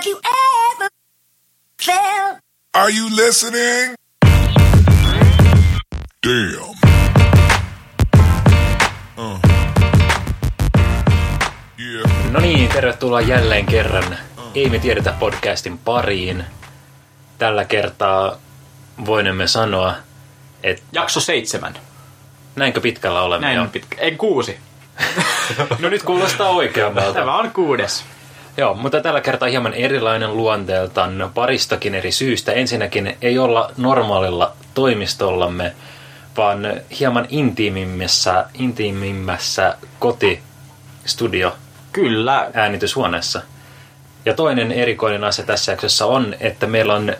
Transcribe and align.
Have 0.00 0.08
you 0.10 0.20
ever 0.24 0.88
felt? 1.82 2.38
Are 2.74 2.90
you 2.90 3.10
listening? 3.16 3.94
Damn. 6.26 6.70
Uh. 9.18 9.38
Yeah. 11.78 12.30
No 12.30 12.40
niin, 12.40 12.68
tervetuloa 12.68 13.20
jälleen 13.20 13.66
kerran 13.66 14.16
Ei 14.54 14.68
me 14.70 14.78
tiedetä 14.78 15.12
podcastin 15.18 15.78
pariin. 15.78 16.44
Tällä 17.38 17.64
kertaa 17.64 18.36
voinemme 19.06 19.46
sanoa, 19.46 19.94
että 20.62 20.82
Jakso 20.92 21.20
seitsemän. 21.20 21.74
näinkö 22.56 22.80
pitkällä 22.80 23.22
olemme 23.22 23.46
Näin 23.46 23.56
jo. 23.56 23.62
on 23.62 23.70
pitkä. 23.70 23.96
Ei 24.00 24.16
kuusi. 24.16 24.58
No 25.78 25.88
nyt 25.88 26.02
kuulostaa 26.02 26.48
oikeammalta. 26.48 27.12
Tämä 27.14 27.36
on 27.38 27.50
kuudes. 27.50 28.04
Joo, 28.60 28.74
mutta 28.74 29.00
tällä 29.00 29.20
kertaa 29.20 29.48
hieman 29.48 29.74
erilainen 29.74 30.36
luonteeltaan 30.36 31.30
paristakin 31.34 31.94
eri 31.94 32.12
syystä. 32.12 32.52
Ensinnäkin 32.52 33.16
ei 33.22 33.38
olla 33.38 33.72
normaalilla 33.76 34.52
toimistollamme, 34.74 35.74
vaan 36.36 36.80
hieman 37.00 37.26
intiimimmässä, 37.28 38.46
intiimimmässä 38.54 39.76
kotistudio 39.98 41.56
Kyllä. 41.92 42.50
äänityshuoneessa. 42.54 43.42
Ja 44.24 44.34
toinen 44.34 44.72
erikoinen 44.72 45.24
asia 45.24 45.44
tässä 45.44 45.72
jaksossa 45.72 46.06
on, 46.06 46.34
että 46.40 46.66
meillä 46.66 46.94
on 46.94 47.12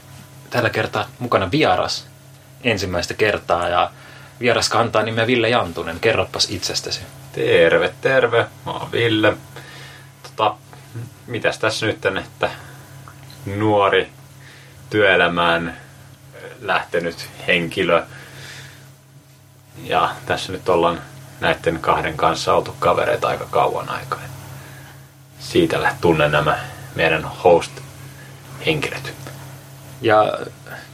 tällä 0.50 0.70
kertaa 0.70 1.08
mukana 1.18 1.50
vieras 1.50 2.06
ensimmäistä 2.64 3.14
kertaa 3.14 3.68
ja 3.68 3.90
vieras 4.40 4.68
kantaa 4.68 5.02
nimeä 5.02 5.26
Ville 5.26 5.48
Jantunen. 5.48 6.00
Kerropas 6.00 6.50
itsestäsi. 6.50 7.00
Terve, 7.32 7.92
terve. 8.00 8.46
Mä 8.66 8.72
oon 8.72 8.92
Ville. 8.92 9.36
Tota, 10.22 10.56
mitäs 11.30 11.58
tässä 11.58 11.86
nyt 11.86 12.06
että 12.06 12.50
nuori 13.46 14.12
työelämään 14.90 15.76
lähtenyt 16.60 17.28
henkilö. 17.46 18.02
Ja 19.82 20.10
tässä 20.26 20.52
nyt 20.52 20.68
ollaan 20.68 21.00
näiden 21.40 21.78
kahden 21.78 22.16
kanssa 22.16 22.54
oltu 22.54 22.76
kavereita 22.78 23.28
aika 23.28 23.46
kauan 23.50 23.88
aikaa. 23.88 24.18
Siitä 25.38 25.94
tunnen 26.00 26.32
nämä 26.32 26.58
meidän 26.94 27.24
host-henkilöt. 27.24 29.14
Ja 30.00 30.38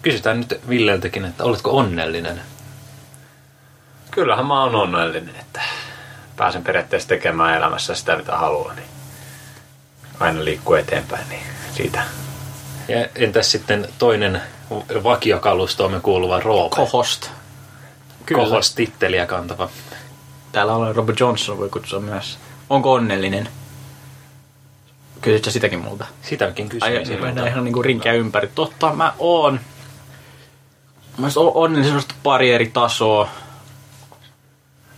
kysytään 0.03 0.41
nyt 0.41 0.61
Villeltäkin, 0.69 1.25
että 1.25 1.45
oletko 1.45 1.77
onnellinen? 1.77 2.43
Kyllähän 4.11 4.47
mä 4.47 4.63
oon 4.63 4.75
onnellinen, 4.75 5.37
että 5.37 5.61
pääsen 6.37 6.65
periaatteessa 6.65 7.09
tekemään 7.09 7.57
elämässä 7.57 7.95
sitä, 7.95 8.17
mitä 8.17 8.37
haluan. 8.37 8.77
Niin 8.77 8.96
aina 10.21 10.45
liikkuu 10.45 10.75
eteenpäin, 10.75 11.29
niin 11.29 11.43
siitä 11.77 12.03
Ja 12.89 13.07
entäs 13.15 13.51
sitten 13.51 13.89
toinen 13.99 14.41
vakiokalustoomme 15.05 16.01
kuuluva 16.01 16.41
Roope? 16.41 16.77
Kohost. 16.77 17.31
Kyllä. 18.27 18.43
Kohos-titteliä 18.45 19.27
kantava. 19.27 19.69
Täällä 20.53 20.75
on 20.75 20.97
Robert 20.97 21.21
Johnson, 21.21 21.59
voi 21.59 21.69
kutsua 21.69 22.01
myös. 22.01 22.39
Onko 22.71 22.93
onnellinen? 22.93 23.49
Kysyt 25.21 25.45
sä 25.45 25.51
sitäkin 25.51 25.79
multa? 25.79 26.07
Sitäkin 26.23 26.65
Ai, 26.65 26.69
kysyin 26.71 26.93
niin 26.93 27.09
mennään 27.09 27.35
sinulta. 27.35 27.51
ihan 27.51 27.65
niinku 27.65 27.83
rinkiä 27.83 28.13
ympäri. 28.13 28.49
Totta, 28.55 28.93
mä 28.93 29.13
oon. 29.19 29.61
Mä 31.19 31.27
oon 31.37 31.53
onnellisuudesta 31.55 32.15
pari 32.23 32.53
eri 32.53 32.67
tasoa. 32.67 33.29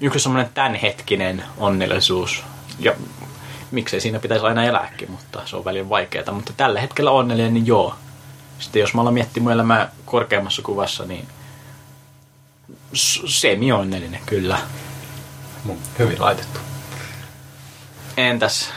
Yksi 0.00 0.16
on 0.16 0.20
semmonen 0.20 0.50
tämänhetkinen 0.54 1.44
onnellisuus. 1.56 2.44
Ja 2.78 2.94
miksei 3.70 4.00
siinä 4.00 4.18
pitäisi 4.18 4.44
aina 4.44 4.64
elääkin, 4.64 5.10
mutta 5.10 5.42
se 5.46 5.56
on 5.56 5.64
välillä 5.64 5.88
vaikeaa. 5.88 6.32
Mutta 6.32 6.52
tällä 6.56 6.80
hetkellä 6.80 7.10
onnellinen, 7.10 7.54
niin 7.54 7.66
joo. 7.66 7.94
Sitten 8.58 8.80
jos 8.80 8.94
mä 8.94 9.00
aloin 9.00 9.14
miettimään 9.14 9.44
mun 9.44 9.52
elämää 9.52 9.90
korkeammassa 10.04 10.62
kuvassa, 10.62 11.04
niin 11.04 11.28
s- 12.94 13.22
semi-onnellinen 13.26 14.20
kyllä. 14.26 14.58
mun 15.64 15.78
hyvin 15.98 16.20
laitettu. 16.20 16.60
Entäs 18.16 18.70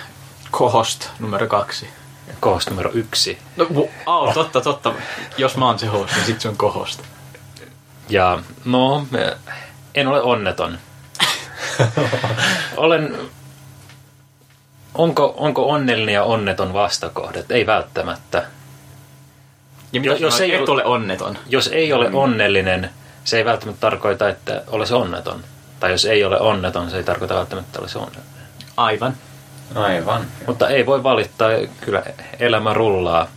kohost 0.52 1.10
numero 1.20 1.48
kaksi? 1.48 1.90
Kohos 2.40 2.70
numero 2.70 2.92
yksi. 2.94 3.38
No, 3.58 3.68
oh, 4.06 4.34
totta, 4.34 4.62
totta. 4.62 4.94
Jos 5.38 5.58
mä 5.58 5.66
oon 5.66 5.80
se 5.80 5.88
host, 5.88 6.16
niin 6.16 6.26
sit 6.26 6.42
se 6.42 6.50
on 6.50 6.58
kohosta. 6.58 7.04
Ja 8.10 8.40
no, 8.66 9.08
en 9.96 10.08
ole 10.08 10.22
onneton. 10.22 10.78
Olen... 12.78 13.18
Onko, 14.96 15.34
onko 15.38 15.70
onnellinen 15.70 16.14
ja 16.16 16.24
onneton 16.24 16.74
vastakohdat? 16.74 17.52
Ei 17.52 17.66
välttämättä. 17.66 18.38
Ja 19.94 20.02
Jo- 20.02 20.12
jos, 20.12 20.22
jos 20.22 20.34
jos 20.34 20.42
ei 20.42 20.56
et 20.56 20.70
ole- 20.70 20.86
onneton. 20.86 21.38
Jos 21.50 21.68
ei 21.68 21.94
ole 21.94 22.10
onnellinen, 22.14 22.90
se 23.24 23.38
ei 23.38 23.46
välttämättä 23.46 23.82
tarkoita, 23.82 24.30
että 24.30 24.62
olisi 24.68 24.94
onneton. 24.94 25.44
Tai 25.80 25.92
jos 25.92 26.06
ei 26.06 26.24
ole 26.24 26.40
onneton, 26.40 26.90
se 26.90 26.98
ei 26.98 27.04
tarkoita 27.04 27.36
välttämättä, 27.36 27.68
että 27.70 27.80
olisi 27.80 27.98
onneton. 27.98 28.24
Aivan. 28.78 29.14
Aivan. 29.76 30.26
Mutta 30.48 30.70
ei 30.70 30.86
voi 30.86 31.04
valittaa, 31.04 31.50
kyllä 31.82 32.04
elämä 32.40 32.74
rullaa. 32.74 33.28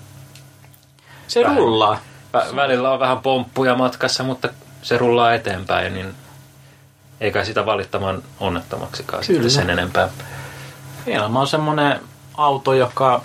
Se 1.29 1.43
Vähän. 1.43 1.57
rullaa. 1.57 1.99
Vä- 2.37 2.57
välillä 2.57 2.91
on 2.91 3.01
vähän 3.01 3.19
pomppuja 3.19 3.75
matkassa, 3.77 4.23
mutta 4.25 4.49
se 4.83 4.99
rullaa 4.99 5.35
eteenpäin, 5.35 5.95
niin 5.95 6.15
eikä 7.21 7.45
sitä 7.45 7.67
valittamaan 7.67 8.23
onnettomaksikaan 8.41 9.25
sitten 9.25 9.37
Kyllä. 9.41 9.51
sen 9.55 9.71
enempää. 9.71 10.09
Elämä 11.07 11.41
on 11.41 11.47
semmonen 11.47 12.01
auto, 12.35 12.75
joka 12.75 13.23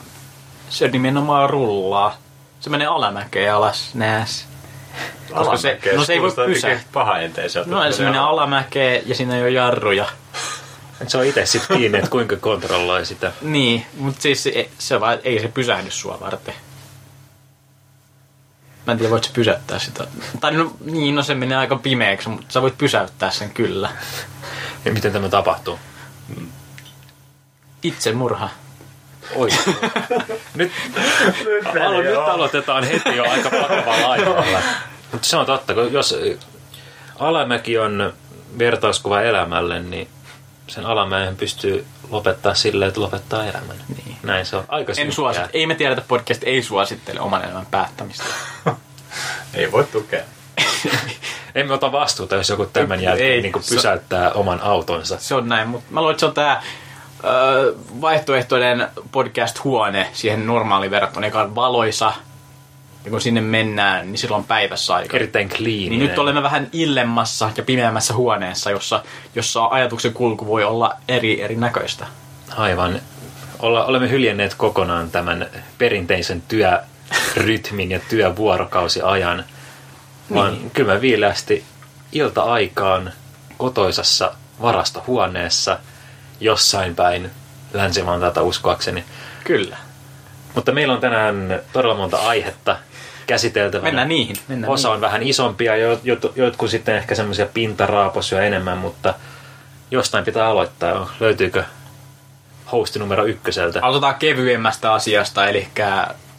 se 0.70 0.88
nimenomaan 0.88 1.50
rullaa. 1.50 2.18
Se 2.60 2.70
menee 2.70 2.88
alamäkeen 2.88 3.54
alas, 3.54 3.90
nääs. 3.94 4.48
Koska 5.34 5.58
se, 5.58 5.80
no 5.96 6.06
se 6.06 6.14
ei 6.14 6.22
voi 6.22 6.32
pysähtyä. 6.46 6.90
Paha 6.94 7.20
enteiseltä. 7.20 7.70
No 7.70 7.92
se 7.92 8.04
menee 8.04 8.20
alamäkeen 8.20 9.02
ja 9.06 9.16
siinä 9.16 9.36
ei 9.36 9.42
ole 9.42 9.50
jarruja. 9.50 10.06
Et 11.02 11.10
se 11.10 11.18
on 11.18 11.26
itse 11.26 11.46
sitten 11.46 11.78
kiinni, 11.78 11.98
että 11.98 12.10
kuinka 12.10 12.36
kontrolloi 12.36 13.06
sitä. 13.06 13.32
Niin, 13.42 13.86
mutta 13.98 14.22
siis 14.22 14.44
se, 14.44 14.70
se 14.78 15.00
vaan, 15.00 15.18
ei 15.24 15.42
se 15.42 15.48
pysähdy 15.48 15.92
sua 15.92 16.18
varten. 16.20 16.54
Mä 18.88 18.92
en 18.92 18.98
tiedä, 18.98 19.12
voit 19.12 19.24
sä 19.24 19.32
pysäyttää 19.34 19.80
sitä. 19.80 20.08
Tai 20.40 20.52
no, 20.52 20.74
niin, 20.86 21.16
no 21.16 21.24
se 21.24 21.36
menee 21.36 21.58
aika 21.58 21.76
pimeäksi, 21.76 22.30
mutta 22.30 22.54
sä 22.54 22.62
voit 22.62 22.78
pysäyttää 22.78 23.32
sen 23.32 23.50
kyllä. 23.50 23.90
Ja 24.86 24.94
miten 24.94 25.14
tämä 25.14 25.30
tapahtuu? 25.30 25.80
Itsemurha. 27.84 28.50
Oi. 29.36 29.50
nyt, 30.56 30.72
alo, 31.86 32.02
nyt 32.02 32.16
aloitetaan 32.18 32.84
heti 32.84 33.16
jo 33.18 33.24
aika 33.32 33.52
vakavalla 33.52 34.08
aiheella. 34.12 34.60
Mutta 35.12 35.28
se 35.28 35.38
on 35.38 35.46
totta, 35.46 35.74
kun 35.74 35.94
jos 35.94 36.16
alamäki 37.20 37.78
on 37.78 38.14
vertauskuva 38.60 39.22
elämälle, 39.22 39.80
niin 39.80 40.08
sen 40.68 40.86
alamäen 40.86 41.36
pystyy 41.38 41.86
lopettaa 42.10 42.54
sillä, 42.56 42.88
että 42.88 43.02
lopettaa 43.02 43.44
elämän. 43.46 43.78
Niin. 44.06 44.18
Näin 44.24 44.46
se 44.46 44.56
on. 44.56 44.64
Aika 44.68 44.94
En 44.98 45.12
suosittele. 45.12 45.50
Ei 45.54 45.68
me 45.68 45.76
tiedetä 45.76 46.02
podcast 46.08 46.44
ei 46.44 46.64
suosittele 46.64 47.20
oman 47.20 47.44
elämän 47.46 47.66
päättämistä. 47.72 48.24
Ei 49.54 49.72
voi 49.72 49.84
tukea. 49.84 50.24
Emme 51.56 51.74
ota 51.74 51.92
vastuuta, 51.92 52.36
jos 52.36 52.50
joku 52.50 52.66
tämän 52.66 53.00
Ei, 53.00 53.06
jälkeen 53.06 53.44
niin 53.44 53.64
se- 53.64 53.76
pysäyttää 53.76 54.32
oman 54.32 54.62
autonsa. 54.62 55.18
Se 55.20 55.36
on 55.36 55.50
näin, 55.50 55.68
mutta 55.68 55.94
mä 55.94 56.00
luulen, 56.00 56.14
että 56.14 56.20
se 56.20 56.26
on 56.26 56.34
tää 56.34 56.64
ö, 56.64 56.66
vaihtoehtoinen 58.02 58.88
podcast-huone 59.12 60.07
siihen 60.13 60.47
normaaliin 60.47 60.91
verrattuna, 60.91 61.28
joka 61.28 61.41
on 61.41 61.56
valoisa. 61.56 62.13
Ja 63.06 63.12
kun 63.12 63.22
sinne 63.22 63.41
mennään, 63.41 64.07
niin 64.12 64.18
silloin 64.18 64.40
on 64.40 64.46
päivässä 64.46 64.96
aika. 64.96 65.18
Erittäin 65.18 65.50
clean. 65.50 65.90
Niin 65.90 66.00
nyt 66.00 66.19
olemme 66.19 66.44
vähän 66.44 66.69
illemmassa 66.74 67.52
ja 67.57 67.63
pimeämmässä 67.63 68.13
huoneessa, 68.13 68.72
jossa, 68.72 69.03
jossa 69.35 69.66
ajatuksen 69.66 70.13
kulku 70.13 70.46
voi 70.47 70.63
olla 70.63 70.96
eri, 71.07 71.41
eri 71.41 71.56
näköistä. 71.56 72.07
Aivan. 72.57 73.02
Olla, 73.59 73.86
olemme 73.86 74.09
hyljenneet 74.09 74.53
kokonaan 74.53 75.12
tämän 75.12 75.47
perinteisen 75.78 76.44
työrytmin 76.47 77.92
ja 77.92 78.00
työvuorokausiajan. 78.10 79.44
Vaan 80.33 80.54
Niin. 80.54 80.72
kyllä 80.72 81.01
viileästi 81.01 81.63
ilta-aikaan 82.12 83.13
kotoisassa 83.57 84.33
varastohuoneessa 84.62 85.80
jossain 86.39 86.95
päin 86.95 87.31
länsi 87.74 88.03
tätä 88.19 88.41
uskoakseni. 88.41 89.03
Kyllä. 89.44 89.77
Mutta 90.56 90.71
meillä 90.71 90.94
on 90.94 91.00
tänään 91.01 91.62
todella 91.74 91.95
monta 91.95 92.18
aihetta 92.18 92.77
käsiteltävänä. 93.27 93.86
Mennään 93.88 94.07
niihin. 94.07 94.36
Mennään 94.47 94.74
Osa 94.74 94.88
niihin. 94.88 94.95
on 94.95 95.01
vähän 95.01 95.24
isompia, 95.24 95.77
jo- 95.77 95.95
jot- 95.95 96.31
jotkut 96.36 96.69
sitten 96.69 96.95
ehkä 96.95 97.15
semmoisia 97.15 97.45
pintaraaposia 97.45 98.41
enemmän, 98.41 98.77
mutta 98.77 99.13
jostain 99.91 100.25
pitää 100.25 100.47
aloittaa. 100.47 101.13
Löytyykö 101.19 101.63
hosti 102.71 103.00
numero 103.00 103.25
ykköseltä? 103.25 103.80
Aloitetaan 103.81 104.15
kevyemmästä 104.15 104.94
asiasta, 104.94 105.47
eli 105.47 105.68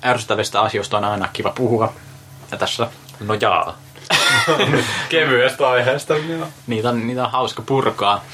ärsyttävistä 0.05 0.61
asioista 0.61 0.97
on 0.99 1.05
aina 1.05 1.29
kiva 1.33 1.51
puhua. 1.51 1.93
Ja 2.51 2.57
tässä 2.59 2.87
No 3.21 3.35
jaa. 3.35 3.79
Kevyestä 5.09 5.69
aiheesta. 5.69 6.15
Niitä 6.67 6.89
on, 6.89 7.07
niitä 7.07 7.25
on 7.25 7.31
hauska 7.31 7.63
purkaa. 7.63 8.25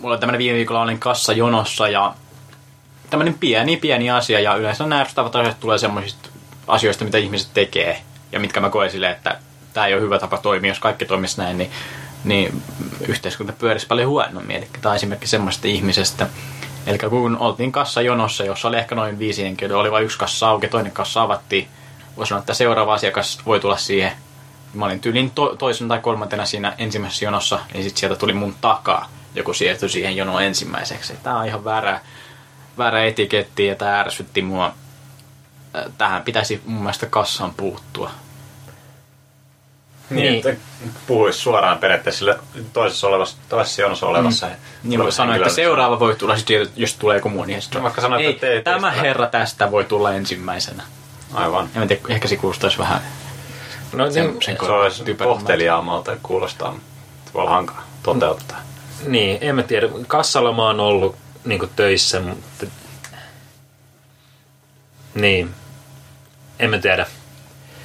Mulla 0.00 0.14
oli 0.14 0.20
tämmönen 0.20 0.38
viime 0.38 0.56
viikolla 0.56 0.82
olin 0.82 0.98
kassa 0.98 1.32
jonossa 1.32 1.88
ja 1.88 2.14
tämmöinen 3.10 3.34
pieni, 3.34 3.76
pieni 3.76 4.10
asia 4.10 4.40
ja 4.40 4.56
yleensä 4.56 4.86
nämä 4.86 5.00
ärsyttävät 5.00 5.36
asiat 5.36 5.60
tulee 5.60 5.78
semmoisista 5.78 6.28
asioista, 6.66 7.04
mitä 7.04 7.18
ihmiset 7.18 7.50
tekee 7.54 8.02
ja 8.32 8.40
mitkä 8.40 8.60
mä 8.60 8.70
koen 8.70 8.90
silleen, 8.90 9.12
että 9.12 9.38
tämä 9.72 9.86
ei 9.86 9.94
ole 9.94 10.02
hyvä 10.02 10.18
tapa 10.18 10.38
toimia, 10.38 10.70
jos 10.70 10.78
kaikki 10.78 11.04
toimisi 11.04 11.38
näin, 11.40 11.58
niin, 11.58 11.70
niin 12.24 12.62
yhteiskunta 13.08 13.52
pyörisi 13.52 13.86
paljon 13.86 14.08
huonommin. 14.08 14.56
Eli 14.56 14.68
tämä 14.82 14.90
on 14.90 14.96
esimerkki 14.96 15.26
semmoista 15.26 15.68
ihmisestä. 15.68 16.26
Eli 16.86 16.98
kun 16.98 17.36
oltiin 17.36 17.72
kassajonossa, 17.72 18.44
jossa 18.44 18.68
oli 18.68 18.76
ehkä 18.76 18.94
noin 18.94 19.18
viisi 19.18 19.42
henkilöä, 19.42 19.78
oli 19.78 19.92
vain 19.92 20.04
yksi 20.04 20.18
kassa 20.18 20.48
auki, 20.48 20.68
toinen 20.68 20.92
kassa 20.92 21.22
avattiin. 21.22 21.68
Voi 22.16 22.26
sanoa, 22.26 22.40
että 22.40 22.54
seuraava 22.54 22.94
asiakas 22.94 23.38
voi 23.46 23.60
tulla 23.60 23.76
siihen. 23.76 24.12
Mä 24.74 24.84
olin 24.84 25.00
tyylin 25.00 25.30
to- 25.30 25.56
toisen 25.56 25.88
tai 25.88 25.98
kolmantena 25.98 26.44
siinä 26.46 26.74
ensimmäisessä 26.78 27.24
jonossa, 27.24 27.58
niin 27.72 27.82
sitten 27.84 28.00
sieltä 28.00 28.16
tuli 28.16 28.32
mun 28.32 28.54
takaa. 28.60 29.08
Joku 29.34 29.54
siirtyi 29.54 29.88
siihen 29.88 30.16
jonoon 30.16 30.42
ensimmäiseksi. 30.42 31.12
Tämä 31.22 31.38
on 31.38 31.46
ihan 31.46 31.64
väärä, 31.64 32.00
väärä 32.78 33.04
etiketti 33.04 33.66
ja 33.66 33.74
tämä 33.74 34.00
ärsytti 34.00 34.42
mua. 34.42 34.66
Äh, 35.76 35.84
Tähän 35.98 36.22
pitäisi 36.22 36.62
mun 36.66 36.80
mielestä 36.82 37.06
kassan 37.06 37.54
puuttua. 37.54 38.10
Niin, 40.10 40.32
Niin. 40.32 40.48
että 40.48 40.62
puhuisi 41.06 41.38
suoraan 41.38 41.78
periaatteessa 41.78 42.18
sille 42.18 42.38
toisessa, 42.72 43.06
olevassa, 43.06 43.36
toisessa 43.48 43.82
jonossa 43.82 44.06
olevassa. 44.06 44.46
Mm. 44.46 44.52
Niin 44.82 45.00
voi 45.00 45.12
sanoa, 45.12 45.36
että 45.36 45.48
seuraava 45.48 46.00
voi 46.00 46.16
tulla, 46.16 46.36
sit, 46.36 46.48
jos 46.76 46.94
tulee 46.94 47.16
joku 47.16 47.28
muu, 47.28 47.44
niin 47.44 47.62
sitten 47.62 47.78
No 47.78 47.82
vaikka 47.82 48.00
sanoit, 48.00 48.24
Ei, 48.24 48.30
että 48.30 48.46
te- 48.46 48.60
tämä 48.62 48.86
teistä- 48.90 49.02
herra 49.02 49.26
tästä 49.26 49.70
voi 49.70 49.84
tulla 49.84 50.12
ensimmäisenä. 50.14 50.82
Aivan. 51.34 51.68
En 51.76 51.88
tiedä, 51.88 52.02
ehkä 52.08 52.28
se 52.28 52.36
kuulostaisi 52.36 52.78
vähän 52.78 53.00
No, 53.92 54.10
sen, 54.10 54.26
niin, 54.26 54.42
sen 54.42 54.56
Se 54.60 54.72
olisi 54.72 55.04
typeremmältä. 55.04 55.40
kohteliaammalta 55.40 56.16
kuulostaa, 56.22 56.70
mutta 56.72 56.86
se 57.26 57.32
voi 57.34 57.42
olla 57.42 57.50
hankala 57.50 57.80
toteuttaa. 58.02 58.58
Niin, 59.06 59.38
en 59.40 59.54
mä 59.54 59.62
tiedä. 59.62 59.88
Kassalla 60.06 60.52
mä 60.52 60.62
oon 60.62 60.80
ollut 60.80 61.16
niin 61.44 61.70
töissä, 61.76 62.20
mutta... 62.20 62.66
Niin. 65.14 65.54
En 66.58 66.70
mä 66.70 66.78
tiedä. 66.78 67.06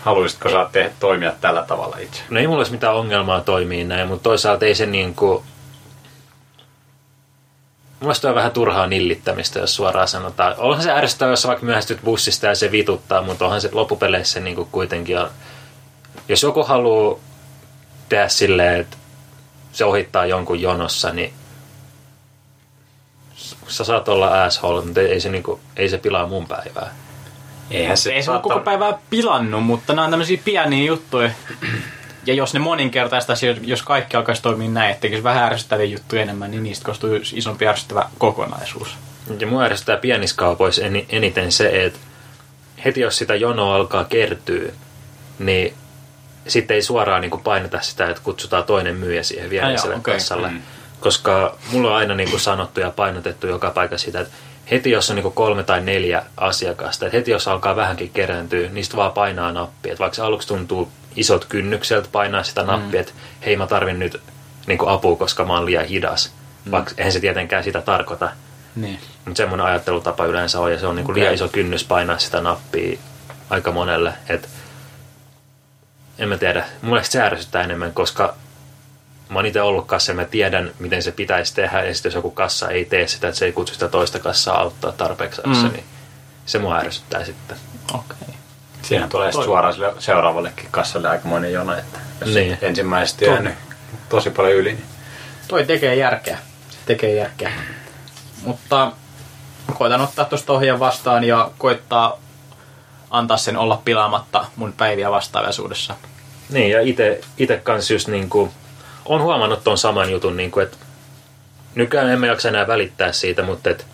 Haluaisitko 0.01 0.49
sä 0.49 0.69
tehdä, 0.71 0.91
toimia 0.99 1.33
tällä 1.41 1.63
tavalla 1.63 1.97
itse? 1.97 2.21
No 2.29 2.39
ei 2.39 2.47
mulla 2.47 2.59
olisi 2.59 2.71
mitään 2.71 2.95
ongelmaa 2.95 3.41
toimii 3.41 3.83
näin, 3.83 4.07
mutta 4.07 4.23
toisaalta 4.23 4.65
ei 4.65 4.75
se 4.75 4.85
niin 4.85 5.15
kuin... 5.15 5.43
Mulla 7.99 8.29
on 8.29 8.35
vähän 8.35 8.51
turhaa 8.51 8.87
nillittämistä, 8.87 9.59
jos 9.59 9.75
suoraan 9.75 10.07
sanotaan. 10.07 10.55
Onhan 10.57 10.83
se 10.83 10.91
ärsyttävää, 10.91 11.31
jos 11.31 11.47
vaikka 11.47 11.65
myöhästyt 11.65 12.01
bussista 12.03 12.47
ja 12.47 12.55
se 12.55 12.71
vituttaa, 12.71 13.21
mutta 13.21 13.45
onhan 13.45 13.61
se 13.61 13.69
loppupeleissä 13.71 14.39
niin 14.39 14.55
kuin 14.55 14.67
kuitenkin... 14.71 15.19
On... 15.19 15.29
Jos 16.27 16.43
joku 16.43 16.63
haluaa 16.63 17.19
tehdä 18.09 18.27
silleen, 18.27 18.81
että 18.81 18.97
se 19.73 19.85
ohittaa 19.85 20.25
jonkun 20.25 20.61
jonossa, 20.61 21.09
niin 21.13 21.33
sä 23.67 23.83
saat 23.83 24.09
olla 24.09 24.43
asshole, 24.43 24.85
mutta 24.85 25.01
ei 25.01 25.19
se, 25.19 25.29
niin 25.29 25.43
kuin, 25.43 25.61
ei 25.77 25.89
se 25.89 25.97
pilaa 25.97 26.27
mun 26.27 26.47
päivää. 26.47 26.93
Eihän 27.71 27.97
se, 27.97 28.13
Ei 28.13 28.23
se 28.23 28.31
ole 28.31 28.39
koko 28.41 28.59
päivää 28.59 28.97
pilannut, 29.09 29.63
mutta 29.63 29.93
nämä 29.93 30.05
on 30.05 30.11
tämmöisiä 30.11 30.41
pieniä 30.45 30.85
juttuja. 30.85 31.29
Ja 32.25 32.33
jos 32.33 32.53
ne 32.53 32.59
moninkertaistaisi, 32.59 33.47
jos 33.61 33.81
kaikki 33.81 34.17
alkaisi 34.17 34.41
toimia 34.41 34.69
näin, 34.69 34.91
että 34.91 35.01
tekisi 35.01 35.23
vähän 35.23 35.43
ärsyttäviä 35.43 35.85
juttuja 35.85 36.21
enemmän, 36.21 36.51
niin 36.51 36.63
niistä 36.63 36.85
koostuisi 36.85 37.37
isompi 37.37 37.67
ärsyttävä 37.67 38.09
kokonaisuus. 38.17 38.95
Ja 39.39 39.47
mua 39.47 39.63
ärsyttää 39.63 39.97
pienissä 39.97 40.35
kaupoissa 40.35 40.81
eni- 40.81 41.05
eniten 41.09 41.51
se, 41.51 41.85
että 41.85 41.99
heti 42.85 43.01
jos 43.01 43.17
sitä 43.17 43.35
jonoa 43.35 43.75
alkaa 43.75 44.03
kertyä, 44.05 44.71
niin 45.39 45.73
sitten 46.47 46.75
ei 46.75 46.81
suoraan 46.81 47.21
niin 47.21 47.31
kuin 47.31 47.43
paineta 47.43 47.81
sitä, 47.81 48.09
että 48.09 48.21
kutsutaan 48.23 48.63
toinen 48.63 48.95
myyjä 48.95 49.23
siihen 49.23 49.49
viereiselle 49.49 49.95
okei. 49.95 50.13
kassalle. 50.13 50.49
Mm. 50.49 50.61
Koska 50.99 51.57
mulla 51.71 51.89
on 51.89 51.95
aina 51.95 52.15
niin 52.15 52.29
kuin 52.29 52.39
sanottu 52.39 52.79
ja 52.79 52.89
painotettu 52.89 53.47
joka 53.47 53.71
paikassa 53.71 54.05
sitä, 54.05 54.19
että 54.19 54.33
heti 54.71 54.91
jos 54.91 55.09
on 55.09 55.15
niin 55.15 55.23
kuin 55.23 55.33
kolme 55.33 55.63
tai 55.63 55.81
neljä 55.81 56.23
asiakasta, 56.37 57.05
että 57.05 57.17
heti 57.17 57.31
jos 57.31 57.47
alkaa 57.47 57.75
vähänkin 57.75 58.09
kerääntyä, 58.09 58.69
niistä 58.69 58.97
vaan 58.97 59.11
painaa 59.11 59.51
nappia. 59.51 59.91
Että 59.91 60.01
vaikka 60.01 60.15
se 60.15 60.21
aluksi 60.21 60.47
tuntuu 60.47 60.91
isot 61.15 61.45
kynnykseltä 61.45 62.09
painaa 62.11 62.43
sitä 62.43 62.63
nappia, 62.63 63.01
että 63.01 63.13
hei 63.45 63.57
mä 63.57 63.67
tarvin 63.67 63.99
nyt 63.99 64.21
niin 64.67 64.77
kuin 64.77 64.89
apua, 64.89 65.15
koska 65.15 65.45
mä 65.45 65.53
oon 65.53 65.65
liian 65.65 65.85
hidas. 65.85 66.33
Vaikka 66.71 66.91
eihän 66.97 67.11
se 67.11 67.19
tietenkään 67.19 67.63
sitä 67.63 67.81
tarkoita. 67.81 68.31
Niin. 68.75 68.99
Mutta 69.25 69.37
semmoinen 69.37 69.65
ajattelutapa 69.65 70.25
yleensä 70.25 70.59
on, 70.59 70.71
ja 70.71 70.79
se 70.79 70.87
on 70.87 70.95
niinku 70.95 71.11
Okei. 71.11 71.21
liian 71.21 71.33
iso 71.33 71.47
kynnys 71.47 71.83
painaa 71.83 72.17
sitä 72.17 72.41
nappia 72.41 72.99
aika 73.49 73.71
monelle. 73.71 74.13
Et, 74.29 74.49
en 76.19 76.29
mä 76.29 76.37
tiedä, 76.37 76.65
mulle 76.81 77.03
se 77.03 77.21
ärsyttää 77.21 77.63
enemmän, 77.63 77.93
koska 77.93 78.35
mä 79.29 79.39
oon 79.39 79.45
itse 79.45 79.61
ollut 79.61 79.87
kassa 79.87 80.11
ja 80.11 80.15
mä 80.15 80.25
tiedän, 80.25 80.71
miten 80.79 81.03
se 81.03 81.11
pitäisi 81.11 81.55
tehdä, 81.55 81.83
ja 81.83 81.93
sitten 81.93 82.09
jos 82.09 82.15
joku 82.15 82.31
kassa 82.31 82.69
ei 82.69 82.85
tee 82.85 83.07
sitä, 83.07 83.27
että 83.27 83.39
se 83.39 83.45
ei 83.45 83.51
kutsu 83.53 83.73
sitä 83.73 83.87
toista 83.87 84.19
kassaa 84.19 84.59
auttaa 84.59 84.91
tarpeeksi 84.91 85.41
Mm. 85.45 85.53
niin 85.71 85.83
se 86.45 86.59
mua 86.59 86.77
ärsyttää 86.77 87.25
sitten. 87.25 87.57
Okei. 87.93 88.35
Siinä 88.81 89.07
tulee 89.07 89.31
sitten 89.31 89.45
suoraan 89.45 89.73
sille 89.73 89.93
seuraavallekin 89.99 90.67
kassalle 90.71 91.09
aikamoinen 91.09 91.53
jono, 91.53 91.73
että 91.77 91.99
jos 92.21 92.29
Niin. 92.35 92.57
ensimmäisestä 92.61 93.25
jäänyt 93.25 93.55
tosi 94.09 94.29
paljon 94.29 94.53
yli, 94.55 94.73
niin 94.73 94.85
Toi 95.47 95.65
tekee 95.65 95.95
järkeä. 95.95 96.37
Se 96.69 96.77
tekee 96.85 97.15
järkeä. 97.15 97.51
Mutta 98.41 98.91
koitan 99.73 100.01
ottaa 100.01 100.25
tuosta 100.25 100.53
ohjeen 100.53 100.79
vastaan 100.79 101.23
ja 101.23 101.51
koittaa 101.57 102.17
antaa 103.13 103.37
sen 103.37 103.57
olla 103.57 103.81
pilaamatta 103.85 104.45
mun 104.55 104.73
päiviä 104.73 105.11
vastaavaisuudessa. 105.11 105.95
Niin, 106.49 106.71
ja 106.71 106.81
itse 106.81 107.21
ite 107.37 107.57
kanssa 107.57 107.93
just 107.93 108.07
niinku, 108.07 108.51
on 109.05 109.21
huomannut 109.21 109.63
ton 109.63 109.77
saman 109.77 110.11
jutun, 110.11 110.37
niinku, 110.37 110.59
että 110.59 110.77
nykyään 111.75 112.09
emme 112.09 112.27
jaksa 112.27 112.49
enää 112.49 112.67
välittää 112.67 113.11
siitä, 113.11 113.43
mutta 113.43 113.69
et, 113.69 113.85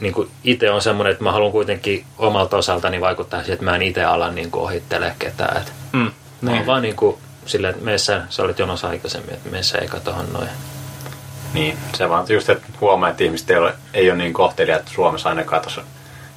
niinku, 0.00 0.28
itse 0.44 0.70
on 0.70 0.82
semmoinen, 0.82 1.10
että 1.12 1.24
mä 1.24 1.32
haluan 1.32 1.52
kuitenkin 1.52 2.04
omalta 2.18 2.56
osaltani 2.56 3.00
vaikuttaa 3.00 3.40
siihen, 3.40 3.52
että 3.54 3.64
mä 3.64 3.74
en 3.76 3.82
itse 3.82 4.04
ala 4.04 4.30
niinku, 4.30 4.58
ohittele 4.64 5.14
ketään. 5.18 5.56
Et, 5.62 5.72
Mm. 5.92 5.98
Mä 6.40 6.50
Niin. 6.50 6.56
oon 6.58 6.66
vaan 6.66 6.82
niinku, 6.82 7.18
silleen, 7.46 7.72
että 7.74 7.84
meissä, 7.84 8.22
sä 8.28 8.42
olit 8.42 8.58
jonossa 8.58 8.88
aikaisemmin, 8.88 9.34
että 9.34 9.50
meissä 9.50 9.78
eikä 9.78 10.00
tohon 10.00 10.32
noin. 10.32 10.48
Niin, 11.54 11.78
se 11.94 12.08
vaan 12.08 12.26
just, 12.28 12.48
että 12.50 12.66
huomaa, 12.80 13.08
että 13.08 13.24
ihmiset 13.24 13.50
ei 13.50 13.56
ole, 13.56 13.74
ei 13.94 14.10
ole 14.10 14.18
niin 14.18 14.32
kohteliaat 14.32 14.88
Suomessa 14.94 15.28
ainakaan 15.28 15.62
tuossa 15.62 15.82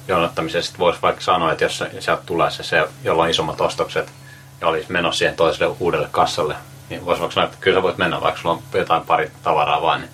jonottamisessa. 0.08 0.66
Sitten 0.66 0.78
voisi 0.84 1.02
vaikka 1.02 1.20
sanoa, 1.22 1.52
että 1.52 1.64
jos 1.64 1.78
se- 1.78 1.90
sieltä 2.00 2.22
tulee 2.26 2.50
se, 2.50 2.62
se, 2.62 2.84
jolla 3.04 3.22
on 3.22 3.30
isommat 3.30 3.60
ostokset 3.60 4.12
ja 4.60 4.68
olisi 4.68 4.92
menossa 4.92 5.18
siihen 5.18 5.36
toiselle 5.36 5.76
uudelle 5.80 6.08
kassalle, 6.10 6.54
niin 6.90 7.04
voisi 7.04 7.20
vaikka 7.20 7.34
sanoa, 7.34 7.46
että 7.46 7.58
kyllä 7.60 7.78
sä 7.78 7.82
voit 7.82 7.98
mennä, 7.98 8.20
vaikka 8.20 8.40
sulla 8.40 8.54
on 8.54 8.62
jotain 8.74 9.02
pari 9.02 9.30
tavaraa 9.42 9.82
vaan, 9.82 10.00
niin 10.00 10.10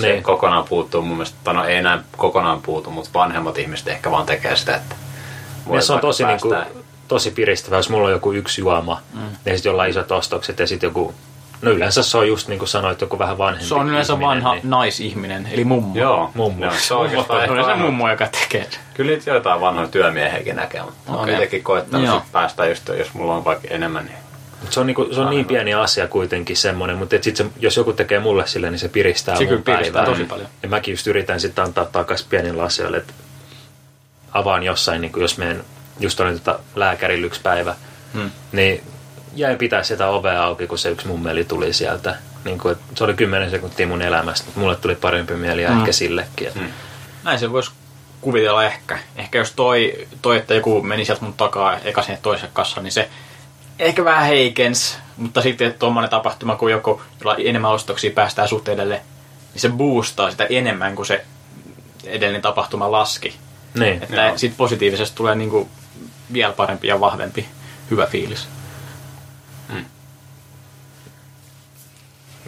se 0.00 0.06
Niin. 0.12 0.22
kokonaan 0.22 0.64
puuttuu 0.64 1.02
mun 1.02 1.16
mielestä, 1.16 1.38
tai 1.44 1.54
no 1.54 1.64
ei 1.64 1.82
näin 1.82 2.00
kokonaan 2.16 2.62
puutu, 2.62 2.90
mutta 2.90 3.10
vanhemmat 3.14 3.58
ihmiset 3.58 3.88
ehkä 3.88 4.10
vaan 4.10 4.26
tekee 4.26 4.56
sitä, 4.56 4.76
että 4.76 4.94
Ja 4.94 5.68
voit 5.72 5.84
se 5.84 5.92
on 5.92 6.00
tosi, 6.00 6.24
niinku, 6.24 6.50
päästää- 6.50 6.82
tosi 7.08 7.30
piristävää, 7.30 7.78
jos 7.78 7.88
mulla 7.90 8.06
on 8.06 8.12
joku 8.12 8.32
yksi 8.32 8.60
juoma, 8.60 9.00
mm. 9.14 9.20
ja 9.44 9.54
sitten 9.56 9.70
jollain 9.70 9.90
isot 9.90 10.12
ostokset, 10.12 10.58
ja 10.58 10.66
sitten 10.66 10.88
joku, 10.88 11.14
no 11.62 11.70
yleensä 11.70 12.02
se 12.02 12.18
on 12.18 12.28
just 12.28 12.48
niin 12.48 12.58
kuin 12.58 12.68
sanoit, 12.68 13.00
joku 13.00 13.18
vähän 13.18 13.38
vanhempi 13.38 13.68
Se 13.68 13.74
on 13.74 13.88
yleensä 13.88 14.12
ihminen, 14.12 14.28
vanha 14.28 14.54
niin, 14.54 14.70
naisihminen, 14.70 15.48
eli 15.52 15.64
mummo. 15.64 15.98
Joo, 15.98 16.30
Mummo. 16.34 16.64
Joo, 16.64 16.74
se 16.78 16.94
on 16.94 17.00
oikeastaan 17.00 17.40
Se 17.40 17.46
yleensä 17.52 17.70
ainoa- 17.72 17.86
mummo, 17.86 18.10
joka 18.10 18.26
tekee 18.26 18.66
sen. 18.70 18.80
Kyllä 18.94 19.10
niitä 19.12 19.30
jotain 19.30 19.60
vanhoja 19.60 19.88
työmiehiäkin 19.88 20.56
näkee, 20.56 20.82
mutta 20.82 20.98
okay. 21.06 21.14
Okei. 21.22 21.34
olen 21.34 21.42
itsekin 21.44 21.62
koettanut 21.62 22.06
Joo. 22.06 22.22
päästä 22.32 22.66
just, 22.66 22.88
jos 22.98 23.14
mulla 23.14 23.34
on 23.36 23.44
vaikka 23.44 23.68
enemmän, 23.70 24.04
niin 24.04 24.16
Mut 24.62 24.72
se 24.72 24.80
on, 24.80 24.86
niinku, 24.86 25.08
se 25.14 25.20
on 25.20 25.30
niin 25.30 25.44
pieni 25.46 25.74
asia 25.74 26.08
kuitenkin 26.08 26.56
semmoinen, 26.56 26.96
mutta 26.96 27.16
et 27.16 27.22
sit 27.22 27.36
se, 27.36 27.46
jos 27.60 27.76
joku 27.76 27.92
tekee 27.92 28.18
mulle 28.18 28.46
sille, 28.46 28.70
niin 28.70 28.78
se 28.78 28.88
piristää 28.88 29.36
Se 29.36 29.44
mun 29.46 29.62
piristää 29.62 29.92
päivää. 29.92 30.04
tosi 30.04 30.24
paljon. 30.24 30.48
Ja 30.62 30.68
mäkin 30.68 30.92
just 30.92 31.06
yritän 31.06 31.40
sitten 31.40 31.64
antaa 31.64 31.84
takaisin 31.84 32.26
pienillä 32.30 32.62
asioilla, 32.62 32.96
että 32.96 33.12
avaan 34.32 34.62
jossain, 34.62 35.00
niin 35.00 35.12
jos 35.16 35.38
menen, 35.38 35.64
just 36.00 36.20
olin 36.20 36.40
tota 36.40 36.58
lääkärillä 36.74 37.26
yksi 37.26 37.40
päivä, 37.40 37.74
Hmm. 38.14 38.30
niin 38.52 38.82
jäin 39.34 39.58
pitää 39.58 39.82
sitä 39.82 40.08
ovea 40.08 40.42
auki, 40.44 40.66
kun 40.66 40.78
se 40.78 40.90
yksi 40.90 41.06
mummeli 41.06 41.44
tuli 41.44 41.72
sieltä. 41.72 42.16
Niin 42.44 42.58
kuin, 42.58 42.72
että 42.72 42.84
se 42.94 43.04
oli 43.04 43.14
10 43.14 43.50
sekuntia 43.50 43.86
mun 43.86 44.02
elämästä, 44.02 44.44
mutta 44.46 44.60
mulle 44.60 44.76
tuli 44.76 44.94
parempi 44.94 45.34
mieli 45.34 45.62
ja 45.62 45.70
Hmm. 45.70 45.80
ehkä 45.80 45.92
sillekin. 45.92 46.48
Että, 46.48 46.60
Näin 47.24 47.38
se 47.38 47.52
voisi 47.52 47.70
kuvitella 48.20 48.64
ehkä. 48.64 48.98
Ehkä 49.16 49.38
jos 49.38 49.52
toi, 49.52 50.06
toi, 50.22 50.36
että 50.36 50.54
joku 50.54 50.82
meni 50.82 51.04
sieltä 51.04 51.24
mun 51.24 51.32
takaa 51.34 51.78
eka 51.78 52.02
sinne 52.02 52.18
toiselle 52.22 52.50
kassaan, 52.52 52.84
niin 52.84 52.92
se 52.92 53.08
ehkä 53.78 54.04
vähän 54.04 54.26
heikens. 54.26 54.98
Mutta 55.16 55.42
sitten 55.42 55.74
tuommoinen 55.78 56.10
tapahtuma, 56.10 56.56
kun 56.56 56.70
joku, 56.70 57.02
jolla 57.20 57.36
enemmän 57.44 57.70
ostoksia 57.70 58.10
päästää 58.10 58.46
sut 58.46 58.68
edelle, 58.68 59.00
niin 59.54 59.60
se 59.60 59.68
boostaa 59.68 60.30
sitä 60.30 60.46
enemmän 60.50 60.96
kuin 60.96 61.06
se 61.06 61.24
edellinen 62.04 62.42
tapahtuma 62.42 62.92
laski. 62.92 63.34
niin. 63.74 64.02
Että 64.02 64.32
sitten 64.36 64.56
positiivisesti 64.58 65.16
tulee 65.16 65.34
niinku 65.34 65.68
vielä 66.32 66.52
parempi 66.52 66.86
ja 66.88 67.00
vahvempi 67.00 67.46
hyvä 67.90 68.06
fiilis. 68.06 68.48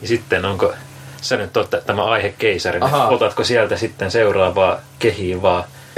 Ja 0.02 0.08
sitten 0.08 0.44
onko, 0.44 0.74
sä 1.20 1.36
nyt 1.36 1.56
oot 1.56 1.70
tämä 1.86 2.04
aihe 2.04 2.34
keisarin, 2.38 2.82
otatko 3.08 3.44
sieltä 3.44 3.76
sitten 3.76 4.10
seuraavaa 4.10 4.78
kehiin 4.98 5.40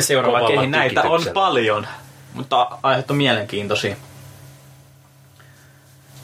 Seuraava 0.01 0.39
kovalla 0.39 0.61
kehi 0.61 0.71
näitä 0.71 1.03
on 1.03 1.23
paljon, 1.35 1.87
mutta 2.35 2.69
aiheet 2.83 3.11
on 3.11 3.17
mielenkiintoisia. 3.17 3.97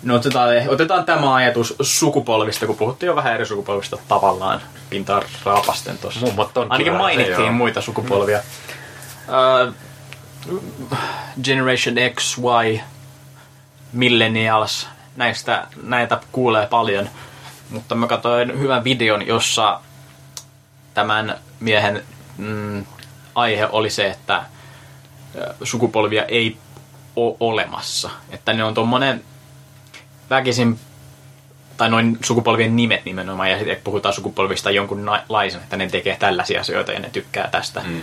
No 0.03 0.15
otetaan, 0.15 0.49
otetaan 0.69 1.05
tämä 1.05 1.35
ajatus 1.35 1.75
sukupolvista, 1.81 2.67
kun 2.67 2.77
puhuttiin 2.77 3.09
jo 3.09 3.17
vähän 3.17 3.35
eri 3.35 3.47
sukupolvista 3.47 3.99
tavallaan 4.09 4.61
pintaan 4.91 5.23
raapasten 5.45 5.99
tuossa. 5.99 6.21
Mummot 6.21 6.57
on 6.57 6.73
Ainakin 6.73 6.85
kyllä, 6.87 6.99
mainittiin 6.99 7.41
joo. 7.41 7.53
muita 7.53 7.81
sukupolvia. 7.81 8.41
Uh, 9.29 9.75
Generation 11.45 11.97
X, 12.15 12.39
Y, 12.39 12.81
Millennials, 13.93 14.89
näistä, 15.17 15.67
näitä 15.83 16.21
kuulee 16.33 16.67
paljon. 16.67 17.09
Mutta 17.71 17.95
mä 17.95 18.07
katsoin 18.07 18.59
hyvän 18.59 18.85
videon, 18.85 19.27
jossa 19.27 19.81
tämän 20.95 21.39
miehen 21.61 22.05
mm, 22.39 22.85
aihe 23.35 23.69
oli 23.73 23.91
se, 23.91 24.07
että 24.07 24.43
sukupolvia 25.63 26.25
ei 26.25 26.57
ole 27.17 27.37
olemassa. 27.41 28.11
Että 28.31 28.53
ne 28.53 28.65
on 28.65 28.75
tommonen 28.75 29.25
väkisin, 30.31 30.79
tai 31.77 31.91
noin 31.91 32.19
sukupolvien 32.25 32.77
nimet 32.77 33.05
nimenomaan, 33.05 33.51
ja 33.51 33.59
sitten 33.59 33.81
puhutaan 33.85 34.15
sukupolvista 34.15 34.71
jonkunlaisen, 34.71 35.61
että 35.61 35.77
ne 35.77 35.89
tekee 35.89 36.17
tällaisia 36.17 36.61
asioita 36.61 36.93
ja 36.93 36.99
ne 36.99 37.11
tykkää 37.11 37.49
tästä. 37.51 37.83
Mm. 37.87 38.01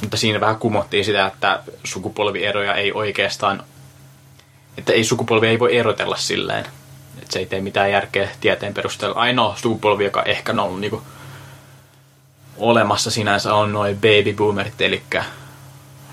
Mutta 0.00 0.16
siinä 0.16 0.40
vähän 0.40 0.56
kumottiin 0.56 1.04
sitä, 1.04 1.26
että 1.26 1.62
sukupolvieroja 1.84 2.74
ei 2.74 2.92
oikeastaan, 2.92 3.62
että 4.78 4.92
ei 4.92 5.04
sukupolvia 5.04 5.50
ei 5.50 5.58
voi 5.58 5.76
erotella 5.76 6.16
silleen. 6.16 6.66
Että 7.30 7.34
se 7.34 7.38
ei 7.38 7.46
tee 7.46 7.60
mitään 7.60 7.90
järkeä 7.90 8.28
tieteen 8.40 8.74
perusteella. 8.74 9.20
Ainoa 9.20 9.56
sukupolvi, 9.56 10.04
joka 10.04 10.22
ehkä 10.22 10.52
on 10.52 10.60
ollut 10.60 10.80
niinku 10.80 11.02
olemassa 12.56 13.10
sinänsä 13.10 13.54
on 13.54 13.72
noin 13.72 13.96
baby 13.96 14.32
boomerit, 14.36 14.80
eli 14.80 15.02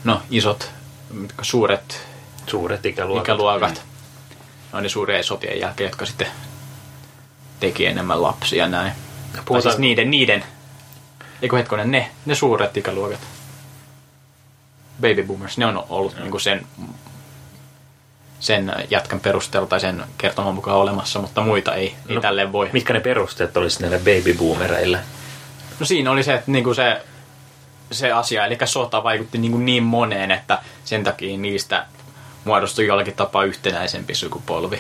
no 0.04 0.22
isot, 0.30 0.72
mitkä 1.14 1.44
suuret 1.44 2.08
Suuret 2.48 2.86
ikäluokat. 2.86 3.24
ikäluokat. 3.26 3.74
Ne 3.74 4.78
on 4.78 4.84
ne 4.84 4.90
suurien 4.90 5.24
sotien 5.24 5.60
jälkeen, 5.60 5.88
jotka 5.88 6.06
sitten 6.06 6.28
teki 7.60 7.86
enemmän 7.86 8.22
lapsia 8.22 8.64
ja 8.64 8.70
näin. 8.70 8.92
Tai 9.34 9.42
Puhutaan- 9.46 9.72
siis 9.72 9.80
niiden, 9.80 10.12
niiden, 10.12 10.44
eikö 11.42 11.58
hetkonen, 11.58 11.92
ne, 11.92 12.12
ne 12.26 12.36
suuret 12.36 12.78
ikäluokat. 12.78 13.20
Baby 15.02 15.24
boomers, 15.24 15.58
ne 15.58 15.66
on 15.66 15.86
ollut 15.90 16.16
niinku 16.20 16.40
sen, 16.40 16.68
sen 18.40 18.74
jätkän 18.90 19.20
perusteella 19.20 19.68
tai 19.68 19.80
sen 19.80 20.04
kertoman 20.18 20.56
mukaan 20.56 20.78
olemassa, 20.78 21.20
mutta 21.20 21.42
muita 21.42 21.76
ei, 21.76 21.96
ei 22.10 22.16
No, 22.16 22.22
tälleen 22.22 22.52
voi. 22.52 22.70
Mitkä 22.74 22.94
ne 22.94 23.00
perusteet 23.00 23.58
olisi 23.58 23.82
näille 23.82 23.98
baby 23.98 24.34
boomereille? 24.34 25.00
No 25.80 25.86
siinä 25.86 26.12
oli 26.12 26.24
se, 26.24 26.34
että 26.34 26.52
niinku 26.52 26.74
se, 26.74 27.02
se 27.92 28.12
asia, 28.12 28.46
eli 28.46 28.58
sota 28.66 29.04
vaikutti 29.04 29.38
niinku 29.38 29.58
niin 29.58 29.84
moneen, 29.84 30.32
että 30.32 30.60
sen 30.86 31.04
takia 31.04 31.38
niistä 31.38 31.86
muodostui 32.44 32.88
jollakin 32.88 33.14
tapaa 33.14 33.44
yhtenäisempi 33.44 34.16
sukupolvi, 34.16 34.80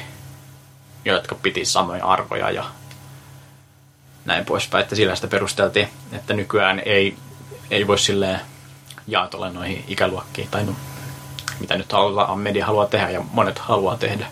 jotka 1.05 1.35
piti 1.35 1.65
samoja 1.65 2.05
arvoja 2.05 2.51
ja 2.51 2.63
näin 4.25 4.45
poispäin. 4.45 4.81
Että 4.83 4.95
sillä 4.95 5.15
sitä 5.15 5.27
perusteltiin, 5.27 5.89
että 6.11 6.33
nykyään 6.33 6.81
ei, 6.85 7.17
ei 7.71 7.87
voi 7.87 7.99
silleen 7.99 8.39
jaatolla 9.07 9.49
noihin 9.49 9.85
ikäluokkiin, 9.87 10.47
tai 10.51 10.63
no, 10.65 10.75
mitä 11.59 11.77
nyt 11.77 11.93
haluaa, 11.93 12.35
media 12.35 12.65
haluaa 12.65 12.85
tehdä 12.85 13.09
ja 13.09 13.21
monet 13.31 13.59
haluaa 13.59 13.97
tehdä. 13.97 14.27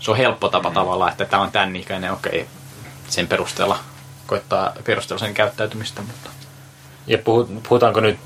Se 0.00 0.10
on 0.10 0.16
helppo 0.16 0.48
tapa 0.48 0.70
tavallaan, 0.70 1.10
että 1.12 1.24
tämä 1.24 1.42
on 1.42 1.52
tämän 1.52 1.76
ikäinen, 1.76 2.12
okei, 2.12 2.46
sen 3.08 3.26
perusteella 3.28 3.78
koittaa 4.26 4.72
perustella 4.84 5.18
sen 5.20 5.34
käyttäytymistä, 5.34 6.02
mutta 6.02 6.30
Ja 7.06 7.18
puhu- 7.18 7.60
puhutaanko 7.68 8.00
nyt 8.00 8.18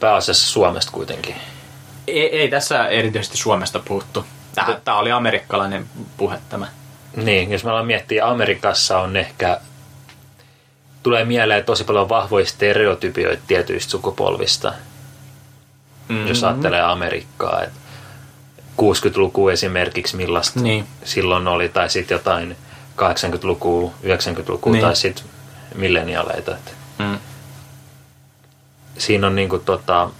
pääasiassa 0.00 0.52
Suomesta 0.52 0.92
kuitenkin? 0.92 1.36
ei, 2.08 2.38
ei 2.38 2.48
tässä 2.48 2.86
erityisesti 2.88 3.36
Suomesta 3.36 3.78
puhuttu. 3.78 4.24
Tämä, 4.54 4.80
tämä 4.84 4.98
oli 4.98 5.12
amerikkalainen 5.12 5.86
puhe 6.16 6.38
tämä. 6.48 6.66
Niin, 7.16 7.52
jos 7.52 7.64
me 7.64 7.70
ollaan 7.70 7.86
miettiä, 7.86 8.26
Amerikassa 8.26 8.98
on 8.98 9.16
ehkä, 9.16 9.60
tulee 11.02 11.24
mieleen 11.24 11.64
tosi 11.64 11.84
paljon 11.84 12.08
vahvoja 12.08 12.46
stereotypioita 12.46 13.42
tietyistä 13.46 13.90
sukupolvista, 13.90 14.72
mm-hmm. 16.08 16.26
jos 16.26 16.44
ajattelee 16.44 16.82
Amerikkaa. 16.82 17.62
Et 17.62 17.72
60-luku 18.82 19.48
esimerkiksi, 19.48 20.16
millaista 20.16 20.60
Niin. 20.60 20.86
silloin 21.04 21.48
oli, 21.48 21.68
tai 21.68 21.90
sitten 21.90 22.14
jotain 22.14 22.56
80-lukua, 22.96 23.92
90-lukua, 24.04 24.72
Niin. 24.72 24.84
tai 24.84 24.96
sitten 24.96 25.24
milleniaaleita. 25.74 26.56
Et 26.56 26.78
Mm. 26.98 27.18
Siinä 28.98 29.26
on 29.26 29.34
niinku 29.34 29.58
tota, 29.58 30.10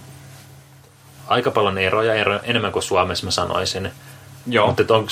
aika 1.27 1.51
paljon 1.51 1.77
eroja, 1.77 2.13
ero, 2.13 2.39
enemmän 2.43 2.71
kuin 2.71 2.83
Suomessa 2.83 3.25
mä 3.25 3.31
sanoisin. 3.31 3.91
Joo. 4.47 4.67
Mutta 4.67 4.95
onko... 4.95 5.11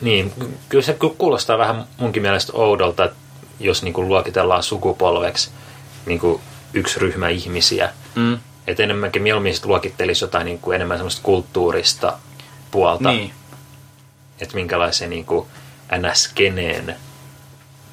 Niin, 0.00 0.32
kyllä 0.68 0.84
se 0.84 0.96
kuulostaa 1.18 1.58
vähän 1.58 1.84
munkin 1.98 2.22
mielestä 2.22 2.52
oudolta, 2.54 3.04
että 3.04 3.16
jos 3.60 3.82
niinku 3.82 4.02
luokitellaan 4.02 4.62
sukupolveksi 4.62 5.50
niinku 6.06 6.40
yksi 6.74 7.00
ryhmä 7.00 7.28
ihmisiä. 7.28 7.90
Mm. 8.14 8.38
Että 8.66 8.82
enemmänkin 8.82 9.22
mieluummin 9.22 9.54
sit 9.54 9.66
luokittelisi 9.66 10.24
jotain 10.24 10.44
niinku 10.44 10.72
enemmän 10.72 10.98
semmoista 10.98 11.22
kulttuurista 11.22 12.18
puolta. 12.70 13.12
Niin. 13.12 13.32
Että 14.40 14.54
minkälaisen 14.54 15.10
niinku 15.10 15.48
NS-keneen 15.98 16.96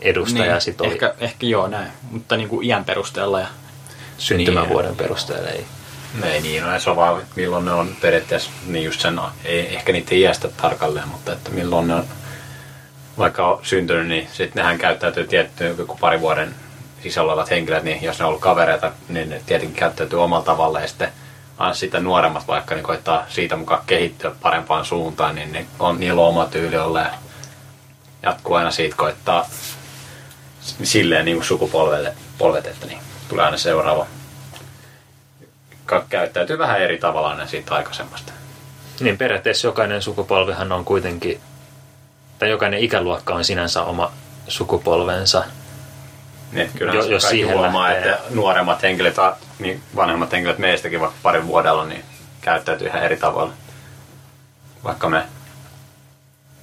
edustaja 0.02 0.52
niin. 0.52 0.62
sit 0.62 0.82
oli 0.82 0.92
Ehkä, 0.92 1.14
ehkä 1.20 1.46
joo 1.46 1.68
näin, 1.68 1.92
mutta 2.12 2.38
niin 2.38 2.50
kuin 2.50 2.66
iän 2.66 2.86
perusteella. 2.86 3.40
Ja... 3.40 3.48
syntymävuoden 4.18 4.96
perusteella. 4.96 5.50
Ei. 5.50 5.66
Ei 6.24 6.42
niin, 6.42 6.64
no 6.64 6.80
se 6.80 6.90
on 6.90 6.96
vaan, 6.96 7.22
että 7.22 7.34
milloin 7.36 7.66
ne 7.66 7.72
on 7.72 7.96
periaatteessa, 8.02 8.52
niin 8.66 8.86
just 8.86 9.02
sen, 9.02 9.20
ei 9.46 9.76
ehkä 9.76 9.92
niitä 9.92 10.16
iästä 10.16 10.48
tarkalleen, 10.48 11.08
mutta 11.08 11.34
että 11.34 11.52
milloin 11.52 11.88
ne 11.88 11.94
on 11.94 12.06
vaikka 13.18 13.48
on 13.48 13.60
syntynyt, 13.64 14.08
niin 14.08 14.28
sitten 14.34 14.62
nehän 14.62 14.78
käyttäytyy 14.78 15.28
tietty 15.28 15.76
joku 15.78 15.98
pari 15.98 16.22
vuoden 16.22 16.56
sisällä 17.03 17.32
olevat 17.32 17.50
henkilöt, 17.50 17.84
niin 17.84 18.03
jos 18.03 18.20
ne 18.20 18.25
on 18.25 18.29
ollut 18.29 18.41
kavereita, 18.41 18.91
niin 19.10 19.29
ne 19.29 19.41
tietenkin 19.46 19.75
käyttäytyy 19.75 20.24
omalla 20.24 20.46
tavalla 20.46 20.79
ja 20.79 20.88
sitten 20.88 21.12
aina 21.58 21.74
sitä 21.74 22.00
nuoremmat 22.00 22.48
vaikka 22.48 22.75
niin 22.75 22.84
koittaa 22.84 23.25
siitä 23.29 23.56
mukaan 23.56 23.84
kehittyä 23.88 24.32
parempaan 24.41 24.86
suuntaan, 24.86 25.36
niin 25.36 25.51
ne 25.51 25.65
on, 25.79 26.00
niillä 26.00 26.22
oma 26.22 26.46
tyyli 26.46 26.77
olla 26.77 27.00
ja 27.00 27.12
jatkuu 28.24 28.56
aina 28.56 28.72
siitä 28.72 28.96
koittaa 28.96 29.50
silleen 30.84 31.25
niin 31.25 31.44
sukupolvelle, 31.44 32.13
polvet, 32.38 32.68
että 32.68 32.88
niin 32.88 33.00
tulee 33.29 33.46
aina 33.46 33.58
seuraava 33.58 34.06
käyttäytyy 36.10 36.58
vähän 36.58 36.82
eri 36.82 36.98
tavalla 36.98 37.29
aina 37.29 37.48
siitä 37.48 37.75
aikaisemmasta. 37.75 38.34
Niin 39.00 39.18
periaatteessa 39.18 39.68
jokainen 39.68 40.01
sukupolvihan 40.01 40.72
on 40.72 40.86
kuitenkin, 40.86 41.41
tai 42.39 42.50
jokainen 42.50 42.79
ikäluokka 42.79 43.34
on 43.34 43.46
sinänsä 43.46 43.84
oma 43.84 44.12
sukupolvensa. 44.48 45.44
Niin, 46.51 46.72
kyllä 46.77 46.94
Jo- 46.94 47.00
jos, 47.00 47.10
jos 47.10 47.29
siihen 47.29 47.58
huomaa, 47.58 47.89
lähtee. 47.89 48.12
että 48.12 48.24
nuoremmat 48.29 48.82
henkilöt, 48.82 49.15
niin 49.60 49.82
vanhemmat 49.96 50.32
henkilöt 50.32 50.58
meistäkin 50.58 51.00
vaikka 51.00 51.18
parin 51.24 51.48
vuodella, 51.48 51.86
niin 51.86 52.03
käyttäytyy 52.41 52.88
ihan 52.88 53.03
eri 53.03 53.18
tavalla. 53.18 53.53
Vaikka 54.84 55.10
me. 55.10 55.25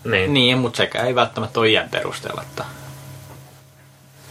Niin, 0.05 0.35
Niin, 0.35 0.59
mutta 0.59 0.77
sekä 0.77 1.03
ei 1.03 1.15
välttämättä 1.15 1.61
ole 1.61 1.69
iän 1.69 1.89
perusteella. 1.89 2.43
Että... 2.43 2.65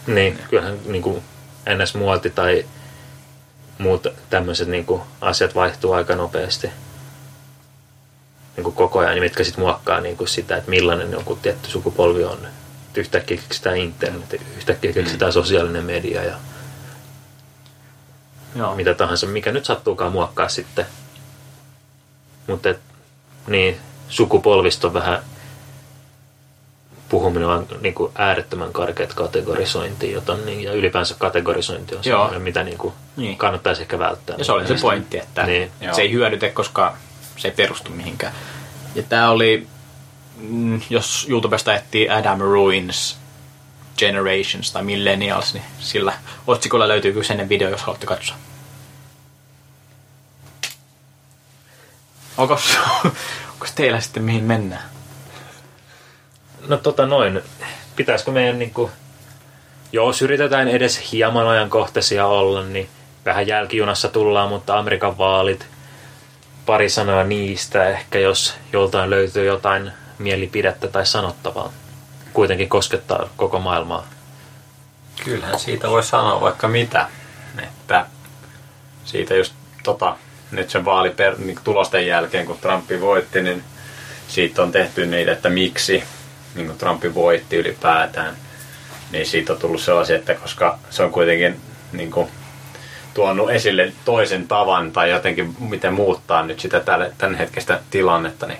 niin 0.07 0.39
kyllähän 0.49 0.79
niin 0.85 1.01
kuin 1.01 1.23
NS-muoti 1.69 2.29
tai 2.29 2.65
muut 3.77 4.07
tämmöiset 4.29 4.67
niin 4.67 4.85
kuin 4.85 5.01
asiat 5.21 5.55
vaihtuu 5.55 5.93
aika 5.93 6.15
nopeasti. 6.15 6.69
Niin 8.55 8.63
kuin 8.63 8.75
koko 8.75 8.99
ajan, 8.99 9.19
mitkä 9.19 9.43
sitten 9.43 9.63
muokkaa 9.63 10.01
niin 10.01 10.17
kuin 10.17 10.27
sitä, 10.27 10.57
että 10.57 10.69
millainen 10.69 11.11
joku 11.11 11.35
tietty 11.35 11.69
sukupolvi 11.69 12.23
on. 12.23 12.47
Yhtäkkiä 12.97 13.37
keksitään 13.37 13.77
internet, 13.77 14.41
yhtäkkiä 14.57 14.93
keksitään 14.93 15.33
sosiaalinen 15.33 15.85
media 15.85 16.23
ja 16.23 16.35
Joo. 18.55 18.75
mitä 18.75 18.93
tahansa, 18.93 19.27
mikä 19.27 19.51
nyt 19.51 19.65
sattuukaan 19.65 20.11
muokkaa 20.11 20.49
sitten. 20.49 20.85
Mutta 22.47 22.69
niin, 23.47 23.77
sukupolvista 24.09 24.87
on 24.87 24.93
vähän 24.93 25.21
puhuminen 27.09 27.47
on 27.47 27.67
niin 27.81 27.93
kuin 27.93 28.11
äärettömän 28.15 28.73
karkeat 28.73 29.13
kategorisointi, 29.13 30.11
jota, 30.11 30.37
niin, 30.45 30.63
ja 30.63 30.73
ylipäänsä 30.73 31.15
kategorisointi 31.17 31.95
on 31.95 32.01
Joo. 32.05 32.17
sellainen, 32.17 32.41
mitä 32.41 32.63
niin 32.63 32.77
kuin 32.77 32.93
Niin. 33.17 33.37
kannattaisi 33.37 33.81
ehkä 33.81 33.99
välttää. 33.99 34.35
Ja 34.37 34.45
se 34.45 34.51
oli 34.51 34.67
se 34.67 34.75
pointti, 34.81 35.17
että 35.17 35.45
Niin. 35.45 35.71
se 35.91 36.01
ei 36.01 36.11
hyödytä, 36.11 36.49
koska 36.49 36.97
se 37.37 37.47
ei 37.47 37.53
perustu 37.53 37.91
mihinkään. 37.91 38.33
Ja 38.95 39.03
tämä 39.03 39.29
oli, 39.29 39.57
mm, 39.57 39.74
jos 40.89 41.25
YouTubesta 41.29 41.75
etsii 41.75 42.09
Adam 42.09 42.39
Ruins 42.39 43.17
Generations 43.97 44.71
tai 44.71 44.83
Millennials, 44.83 45.53
niin 45.53 45.65
sillä 45.79 46.13
otsikolla 46.47 46.87
löytyy 46.87 47.11
kyllä 47.11 47.25
sen 47.25 47.49
video, 47.49 47.69
jos 47.69 47.81
haluatte 47.81 48.07
katsoa. 48.07 48.35
Onko, 52.37 52.53
onko 53.53 53.67
teillä 53.75 53.99
sitten 53.99 54.23
mihin 54.23 54.43
mennään? 54.43 54.89
No 56.67 56.77
tota 56.77 57.05
noin, 57.05 57.41
pitäisikö 57.95 58.31
meidän 58.31 58.59
niinku, 58.59 58.91
jos 59.91 60.21
yritetään 60.21 60.67
edes 60.67 61.11
hieman 61.11 61.47
ajankohtaisia 61.47 62.27
olla, 62.27 62.63
niin 62.63 62.89
vähän 63.25 63.47
jälkijunassa 63.47 64.07
tullaan, 64.07 64.49
mutta 64.49 64.77
Amerikan 64.77 65.17
vaalit, 65.17 65.67
pari 66.65 66.89
sanaa 66.89 67.23
niistä 67.23 67.89
ehkä, 67.89 68.19
jos 68.19 68.55
joltain 68.73 69.09
löytyy 69.09 69.45
jotain 69.45 69.91
mielipidettä 70.19 70.87
tai 70.87 71.05
sanottavaa. 71.05 71.71
Kuitenkin 72.33 72.69
koskettaa 72.69 73.29
koko 73.37 73.59
maailmaa. 73.59 74.07
Kyllähän 75.23 75.59
siitä 75.59 75.89
voi 75.89 76.03
sanoa 76.03 76.41
vaikka 76.41 76.67
mitä. 76.67 77.07
Että 77.63 78.05
siitä 79.05 79.35
just 79.35 79.53
tota, 79.83 80.17
nyt 80.51 80.69
sen 80.69 80.85
vaaliper, 80.85 81.35
niin 81.37 81.59
tulosten 81.63 82.07
jälkeen, 82.07 82.45
kun 82.45 82.57
Trumpi 82.61 83.01
voitti, 83.01 83.41
niin 83.41 83.63
siitä 84.27 84.63
on 84.63 84.71
tehty 84.71 85.05
niitä, 85.05 85.31
että 85.31 85.49
miksi 85.49 86.03
niin 86.55 86.67
kuin 86.67 86.77
Trumpi 86.77 87.13
voitti 87.13 87.55
ylipäätään. 87.55 88.35
Niin 89.11 89.25
siitä 89.25 89.53
on 89.53 89.59
tullut 89.59 89.81
sellaisia, 89.81 90.15
että 90.15 90.35
koska 90.35 90.79
se 90.89 91.03
on 91.03 91.11
kuitenkin 91.11 91.61
niin 91.91 92.11
kuin, 92.11 92.29
tuonut 93.13 93.49
esille 93.49 93.93
toisen 94.05 94.47
tavan 94.47 94.91
tai 94.91 95.09
jotenkin 95.09 95.55
miten 95.59 95.93
muuttaa 95.93 96.45
nyt 96.45 96.59
sitä 96.59 96.79
tämän 97.17 97.35
hetkestä 97.37 97.79
tilannetta, 97.91 98.47
niin 98.47 98.59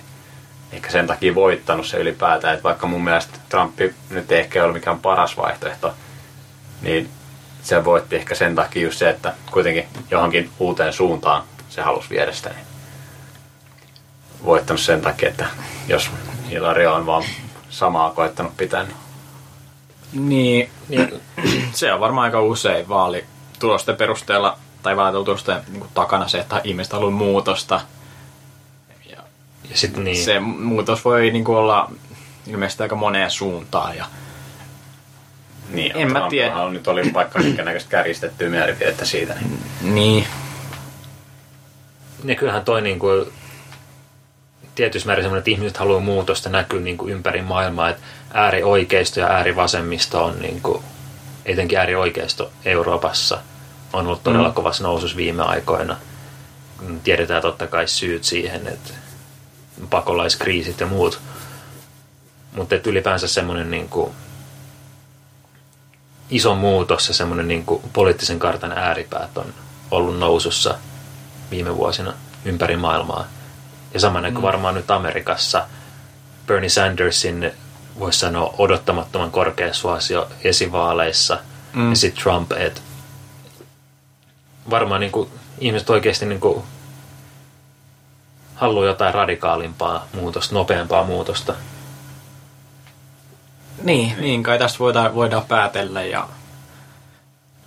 ehkä 0.72 0.92
sen 0.92 1.08
takia 1.08 1.36
voittanut 1.36 1.86
se 1.86 1.98
ylipäätään. 1.98 2.54
Että 2.54 2.64
vaikka 2.64 2.88
mun 2.88 3.04
mielestä 3.04 3.40
Trumpi 3.50 3.94
nyt 4.10 4.32
ei 4.32 4.40
ehkä 4.40 4.64
ole 4.64 4.74
mikään 4.74 5.00
paras 5.00 5.38
vaihtoehto, 5.38 5.94
niin 6.82 7.10
se 7.64 7.86
voitti 7.86 8.16
ehkä 8.16 8.36
sen 8.36 8.56
takia 8.56 8.84
just 8.84 8.98
se, 8.98 9.10
että 9.10 9.34
kuitenkin 9.52 9.88
johonkin 10.12 10.50
uuteen 10.60 10.94
suuntaan 10.94 11.44
se 11.70 11.82
halusi 11.82 12.10
viedä 12.10 12.32
sitä. 12.32 12.50
Niin 12.50 12.66
voittanut 14.46 14.82
sen 14.82 15.02
takia, 15.02 15.30
että 15.30 15.46
jos 15.88 16.10
Hillary 16.50 16.86
on 16.86 17.06
vaan 17.06 17.24
samaa 17.70 18.12
koettanut 18.12 18.58
pitää, 18.58 18.84
niin 18.84 18.96
Niin, 20.90 21.22
se 21.74 21.94
on 21.94 22.00
varmaan 22.00 22.26
aika 22.26 22.42
usein 22.42 22.90
vaalitulosten 22.90 23.96
perusteella 23.96 24.58
tai 24.84 24.96
vaalitulosten 24.98 25.62
niin 25.72 25.86
takana 25.94 26.28
se, 26.28 26.40
että 26.40 26.62
ihmiset 26.64 26.94
haluaa 26.94 27.12
muutosta. 27.12 27.82
Ja 29.70 29.76
Ja 29.76 29.78
sitten 29.78 30.04
niin, 30.04 30.24
se 30.24 30.40
muutos 30.40 31.06
voi 31.06 31.32
niin 31.32 31.44
kuin, 31.44 31.58
olla 31.58 31.92
ilmeisesti 32.48 32.84
aika 32.84 32.96
moneen 32.96 33.32
suuntaan. 33.32 33.98
Ja 33.98 34.06
Niin, 35.70 35.92
En 35.96 36.12
mä 36.12 36.28
tiedä. 36.30 36.56
on 36.56 36.74
Nyt 36.74 36.88
oli 36.88 37.14
vaikka 37.14 37.40
minkä 37.40 37.64
näköistä 37.64 37.90
kärjistettyä 37.90 38.50
mielipidettä 38.50 39.06
siitä. 39.06 39.34
Niin. 39.34 39.60
niin, 39.96 40.28
niin 42.24 42.38
kyllähän 42.38 42.66
toi 42.66 42.82
niin 42.82 43.00
kuin, 43.00 43.26
tietyssä 44.76 45.08
määrin 45.08 45.24
semmoinen, 45.24 45.40
että 45.40 45.52
ihmiset 45.52 45.78
haluaa 45.78 46.00
muutosta 46.00 46.50
näkyy 46.50 46.82
niin 46.82 46.98
kuin 46.98 47.14
ympäri 47.14 47.42
maailmaa, 47.42 47.90
että 47.90 48.04
äärioikeisto 48.34 49.20
ja 49.20 49.28
äärivasemmisto 49.28 50.26
on 50.26 50.40
niin 50.42 50.62
kuin, 50.62 50.84
etenkin 51.46 51.80
äärioikeisto 51.80 52.52
Euroopassa 52.66 53.40
on 53.94 54.08
ollut 54.08 54.24
todella 54.24 54.48
mm. 54.48 54.54
kovassa 54.54 54.84
nousussa 54.84 55.18
viime 55.18 55.44
aikoina. 55.44 55.98
Tiedetään 57.04 57.42
totta 57.42 57.68
kai 57.68 57.88
syyt 57.88 58.24
siihen, 58.24 58.68
että 58.68 58.94
pakolaiskriisit 59.90 60.80
ja 60.80 60.86
muut. 60.86 61.22
Mutta 62.56 62.76
ylipäänsä 62.86 63.28
semmoinen 63.28 63.72
niin 63.72 63.90
kuin, 63.90 64.12
iso 66.30 66.56
muutos 66.56 67.08
ja 67.08 67.14
semmoinen 67.14 67.48
niin 67.48 67.66
kuin, 67.66 67.82
poliittisen 67.94 68.40
kartan 68.40 68.72
ääripäät 68.72 69.38
on 69.38 69.54
ollut 69.92 70.20
nousussa 70.20 70.78
viime 71.52 71.76
vuosina 71.76 72.14
ympäri 72.46 72.78
maailmaa. 72.78 73.28
Ja 73.94 74.00
sama 74.00 74.22
näkyy 74.22 74.42
varmaan 74.42 74.76
nyt 74.76 74.92
Amerikassa. 74.92 75.68
Bernie 76.48 76.70
Sandersin, 76.70 77.52
voisi 78.00 78.20
sanoa, 78.20 78.56
odottamattoman 78.58 79.32
korkea 79.32 79.74
suosio 79.74 80.30
esivaaleissa. 80.44 81.40
Mm. 81.74 81.90
Ja 81.90 81.96
sitten 81.96 82.24
Trump, 82.24 82.52
että 82.52 82.82
varmaan 84.70 85.02
niin 85.02 85.12
kuin, 85.12 85.30
ihmiset 85.60 85.90
oikeasti 85.90 86.26
niin 86.26 86.40
kuin, 86.40 86.64
haluaa 88.56 88.86
jotain 88.86 89.14
radikaalimpaa 89.14 90.08
muutosta, 90.14 90.56
nopeampaa 90.56 91.04
muutosta. 91.04 91.54
niin, 93.84 94.16
niin 94.20 94.44
kai 94.44 94.60
tästä 94.60 94.80
voidaan, 94.80 95.16
voidaan 95.16 95.46
päätellä. 95.46 96.04
Ja 96.04 96.28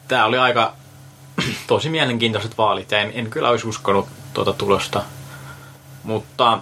tämä 0.09 0.25
oli 0.25 0.39
aika 0.39 0.73
tosi 1.67 1.91
mielenkiintoiset 1.91 2.59
vaalit 2.59 2.91
ja 2.91 2.99
en, 2.99 3.13
en 3.15 3.31
kyllä 3.31 3.49
olisi 3.49 3.69
uskonut 3.69 4.09
tuota 4.35 4.53
tulosta. 4.53 5.03
Mutta 6.03 6.59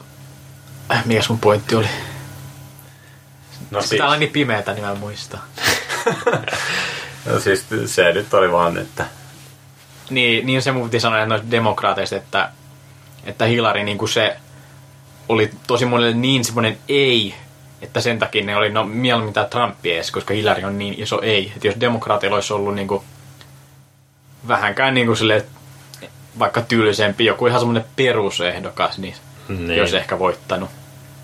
äh, 0.92 1.06
mikäs 1.06 1.28
mun 1.28 1.38
pointti 1.38 1.74
oli? 1.74 1.88
No, 3.70 3.80
Siis. 3.80 3.98
Täällä 3.98 4.14
on 4.14 4.20
niin 4.20 4.32
pimeätä, 4.32 4.72
niin 4.72 4.84
mä 4.84 4.90
en 4.90 4.98
muista. 4.98 5.38
no 7.26 7.40
siis 7.40 7.66
se 7.86 8.12
nyt 8.12 8.34
oli 8.34 8.52
vaan, 8.52 8.78
että 8.78 9.06
Niin, 10.10 10.46
niin 10.46 10.62
se 10.62 10.72
mun 10.72 10.90
piti 10.90 11.00
sanoa 11.00 11.26
noista 11.26 11.50
demokraateista, 11.50 12.16
että, 12.16 12.50
että 13.26 13.44
Hillary 13.44 13.82
niin 13.84 13.98
kuin 13.98 14.08
se 14.08 14.36
oli 15.28 15.50
tosi 15.66 15.86
monelle 15.86 16.14
niin 16.14 16.44
semmoinen 16.44 16.78
ei, 16.88 17.34
että 17.82 18.00
sen 18.00 18.18
takia 18.18 18.44
ne 18.44 18.56
oli 18.56 18.70
no 18.70 18.84
mieluummin 18.84 19.34
tämä 19.34 19.46
Trump 19.46 19.86
edes, 19.86 20.10
koska 20.10 20.34
Hillary 20.34 20.64
on 20.64 20.78
niin 20.78 20.94
iso 21.02 21.20
ei. 21.22 21.52
Että 21.54 21.66
jos 21.66 21.80
demokraatilla 21.80 22.34
olisi 22.36 22.52
ollut 22.52 22.74
niin 22.74 22.88
kuin, 22.88 23.02
vähänkään 24.48 24.94
niin 24.94 25.06
kuin 25.06 25.16
sille, 25.16 25.44
vaikka 26.38 26.62
tyylisempi, 26.62 27.24
joku 27.24 27.46
ihan 27.46 27.60
semmoinen 27.60 27.84
perusehdokas, 27.96 28.98
niin, 28.98 29.14
Niin. 29.48 29.80
olisi 29.80 29.96
ehkä 29.96 30.18
voittanut. 30.18 30.70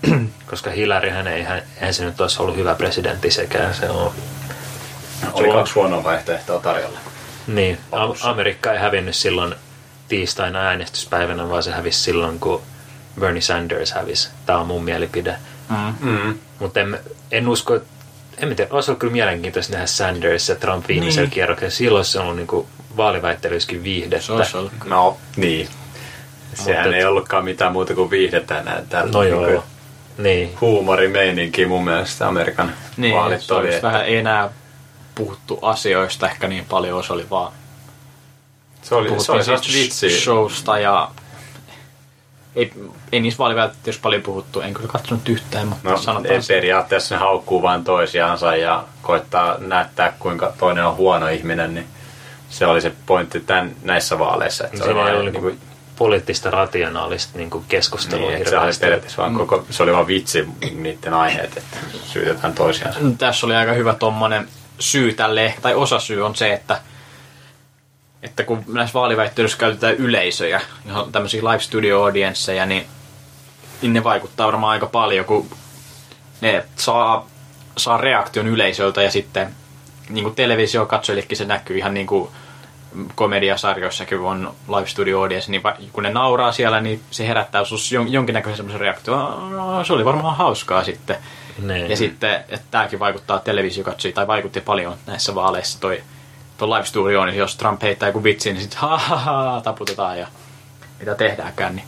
Koska 0.49 0.69
Hillaryhän 0.69 1.27
ei, 1.27 1.43
hän, 1.43 1.61
eihän 1.75 1.93
se 1.93 2.05
nyt 2.05 2.21
olisi 2.21 2.41
ollut 2.41 2.55
hyvä 2.55 2.75
presidentti 2.75 3.31
sekään. 3.31 3.73
Se 3.75 3.89
on, 3.89 4.11
oli 5.33 5.51
kaksi 5.51 5.73
huonoa 5.73 6.03
vaihtoehtoa 6.03 6.59
tarjolla. 6.59 6.99
niin, 7.47 7.77
Lopussa. 7.91 8.29
Amerikka 8.29 8.73
ei 8.73 8.79
hävinnyt 8.79 9.15
silloin 9.15 9.55
tiistaina 10.07 10.59
äänestyspäivänä, 10.59 11.49
vaan 11.49 11.63
se 11.63 11.71
hävisi 11.71 11.99
silloin, 11.99 12.39
kun 12.39 12.61
Bernie 13.19 13.41
Sanders 13.41 13.91
hävisi. 13.91 14.29
Tämä 14.45 14.59
on 14.59 14.67
mun 14.67 14.83
mielipide. 14.83 15.35
Mm. 15.99 16.39
Mutta 16.59 16.79
en, 16.79 16.99
en 17.31 17.47
usko, 17.47 17.75
että 17.75 17.87
en 18.37 18.47
mä 18.49 18.55
tiedä, 18.55 18.73
olisi 18.73 18.91
ollut 18.91 18.99
kyllä 18.99 19.13
mielenkiintoista 19.13 19.73
nähdä 19.73 19.85
Sanders 19.87 20.49
ja 20.49 20.55
Trump 20.55 20.87
viimeisellä 20.87 21.25
Niin. 21.25 21.31
kierroksella. 21.33 21.71
Silloin 21.71 22.05
se 22.05 22.19
on 22.19 22.25
ollut 22.25 22.37
niin 22.37 22.65
vaaliväittelyissäkin 22.97 23.83
viihdettä. 23.83 24.25
Se 24.25 24.33
olisi 24.33 24.57
ollut. 24.57 24.71
No, 24.85 25.17
niin. 25.35 25.67
Sehän 26.53 26.83
Mutta- 26.85 26.97
ei 26.97 27.05
ollutkaan 27.05 27.45
mitään 27.45 27.71
muuta 27.71 27.93
kuin 27.95 28.09
viihdettä 28.09 28.59
enää. 28.59 28.81
Täällä 28.89 29.11
No 29.11 29.21
niinku 29.21 29.45
joo. 29.45 29.63
Niin. 30.17 30.55
Huumorimeininki 30.61 31.65
mun 31.65 31.83
mielestä 31.83 32.27
Amerikan 32.27 32.71
Niin, 32.97 33.15
vaalit 33.15 33.51
oli. 33.51 33.69
Että 33.75 33.87
vähän 33.87 34.05
ei 34.05 34.15
enää 34.15 34.49
puhuttu 35.15 35.59
asioista 35.61 36.29
ehkä 36.29 36.47
niin 36.47 36.65
paljon, 36.65 37.03
se 37.03 37.13
oli 37.13 37.29
vaan 37.29 37.53
se 38.83 38.95
oli, 38.95 39.09
se 39.19 39.31
oli 39.31 39.43
sellaista 39.43 39.73
vitsiä. 39.73 40.09
showsta 40.09 40.79
ja 40.79 41.11
ei, 42.55 42.73
ei 43.11 43.19
niissä 43.19 43.37
vaalivälttäjyssä 43.37 44.01
paljon 44.01 44.21
puhuttu, 44.21 44.61
en 44.61 44.73
kyllä 44.73 44.89
katsonut 44.89 45.29
yhtään, 45.29 45.67
mutta 45.67 45.89
No, 45.89 45.97
sanotaan 45.97 46.35
ei, 46.35 46.41
periaatteessa 46.47 47.15
ne 47.15 47.19
haukkuu 47.19 47.61
vain 47.61 47.83
toisiansa 47.83 48.55
ja 48.55 48.83
koittaa 49.01 49.57
näyttää, 49.57 50.13
kuinka 50.19 50.53
toinen 50.59 50.85
on 50.85 50.95
huono 50.95 51.27
ihminen, 51.27 51.73
niin 51.73 51.87
se 52.49 52.65
oli 52.65 52.81
se 52.81 52.91
pointti 53.05 53.39
tämän, 53.39 53.75
näissä 53.83 54.19
vaaleissa. 54.19 54.65
Että 54.65 54.77
se 54.77 54.83
oli 54.83 54.95
vaan 54.95 55.15
ollut 55.15 55.33
niin 55.33 55.59
poliittista 55.95 56.51
rationaalista 56.51 57.37
niin 57.37 57.49
kuin 57.49 57.65
keskustelua 57.67 58.29
niin, 58.29 58.49
se 58.49 58.57
oli 58.57 58.71
periaatteessa 58.79 59.21
vaan 59.21 59.35
koko, 59.35 59.65
se 59.69 59.83
oli 59.83 59.93
vaan 59.93 60.07
vitsi 60.07 60.47
niiden 60.75 61.13
aiheet, 61.13 61.57
että 61.57 61.77
syytetään 62.05 62.53
toisiansa. 62.53 62.99
No, 62.99 63.11
Tässä 63.17 63.45
oli 63.45 63.55
aika 63.55 63.73
hyvä 63.73 63.93
tommonen 63.93 64.47
syy 64.79 65.13
tälle, 65.13 65.53
tai 65.61 65.75
osa 65.75 65.99
syy 65.99 66.25
on 66.25 66.35
se, 66.35 66.53
että 66.53 66.81
että 68.23 68.43
kun 68.43 68.63
näissä 68.67 68.93
vaaliväittelyissä 68.99 69.57
käytetään 69.57 69.95
yleisöjä, 69.95 70.61
johon 70.85 71.11
tämmöisiä 71.11 71.41
live 71.43 71.59
studio 71.59 72.03
audiensseja, 72.03 72.65
niin, 72.65 72.85
niin 73.81 73.93
ne 73.93 74.03
vaikuttaa 74.03 74.47
varmaan 74.47 74.71
aika 74.71 74.85
paljon, 74.85 75.25
kun 75.25 75.49
ne 76.41 76.65
saa, 76.75 77.27
saa 77.77 77.97
reaktion 77.97 78.47
yleisöltä 78.47 79.01
ja 79.01 79.11
sitten 79.11 79.55
niin 80.09 80.23
kuin 80.23 80.35
televisiokatsojillekin 80.35 81.37
se 81.37 81.45
näkyy 81.45 81.77
ihan 81.77 81.93
niin 81.93 82.07
kuin 82.07 82.29
komediasarjoissakin 83.15 84.17
kun 84.19 84.27
on 84.29 84.53
live 84.77 84.87
studio 84.87 85.19
audience, 85.21 85.51
niin 85.51 85.61
kun 85.93 86.03
ne 86.03 86.09
nauraa 86.09 86.51
siellä, 86.51 86.81
niin 86.81 87.01
se 87.11 87.27
herättää 87.27 87.65
sinussa 87.65 87.95
jon- 87.95 88.07
jonkinnäköisen 88.11 88.57
semmoisen 88.57 88.81
reaktion. 88.81 89.19
"Aa, 89.59 89.83
Se 89.83 89.93
oli 89.93 90.05
varmaan 90.05 90.37
hauskaa 90.37 90.83
sitten. 90.83 91.15
Niin. 91.59 91.89
Ja 91.89 91.97
sitten, 91.97 92.33
että 92.35 92.65
tämäkin 92.71 92.99
vaikuttaa 92.99 93.39
televisiokatsojia, 93.39 94.15
tai 94.15 94.27
vaikutti 94.27 94.61
paljon 94.61 94.95
näissä 95.05 95.35
vaaleissa 95.35 95.79
toi, 95.81 96.03
toi 96.57 96.67
live 96.69 96.85
studio, 96.85 97.25
niin 97.25 97.37
jos 97.37 97.55
Trump 97.55 97.81
heittää 97.81 98.09
joku 98.09 98.23
vitsi, 98.23 98.53
niin 98.53 98.61
sitten 98.61 98.79
ha, 98.79 98.97
ha, 98.97 99.17
ha, 99.17 99.61
taputetaan 99.63 100.19
ja 100.19 100.27
mitä 100.99 101.15
tehdäänkään, 101.15 101.75
niin, 101.75 101.87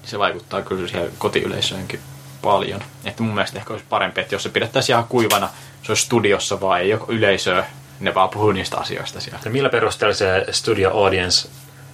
niin 0.00 0.10
se 0.10 0.18
vaikuttaa 0.18 0.62
kyllä 0.62 0.88
siihen 0.88 1.10
kotiyleisöönkin 1.18 2.00
paljon. 2.42 2.82
Että 3.04 3.22
mun 3.22 3.34
mielestä 3.34 3.58
ehkä 3.58 3.72
olisi 3.72 3.86
parempi, 3.88 4.20
että 4.20 4.34
jos 4.34 4.42
se 4.42 4.48
pidettäisiin 4.48 4.94
ihan 4.94 5.08
kuivana, 5.08 5.48
se 5.82 5.92
olisi 5.92 6.02
studiossa 6.04 6.60
vai 6.60 6.80
ei 6.82 6.94
ole 6.94 7.02
yleisöä, 7.08 7.64
ne 8.00 8.14
vaan 8.14 8.28
puhuu 8.28 8.52
niistä 8.52 8.76
asioista 8.76 9.20
siellä. 9.20 9.38
Ja 9.44 9.50
millä 9.50 9.68
perusteella 9.68 10.14
se 10.14 10.46
studio 10.50 10.90
audience, 10.90 11.48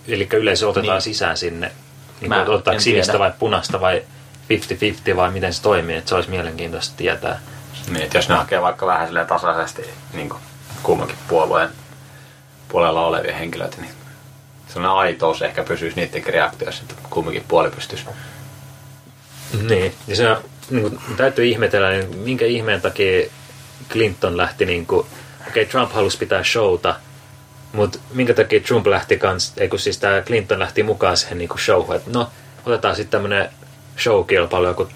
eli 0.09 0.29
yleisö 0.33 0.68
otetaan 0.68 0.94
Niin. 0.96 1.03
sisään 1.03 1.37
sinne? 1.37 1.73
Niin 2.20 2.29
Mä 2.29 2.46
en 2.73 2.81
sinistä 2.81 3.12
tiedä. 3.12 3.25
vai 3.25 3.33
punaista 3.38 3.81
vai 3.81 4.03
50-50 5.12 5.16
vai 5.16 5.31
miten 5.31 5.55
se 5.55 5.62
toimii, 5.62 5.96
että 5.96 6.09
se 6.09 6.14
olisi 6.14 6.31
mielenkiintoista 6.31 6.94
tietää. 6.96 7.40
Niin, 7.88 8.03
että 8.03 8.18
jos 8.18 8.29
ne 8.29 8.35
hakee 8.35 8.62
vaikka 8.62 8.87
vähän 8.87 9.07
silleen 9.07 9.27
tasaisesti 9.27 9.90
niin 10.12 10.33
kummankin 10.83 11.16
puolueen 11.29 11.68
puolella 12.70 13.06
olevia 13.06 13.37
henkilöitä, 13.37 13.76
niin 13.80 13.92
sellainen 14.68 14.98
aitous 14.98 15.42
ehkä 15.42 15.64
pysyisi 15.64 15.96
niidenkin 15.96 16.35
reaktioissa, 16.35 16.83
että 16.83 16.94
kummankin 17.11 17.44
puoli 17.48 17.70
pystyisi. 17.70 18.04
Niin, 19.68 19.94
ja 20.06 20.16
se 20.16 20.37
niin 20.70 20.83
kuin, 20.83 21.00
täytyy 21.16 21.46
ihmetellä, 21.46 21.90
niin 21.90 22.18
minkä 22.18 22.44
ihmeen 22.44 22.80
takia 22.80 23.30
Clinton 23.90 24.37
lähti 24.37 24.66
niin 24.66 24.87
kuin, 24.87 25.06
okei 25.48 25.62
okay, 25.62 25.64
Trump 25.66 25.92
halusi 25.92 26.18
pitää 26.18 26.44
showta, 26.44 26.94
mutta 27.72 27.98
minkä 28.14 28.35
takia 28.35 28.61
Trump 28.61 28.87
lähti 28.87 29.18
kans, 29.18 29.52
ei 29.56 29.68
kun 29.68 29.78
siis 29.78 29.98
tämä 29.98 30.22
Clinton 30.22 30.59
lähti 30.59 30.83
mukaan 30.83 31.16
siihen 31.16 31.38
niin 31.38 31.48
kuin 31.48 31.61
showhun, 31.61 31.96
että 31.96 32.11
no 32.11 32.30
otetaan 32.66 32.96
sitten 32.96 33.11
tämmönen 33.11 33.50
showkilpailu, 33.98 34.66
joku 34.66 34.88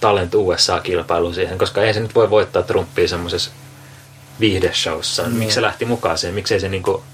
Talent 0.00 0.34
USA-kilpailu 0.34 1.32
siihen, 1.32 1.58
koska 1.58 1.82
ei 1.82 1.94
se 1.94 2.00
nyt 2.00 2.14
voi 2.14 2.30
voittaa 2.30 2.62
Trumpia 2.62 3.08
semmoisessa 3.08 3.50
viihdeshowssa. 4.40 5.22
Mm. 5.22 5.32
Miksi 5.32 5.54
se 5.54 5.62
lähti 5.62 5.84
mukaan 5.84 6.18
siihen? 6.18 6.34
Miksi 6.34 6.54
ei 6.54 6.60
se 6.60 6.68
niinku 6.68 7.04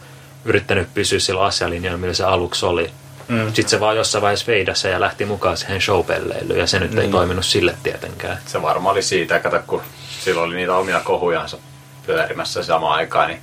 yrittänyt 0.46 0.94
pysyä 0.94 1.18
sillä 1.18 1.44
asialinjalla, 1.44 1.98
millä 1.98 2.14
se 2.14 2.24
aluksi 2.24 2.66
oli? 2.66 2.90
Mm. 3.28 3.46
Sitten 3.46 3.68
se 3.68 3.80
vaan 3.80 3.96
jossain 3.96 4.22
vaiheessa 4.22 4.46
veidassa 4.46 4.88
ja 4.88 5.00
lähti 5.00 5.24
mukaan 5.24 5.56
siihen 5.56 5.80
showpelleilyyn 5.80 6.58
ja 6.58 6.66
se 6.66 6.78
nyt 6.78 6.90
niin. 6.90 7.00
ei 7.02 7.08
toiminut 7.08 7.44
sille 7.44 7.76
tietenkään. 7.82 8.38
Se 8.46 8.62
varmaan 8.62 8.92
oli 8.92 9.02
siitä, 9.02 9.38
kato, 9.38 9.60
kun 9.66 9.82
silloin 10.20 10.48
oli 10.48 10.56
niitä 10.56 10.74
omia 10.74 11.00
kohujansa 11.00 11.58
pyörimässä 12.06 12.62
samaan 12.62 12.94
aikaan, 12.94 13.28
niin 13.28 13.40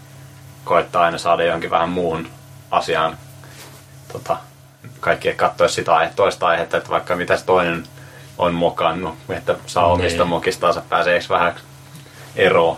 koittaa 0.63 1.03
aina 1.03 1.17
saada 1.17 1.43
johonkin 1.43 1.69
vähän 1.69 1.89
muuhun 1.89 2.29
asiaan. 2.71 3.17
Tota, 4.13 4.37
kaikki 4.99 5.33
katsoisi 5.33 5.75
sitä 5.75 5.95
aihe, 5.95 6.11
toista 6.15 6.47
aihetta, 6.47 6.77
että 6.77 6.89
vaikka 6.89 7.15
mitä 7.15 7.37
se 7.37 7.45
toinen 7.45 7.83
on 8.37 8.53
mokannut, 8.53 9.15
että 9.29 9.55
saa 9.65 9.85
omista 9.85 10.23
Niin. 10.23 10.29
mokistaansa 10.29 10.81
pääsee 10.89 11.19
vähän 11.29 11.55
eroon. 12.35 12.77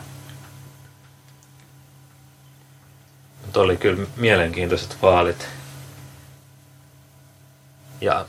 Mutta 3.55 3.65
oli 3.65 3.77
kyllä 3.77 4.07
mielenkiintoiset 4.17 4.97
vaalit. 5.01 5.47
Ja 8.01 8.25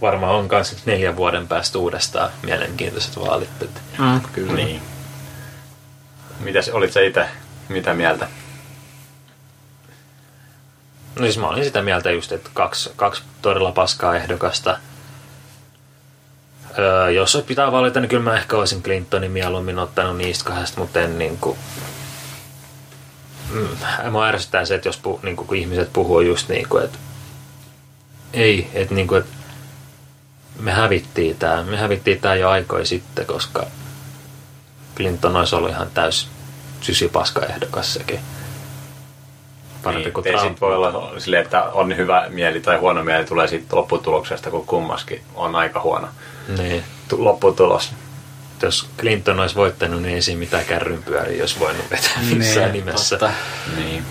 varmaan 0.00 0.34
on 0.34 0.48
myös 0.50 0.86
neljän 0.86 1.16
vuoden 1.16 1.48
päästä 1.48 1.78
uudestaan 1.78 2.30
mielenkiintoiset 2.42 3.20
vaalit. 3.20 3.50
Mm, 3.98 4.20
kyllä. 4.32 4.52
Niin. 4.52 4.82
Mitäs 6.40 6.68
olit 6.68 6.92
sä 6.92 7.00
itse, 7.00 7.28
mitä 7.68 7.94
mieltä? 7.94 8.28
No 11.18 11.22
siis 11.22 11.38
mä 11.38 11.48
olin 11.48 11.64
sitä 11.64 11.82
mieltä 11.82 12.10
just, 12.10 12.32
että 12.32 12.50
kaksi, 12.54 12.92
kaksi 12.96 13.22
todella 13.42 13.72
paskaa 13.72 14.16
ehdokasta. 14.16 14.78
Öö, 16.78 17.10
jos 17.10 17.44
pitää 17.46 17.72
valita, 17.72 18.00
niin 18.00 18.08
kyllä 18.08 18.30
mä 18.30 18.36
ehkä 18.36 18.56
olisin 18.56 18.82
Clintonin 18.82 19.30
mieluummin 19.30 19.78
ottanut 19.78 20.16
niistä 20.16 20.44
kahdesta, 20.44 20.80
mutta 20.80 21.00
en 21.00 21.18
niin 21.18 21.38
kuin... 21.38 21.58
Mm, 23.50 24.10
mua 24.10 24.26
ärsyttää 24.26 24.64
se, 24.64 24.74
että 24.74 24.88
jos 24.88 24.96
pu, 24.96 25.20
niin 25.22 25.36
kuin, 25.36 25.48
kun 25.48 25.56
ihmiset 25.56 25.92
puhuu 25.92 26.20
just 26.20 26.48
niin 26.48 26.68
kuin, 26.68 26.84
että 26.84 26.98
ei, 28.32 28.70
että 28.74 28.94
niin 28.94 29.06
kuin, 29.06 29.18
että 29.20 29.32
me 30.60 30.72
hävittiin 30.72 31.36
tää, 31.38 31.62
me 31.62 31.76
hävittiin 31.76 32.20
tää 32.20 32.34
jo 32.34 32.48
aikoi 32.50 32.86
sitten, 32.86 33.26
koska 33.26 33.66
Clinton 34.96 35.36
olisi 35.36 35.54
ollut 35.54 35.70
ihan 35.70 35.88
täys 35.94 36.28
sysipaska 36.80 37.46
ehdokas 37.46 37.94
sekin. 37.94 38.20
Parempi 39.82 40.04
Niin, 40.04 40.12
kuin 40.12 40.24
Trump. 40.24 40.60
voi 40.60 40.74
olla 40.76 41.12
silleen, 41.20 41.42
että 41.42 41.62
on 41.62 41.96
hyvä 41.96 42.26
mieli 42.28 42.60
tai 42.60 42.76
huono 42.76 43.04
mieli 43.04 43.24
tulee 43.24 43.48
siitä 43.48 43.76
lopputuloksesta, 43.76 44.50
kun 44.50 44.66
kummaskin 44.66 45.22
on 45.34 45.54
aika 45.56 45.80
huono 45.80 46.08
Niin. 46.58 46.84
tu- 47.08 47.24
lopputulos. 47.24 47.92
Jos 48.62 48.88
Clinton 48.98 49.40
olisi 49.40 49.54
voittanut, 49.54 50.02
niin 50.02 50.14
ei 50.14 50.22
siinä 50.22 50.38
mitään 50.38 50.64
kärrynpyöriä 50.64 51.42
olisi 51.42 51.58
voinut 51.58 51.90
vetää 51.90 52.22
missään 52.34 52.72
nimessä. 52.72 53.18
Totta. 53.18 53.34
Niin. 53.76 54.04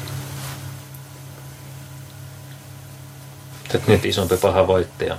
Et 3.76 3.88
nyt 3.88 4.06
isompi 4.06 4.38
paha 4.38 4.68
voittaja. 4.68 5.18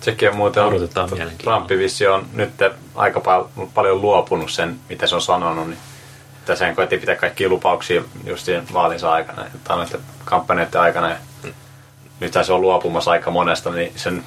Sekin 0.00 0.30
on 0.30 0.36
muuten, 0.36 0.64
Odotetaan 0.64 1.10
mielenkiinnolla. 1.10 1.66
Trump 1.66 1.80
vissi 1.80 2.06
on 2.06 2.26
nyt 2.32 2.50
aika 2.94 3.20
pal- 3.20 3.44
paljon 3.74 4.00
luopunut 4.02 4.50
sen, 4.50 4.80
mitä 4.88 5.06
se 5.06 5.14
on 5.14 5.22
sanonut, 5.22 5.68
niin 5.68 5.78
että 6.38 6.56
sen 6.56 6.76
koetti 6.76 6.98
pitää 6.98 7.16
kaikkia 7.16 7.48
lupauksia 7.48 8.02
just 8.24 8.44
siinä 8.44 8.62
vaalinsa 8.72 9.12
aikana, 9.12 9.44
tai 9.64 9.76
noiden 9.76 10.00
kampanjoiden 10.24 10.80
aikana. 10.80 11.10
Ja 11.10 11.16
nyt 12.20 12.32
se 12.42 12.52
on 12.52 12.60
luopumassa 12.60 13.10
aika 13.10 13.30
monesta, 13.30 13.70
niin 13.70 13.92
sen 13.96 14.24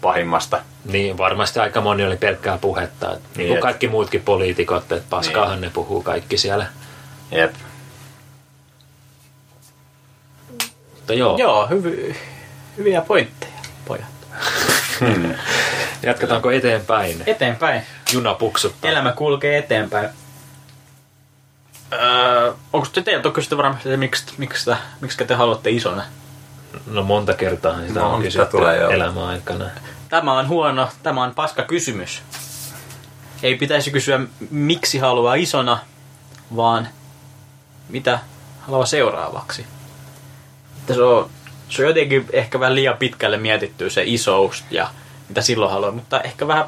pahimmasta. 0.00 0.60
Niin, 0.86 1.18
varmasti 1.18 1.60
aika 1.60 1.80
moni 1.80 2.04
oli 2.04 2.16
pelkkää 2.16 2.58
puhetta. 2.58 3.12
Et, 3.12 3.18
niin, 3.22 3.36
Niin, 3.36 3.48
kuin 3.48 3.60
kaikki 3.60 3.88
muutkin 3.88 4.22
poliitikot, 4.22 4.92
että 4.92 5.06
paskaahan 5.10 5.60
ne 5.60 5.70
puhuu 5.70 6.02
kaikki 6.02 6.38
siellä. 6.38 6.66
Jep. 7.30 7.54
Mutta 10.94 11.14
joo, 11.14 11.36
Joo, 11.38 11.66
hyvi, 11.66 12.16
hyviä 12.76 13.00
pointteja, 13.00 13.52
pojat. 13.84 14.06
jatketaanko 16.02 16.50
eteenpäin? 16.50 17.22
Eteenpäin. 17.26 17.82
Juna 18.12 18.34
puksuttaa. 18.34 18.90
Elämä 18.90 19.12
kulkee 19.12 19.58
eteenpäin. 19.58 20.08
Öö, 21.92 22.52
onko 22.72 22.86
te 22.92 23.02
teiltä 23.02 23.30
kysytty 23.30 23.56
varmasti, 23.56 23.88
että 23.88 23.96
miksi, 23.96 24.24
miksi, 24.38 24.64
te, 24.64 24.76
miksi 25.00 25.24
te 25.24 25.34
haluatte 25.34 25.70
isona? 25.70 26.02
No 26.86 27.02
monta 27.02 27.34
kertaa 27.34 27.80
sitä 27.86 28.00
No, 28.00 28.14
on 28.14 28.22
kysytty 28.22 28.50
tulee, 28.50 28.80
elämän 28.84 29.24
aikana. 29.24 29.64
Tämä 30.16 30.38
on 30.38 30.48
huono, 30.48 30.88
tämä 31.02 31.22
on 31.22 31.34
paska 31.34 31.62
kysymys. 31.62 32.22
Ei 33.42 33.56
pitäisi 33.56 33.90
kysyä, 33.90 34.20
miksi 34.50 34.98
haluaa 34.98 35.34
isona, 35.34 35.78
vaan 36.56 36.88
mitä 37.88 38.18
haluaa 38.60 38.86
seuraavaksi. 38.86 39.66
Se, 40.94 41.02
on, 41.02 41.30
se 41.68 41.82
on 41.82 41.88
jotenkin 41.88 42.26
ehkä 42.32 42.60
vähän 42.60 42.74
liian 42.74 42.96
pitkälle 42.96 43.36
mietitty 43.36 43.90
se 43.90 44.02
isous 44.06 44.64
ja 44.70 44.90
mitä 45.28 45.40
silloin 45.40 45.72
haluaa, 45.72 45.90
mutta 45.92 46.20
ehkä 46.20 46.46
vähän 46.46 46.64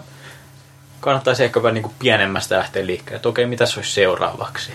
kannattaisi 1.00 1.44
ehkä 1.44 1.62
vähän 1.62 1.74
niin 1.74 1.82
kuin 1.82 1.94
pienemmästä 1.98 2.58
lähteä 2.58 2.86
liikkeelle. 2.86 3.16
Että 3.16 3.28
okei, 3.28 3.46
mitä 3.46 3.66
se 3.66 3.80
olisi 3.80 3.92
seuraavaksi? 3.92 4.72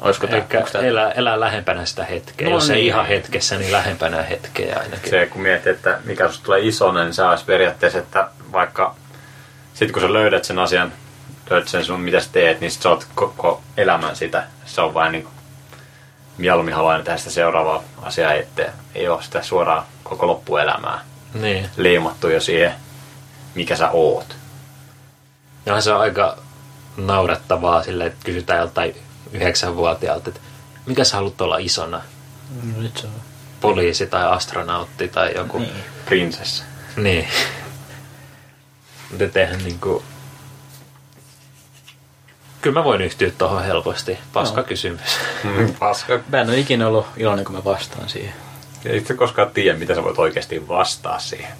Olisiko 0.00 0.26
Ehkä 0.26 0.60
tää- 0.72 0.82
elää, 0.82 1.10
elää 1.10 1.40
lähempänä 1.40 1.84
sitä 1.84 2.04
hetkeä. 2.04 2.48
No 2.48 2.54
Jos 2.54 2.70
ei 2.70 2.76
niin. 2.76 2.86
ihan 2.86 3.06
hetkessä, 3.06 3.58
niin 3.58 3.72
lähempänä 3.72 4.22
hetkeä 4.22 4.76
ainakin. 4.78 5.10
Se, 5.10 5.26
kun 5.26 5.42
miettii, 5.42 5.72
että 5.72 5.98
mikä 6.04 6.28
susta 6.28 6.44
tulee 6.44 6.60
isona, 6.60 7.04
niin 7.04 7.14
se 7.14 7.22
olisi 7.22 7.44
periaatteessa, 7.44 7.98
että 7.98 8.28
vaikka 8.52 8.94
sitten 9.74 9.92
kun 9.92 10.02
sä 10.02 10.12
löydät 10.12 10.44
sen 10.44 10.58
asian, 10.58 10.92
löydät 11.50 11.68
sen 11.68 11.84
sun, 11.84 12.00
mitä 12.00 12.20
sä 12.20 12.28
teet, 12.32 12.60
niin 12.60 12.70
sit 12.70 12.82
sä 12.82 12.88
oot 12.88 13.06
koko 13.14 13.62
elämän 13.76 14.16
sitä. 14.16 14.44
Se 14.66 14.80
on 14.80 14.94
vain 14.94 15.12
niin 15.12 15.22
kuin, 15.24 15.34
mieluummin 16.38 16.74
haluan 16.74 17.04
tehdä 17.04 17.18
sitä 17.18 17.30
seuraavaa 17.30 17.82
asiaa 18.02 18.32
eteen. 18.32 18.72
Ei 18.94 19.08
ole 19.08 19.22
sitä 19.22 19.42
suoraan 19.42 19.82
koko 20.02 20.26
loppuelämää 20.26 20.98
Niin. 21.34 21.68
liimattu 21.76 22.28
jo 22.28 22.40
siihen, 22.40 22.74
mikä 23.54 23.76
sä 23.76 23.90
oot. 23.90 24.36
Ja 25.66 25.80
se 25.80 25.92
on 25.92 26.00
aika 26.00 26.36
naurettavaa 26.96 27.82
sille, 27.82 28.06
että 28.06 28.18
kysytään 28.24 28.60
joltain 28.60 28.96
yhdeksänvuotiaalta, 29.32 30.28
että 30.28 30.40
mikä 30.86 31.04
sä 31.04 31.16
haluat 31.16 31.40
olla 31.40 31.58
isona? 31.58 32.02
No, 32.62 32.82
nyt 32.82 32.96
se 32.96 33.06
on. 33.06 33.12
Poliisi 33.60 34.06
tai 34.06 34.24
astronautti 34.26 35.08
tai 35.08 35.32
joku. 35.36 35.58
Niin. 35.58 35.72
Prinsessa. 36.06 36.64
Niin. 36.96 37.28
Mutta 39.20 39.40
eihän 39.40 39.58
niinku... 39.64 40.02
Kyllä 42.60 42.80
mä 42.80 42.84
voin 42.84 43.00
yhtyä 43.00 43.30
tuohon 43.38 43.64
helposti. 43.64 44.18
Paska 44.32 44.56
No. 44.60 44.66
kysymys. 44.66 45.18
Paska. 45.78 46.18
Mä 46.28 46.40
en 46.40 46.48
ole 46.48 46.58
ikinä 46.58 46.86
ollut 46.88 47.06
iloinen, 47.16 47.44
kun 47.44 47.54
mä 47.54 47.64
vastaan 47.64 48.08
siihen. 48.08 48.32
Ei 48.84 49.04
sä 49.04 49.14
koskaan 49.14 49.50
tiedä, 49.50 49.78
mitä 49.78 49.94
sä 49.94 50.02
voit 50.04 50.18
oikeasti 50.18 50.68
vastaa 50.68 51.18
siihen. 51.18 51.52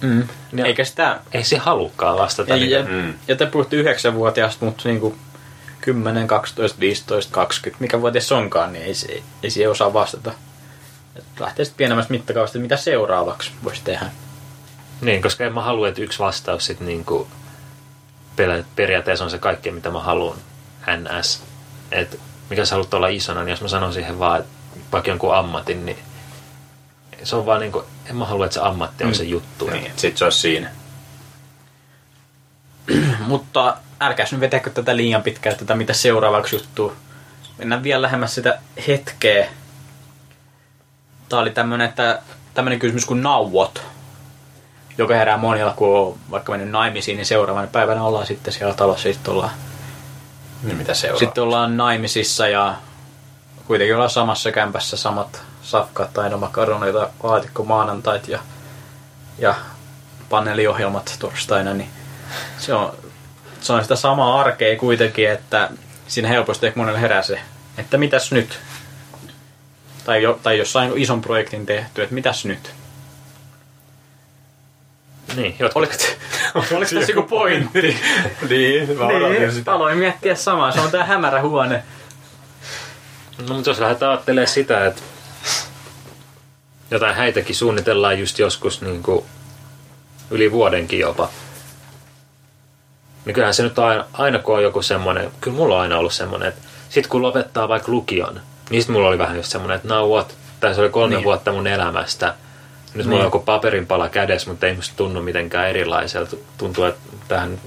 Mm. 0.00 0.28
Ja- 0.52 0.64
Eikä 0.66 0.84
sitä... 0.84 1.20
Ei 1.32 1.44
se 1.44 1.56
halukkaan 1.58 2.18
vastata. 2.18 2.50
Ja, 2.50 2.56
niin 2.56 2.70
ja, 2.70 2.84
Mm. 2.84 3.14
ja 3.28 3.36
te 3.36 3.46
puhutte 3.46 3.76
yhdeksänvuotiaasta, 3.76 4.64
mutta 4.64 4.88
niinku 4.88 5.16
10, 5.94 6.26
12, 6.26 6.80
15, 6.80 7.32
20, 7.32 7.82
mikä 7.82 8.00
vuotias 8.00 8.32
onkaan, 8.32 8.72
niin 8.72 8.84
ei, 8.84 8.94
se, 8.94 9.22
ei 9.42 9.50
siihen 9.50 9.70
osaa 9.70 9.92
vastata. 9.92 10.32
Et 11.16 11.24
lähtee 11.40 11.64
sitten 11.64 11.76
pienemmästä 11.76 12.12
mittakaavasta, 12.12 12.58
mitä 12.58 12.76
seuraavaksi 12.76 13.50
voisi 13.64 13.80
tehdä. 13.84 14.06
Niin, 15.00 15.22
koska 15.22 15.44
en 15.44 15.54
mä 15.54 15.62
halua, 15.62 15.88
että 15.88 16.02
yksi 16.02 16.18
vastaus 16.18 16.66
sit 16.66 16.80
niinku 16.80 17.28
periaatteessa 18.76 19.24
on 19.24 19.30
se 19.30 19.38
kaikki, 19.38 19.70
mitä 19.70 19.90
mä 19.90 20.00
haluan. 20.00 20.38
NS. 20.96 21.42
Et 21.92 22.20
mikä 22.50 22.64
sä 22.64 22.74
haluat 22.74 22.94
olla 22.94 23.08
isona, 23.08 23.40
niin 23.40 23.50
jos 23.50 23.60
mä 23.60 23.68
sanon 23.68 23.92
siihen 23.92 24.18
vaan, 24.18 24.40
että 24.40 24.50
vaikka 24.92 25.10
jonkun 25.10 25.34
ammatin, 25.34 25.86
niin 25.86 25.98
se 27.22 27.36
on 27.36 27.46
vaan 27.46 27.60
niinku, 27.60 27.84
en 28.06 28.16
mä 28.16 28.24
halua, 28.24 28.44
että 28.44 28.54
se 28.54 28.60
ammatti 28.60 29.04
on 29.04 29.14
se 29.14 29.24
juttu. 29.24 29.70
Niin, 29.70 29.92
sit 29.96 30.16
se 30.16 30.24
olisi 30.24 30.38
siinä. 30.38 30.70
Mutta 33.26 33.76
älkääs 34.00 34.32
nyt 34.32 34.40
vetäkö 34.40 34.70
tätä 34.70 34.96
liian 34.96 35.22
pitkään, 35.22 35.56
tätä 35.56 35.74
mitä 35.74 35.92
seuraavaksi 35.92 36.56
juttuu. 36.56 36.92
Mennään 37.58 37.82
vielä 37.82 38.02
lähemmäs 38.02 38.34
sitä 38.34 38.58
hetkeä. 38.88 39.48
Tää 41.28 41.38
oli 41.38 41.50
tämmönen, 41.50 41.88
että, 41.88 42.22
tämmönen 42.54 42.78
kysymys 42.78 43.06
kuin 43.06 43.22
nauot, 43.22 43.82
joka 44.98 45.14
herää 45.14 45.36
monilla, 45.36 45.74
kun 45.76 45.98
on 45.98 46.18
vaikka 46.30 46.52
mennyt 46.52 46.70
naimisiin, 46.70 47.16
niin 47.16 47.26
seuraavana 47.26 47.66
päivänä 47.66 48.02
ollaan 48.02 48.26
sitten 48.26 48.52
siellä 48.52 48.74
talossa, 48.74 49.02
sitten 49.02 49.34
ollaan 49.34 49.52
Niin 50.62 50.76
mitä 50.76 50.94
seuraa? 50.94 51.18
Sitten 51.18 51.42
ollaan 51.42 51.76
naimisissa 51.76 52.48
ja 52.48 52.74
kuitenkin 53.66 53.94
ollaan 53.94 54.10
samassa 54.10 54.52
kämpässä 54.52 54.96
samat 54.96 55.42
safkat, 55.62 56.18
aina 56.18 56.36
makaroneita, 56.36 57.10
laatikko 57.22 57.64
maanantait 57.64 58.28
ja, 58.28 58.38
ja 59.38 59.54
paneeliohjelmat 60.28 61.16
torstaina, 61.18 61.74
niin 61.74 61.90
se 62.58 62.74
on 62.74 62.94
se 63.68 63.72
on 63.72 63.82
sitä 63.82 63.96
samaa 63.96 64.40
arkea 64.40 64.78
kuitenkin, 64.78 65.30
että 65.30 65.70
siinä 66.06 66.28
helposti 66.28 66.66
ehkä 66.66 66.80
monelle 66.80 67.00
herää 67.00 67.22
se, 67.22 67.40
että 67.78 67.98
mitäs 67.98 68.32
nyt? 68.32 68.58
Tai, 70.04 70.22
jo, 70.22 70.40
tai 70.42 70.58
jossain 70.58 70.92
ison 70.96 71.20
projektin 71.20 71.66
tehty, 71.66 72.02
että 72.02 72.14
mitäs 72.14 72.44
nyt? 72.44 72.72
Niin, 75.36 75.56
jotkut. 75.58 75.76
Oliko, 75.76 75.94
oliko 76.76 76.94
tässä 76.94 77.12
joku 77.12 77.22
pointti? 77.22 77.96
niin, 78.48 78.98
mä 78.98 79.06
odotin 79.06 79.40
niin, 79.40 79.52
sitä. 79.52 79.72
aloin 79.72 79.98
miettiä 79.98 80.34
samaa. 80.34 80.72
Se 80.72 80.80
on 80.80 80.90
tää 80.90 81.04
hämärä 81.04 81.42
huone. 81.42 81.82
No, 83.48 83.54
mutta 83.54 83.70
jos 83.70 83.78
lähdetään 83.78 84.10
ajattelemaan 84.10 84.48
sitä, 84.48 84.86
että 84.86 85.02
jotain 86.90 87.14
häitäkin 87.14 87.56
suunnitellaan 87.56 88.18
just 88.18 88.38
joskus 88.38 88.80
niin 88.80 89.02
kuin 89.02 89.24
yli 90.30 90.52
vuodenkin 90.52 90.98
jopa, 90.98 91.28
niin 93.24 93.34
kyllähän 93.34 93.54
se 93.54 93.62
nyt 93.62 93.78
aina, 93.78 94.04
aina 94.12 94.38
kun 94.38 94.54
on 94.56 94.62
joku 94.62 94.82
semmoinen, 94.82 95.30
kyllä 95.40 95.56
mulla 95.56 95.74
on 95.74 95.80
aina 95.80 95.98
ollut 95.98 96.12
semmoinen, 96.12 96.48
että 96.48 96.60
sit 96.88 97.06
kun 97.06 97.22
lopettaa 97.22 97.68
vaikka 97.68 97.92
lukion, 97.92 98.40
niin 98.70 98.82
sit 98.82 98.90
mulla 98.90 99.08
oli 99.08 99.18
vähän 99.18 99.36
just 99.36 99.48
semmoinen, 99.50 99.76
että 99.76 99.88
now 99.88 100.08
what, 100.10 100.34
tässä 100.60 100.82
oli 100.82 100.90
kolme 100.90 101.08
Niin. 101.08 101.16
niin. 101.16 101.24
vuotta 101.24 101.52
mun 101.52 101.66
elämästä, 101.66 102.34
nyt 102.94 103.06
mulla 103.06 103.16
Niin. 103.18 103.20
on 103.20 103.26
joku 103.26 103.38
paperinpala 103.38 104.08
kädessä, 104.08 104.50
mutta 104.50 104.66
ei 104.66 104.74
musta 104.74 104.94
tunnu 104.96 105.22
mitenkään 105.22 105.68
erilaiselta. 105.68 106.36
Tuntuu, 106.58 106.84
että 106.84 107.00
tähän 107.28 107.60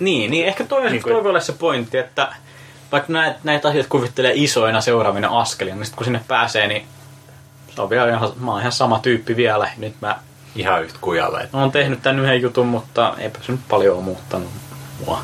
Niin, 0.00 0.30
niin 0.30 0.46
ehkä 0.46 0.64
toi, 0.64 0.80
Niin 0.82 0.92
niin 0.92 1.02
kuin- 1.02 1.12
toi 1.14 1.22
voi 1.24 1.30
olla 1.30 1.40
se 1.40 1.52
pointti, 1.52 1.98
että 1.98 2.28
vaikka 2.92 3.12
näitä, 3.12 3.38
näitä 3.44 3.68
asioita 3.68 3.88
kuvittelee 3.88 4.32
isoina 4.34 4.80
seuraavina 4.80 5.40
askelina, 5.40 5.76
niin 5.76 5.84
sitten 5.84 5.96
kun 5.96 6.04
sinne 6.04 6.20
pääsee, 6.28 6.66
niin 6.66 6.86
se 7.74 7.82
on 7.82 7.90
vielä 7.90 8.08
ihan, 8.08 8.32
mä 8.40 8.50
oon 8.50 8.60
ihan 8.60 8.72
sama 8.72 8.98
tyyppi 8.98 9.36
vielä. 9.36 9.70
Nyt 9.76 9.94
mä 10.00 10.18
Ihan 10.56 10.82
yhtä 10.84 10.98
kujalle. 11.00 11.40
että 11.40 11.56
oon 11.56 11.72
tehnyt 11.72 12.02
tän 12.02 12.18
yhden 12.18 12.42
jutun, 12.42 12.66
mutta 12.66 13.14
eipä 13.18 13.38
se 13.42 13.52
nyt 13.52 13.60
paljon 13.68 13.96
ole 13.96 14.04
muuttanut 14.04 14.48
mua. 15.06 15.22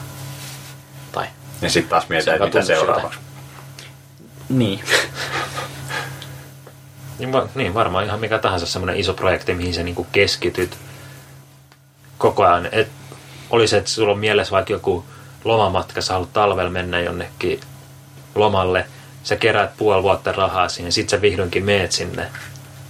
Tai 1.12 1.27
Ja 1.62 1.71
sitten 1.71 1.90
taas 1.90 2.03
Se 2.03 2.09
mietitään, 2.09 2.35
että 2.42 2.59
mitä 2.59 2.66
seuraavaksi. 2.66 3.18
niin. 4.49 4.81
Niin, 7.18 7.33
va- 7.33 7.49
niin 7.55 7.75
varmaan 7.75 8.05
ihan 8.05 8.21
mikä 8.21 8.38
tahansa 8.38 8.66
semmoinen 8.66 8.97
iso 8.97 9.14
projekti, 9.14 9.55
mihin 9.55 9.75
sä 9.75 9.83
niinku 9.83 10.07
keskityt 10.12 10.77
koko 12.18 12.45
ajan. 12.45 12.68
Et, 12.73 12.88
oli 13.51 13.68
se, 13.68 13.77
että 13.77 13.90
sulla 13.90 14.12
on 14.12 14.18
mielessä 14.18 14.53
vaikka 14.53 14.73
joku 14.73 15.05
lomamatka, 15.45 16.01
sä 16.01 16.12
haluat 16.12 16.33
talvella 16.33 16.71
mennä 16.71 17.01
jonnekin 17.01 17.61
lomalle, 18.35 18.87
sä 19.23 19.37
keräät 19.37 19.77
puoli 19.77 20.03
vuotta 20.03 20.33
rahaa 20.33 20.68
siihen, 20.68 20.92
sit 20.92 21.09
sä 21.09 21.21
vihdoinkin 21.21 21.64
meet 21.64 21.92
sinne 21.92 22.27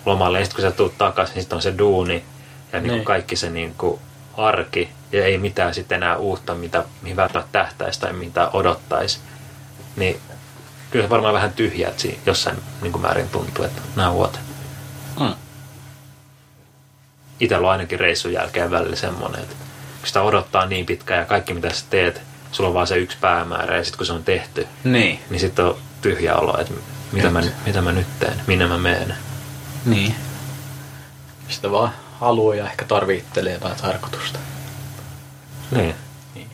lomalle, 0.07 0.38
ja 0.38 0.45
sit 0.45 0.55
kun 0.55 0.62
sä 0.62 0.71
tuut 0.71 0.99
takaisin, 0.99 1.35
niin 1.35 1.43
sit 1.43 1.53
on 1.53 1.62
se 1.62 1.79
duuni 1.79 2.25
ja 2.73 2.81
niinku 2.81 2.95
Niin. 2.97 3.05
kaikki 3.05 3.37
se 3.37 3.51
niinku 3.51 4.01
arki, 4.37 4.88
ja 5.12 5.25
ei 5.25 5.38
mitään 5.38 5.75
sitten 5.75 5.97
enää 5.97 6.17
uutta, 6.17 6.55
mitä, 6.55 6.85
mihin 7.03 7.17
välttämättä 7.17 7.53
tähtäisi 7.59 8.01
tai 8.01 8.12
mitä 8.12 8.49
odottaisi. 8.53 9.19
Niin 9.97 10.21
kyllä 10.91 11.05
se 11.05 11.11
varmaan 11.11 11.35
vähän 11.35 11.53
tyhjää, 11.53 11.93
siinä 11.97 12.19
jossain 12.27 12.57
niin 12.83 12.93
kuin 12.93 13.03
määrin 13.03 13.29
tuntuu, 13.29 13.65
että 13.65 13.83
nämä 13.97 14.12
vuote. 14.12 14.38
Mm. 15.21 15.35
Itsellä 17.41 17.67
on 17.67 17.73
ainakin 17.73 18.01
reissun 18.01 18.33
jälkeen 18.33 18.71
välillä 18.71 18.97
semmoinen, 18.97 19.41
että 19.43 19.55
kun 19.99 20.07
sitä 20.07 20.23
odottaa 20.23 20.67
niin 20.67 20.87
pitkään 20.87 21.21
ja 21.21 21.27
kaikki 21.27 21.55
mitä 21.55 21.73
sä 21.75 21.85
teet, 21.91 22.23
sulla 22.53 22.69
on 22.69 22.75
vaan 22.75 22.87
se 22.87 22.97
yksi 22.97 23.17
päämäärä 23.21 23.77
ja 23.77 23.85
sitten 23.85 23.99
kun 23.99 24.07
se 24.07 24.12
on 24.12 24.25
tehty, 24.25 24.67
Niin. 24.85 25.21
niin 25.31 25.41
sitten 25.41 25.65
on 25.65 25.77
tyhjä 26.03 26.35
olo, 26.37 26.59
että 26.61 26.73
mitä 27.12 27.31
mä, 27.31 27.43
mitä 27.67 27.83
mä 27.83 27.93
nyt 27.93 28.07
teen, 28.21 28.41
minne 28.47 28.67
mä 28.67 28.79
menen. 28.79 29.15
Niin. 29.85 30.14
Sitä 31.49 31.71
vaan 31.71 31.92
haluaa 32.21 32.55
ja 32.55 32.64
ehkä 32.66 32.85
tarvittelee 32.85 33.53
jotain 33.53 33.77
tarkoitusta. 33.77 34.38
Niin. 35.71 35.95
Niin. 36.35 36.51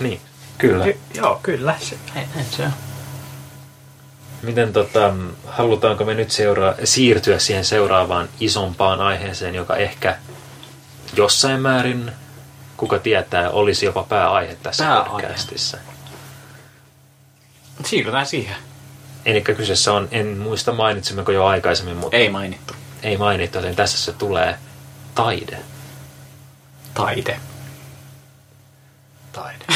Niin, 0.00 0.20
kyllä. 0.58 0.84
Ky- 0.84 0.98
joo, 1.14 1.40
kyllä. 1.42 1.74
Se, 1.80 1.96
näin, 2.14 2.28
näin 2.34 2.46
se 2.50 2.62
on. 2.64 2.72
Miten 4.42 4.72
tota, 4.72 5.14
halutaanko 5.46 6.04
me 6.04 6.14
nyt 6.14 6.30
seuraa, 6.30 6.74
siirtyä 6.84 7.38
siihen 7.38 7.64
seuraavaan 7.64 8.28
isompaan 8.40 9.00
aiheeseen, 9.00 9.54
joka 9.54 9.76
ehkä 9.76 10.18
jossain 11.16 11.60
määrin, 11.60 12.12
kuka 12.76 12.98
tietää, 12.98 13.50
olisi 13.50 13.86
jopa 13.86 14.02
pääaihe 14.02 14.56
tässä 14.62 14.84
Pääaihe. 14.84 15.10
podcastissa. 15.10 15.78
Siirrytään 17.84 18.26
siihen. 18.26 18.56
Eli 19.24 19.40
kyseessä 19.40 19.92
on, 19.92 20.08
en 20.10 20.26
muista 20.38 20.72
mainitsemmeko 20.72 21.32
jo 21.32 21.44
aikaisemmin, 21.46 21.96
mutta 21.96 22.16
Ei 22.16 22.28
mainittu. 22.30 22.74
ei 23.02 23.16
mainittu, 23.16 23.58
joten 23.58 23.76
tässä 23.76 23.98
se 23.98 24.12
tulee 24.12 24.54
taide. 25.14 25.58
Taide. 26.94 27.40
Taide. 29.32 29.64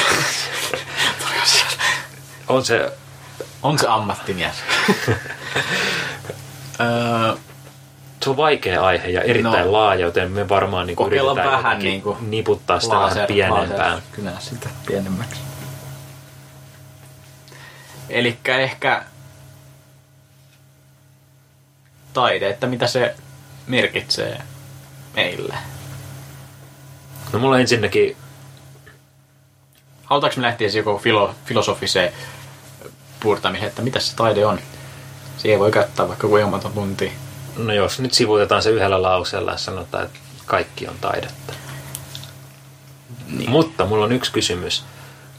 On 2.48 2.64
se- 2.64 2.92
On 3.62 3.78
se, 3.78 3.86
ammattimies. 3.88 4.54
se 8.22 8.30
on 8.30 8.36
vaikea 8.36 8.84
aihe 8.84 9.08
ja 9.08 9.20
erittäin 9.22 9.66
No. 9.66 9.72
laaja, 9.72 10.00
joten 10.00 10.30
me 10.30 10.48
varmaan 10.48 10.86
niin 10.86 10.96
yritetään 11.06 11.36
vähän 11.36 11.56
jotenkin 11.72 11.88
niinku 11.90 12.16
niputtaa 12.20 12.80
sitä 12.80 12.94
vähän 13.00 13.26
pienempään. 13.26 14.02
Kynää 14.12 14.40
sitä 14.40 14.68
pienemmäksi. 14.86 15.40
Elikkä 18.08 18.56
ehkä 18.58 19.04
taide, 22.14 22.48
että 22.48 22.66
mitä 22.66 22.86
se 22.86 23.14
merkitsee 23.66 24.42
meille. 25.16 25.54
No 27.32 27.38
mulla 27.38 27.58
ensinnäkin 27.58 28.16
Halutaanko 30.04 30.40
me 30.40 30.46
lähteä 30.46 30.68
joku 30.68 30.98
filo, 30.98 31.34
filosofiseen 31.44 32.12
puurtamiseen, 33.20 33.68
että 33.68 33.82
mitä 33.82 34.00
se 34.00 34.16
taide 34.16 34.46
on? 34.46 34.58
Siihen 35.36 35.60
voi 35.60 35.72
käyttää 35.72 36.08
vaikka 36.08 36.28
kuinka 36.28 36.58
tuntia. 36.58 37.10
No 37.56 37.72
jos 37.72 38.00
nyt 38.00 38.14
sivuutetaan 38.14 38.62
se 38.62 38.70
yhdellä 38.70 39.02
lauseella 39.02 39.50
ja 39.50 39.56
sanotaan, 39.56 40.04
että 40.04 40.18
kaikki 40.46 40.88
on 40.88 40.96
taidetta. 41.00 41.52
Niin. 43.26 43.50
Mutta 43.50 43.86
mulla 43.86 44.04
on 44.04 44.12
yksi 44.12 44.32
kysymys. 44.32 44.84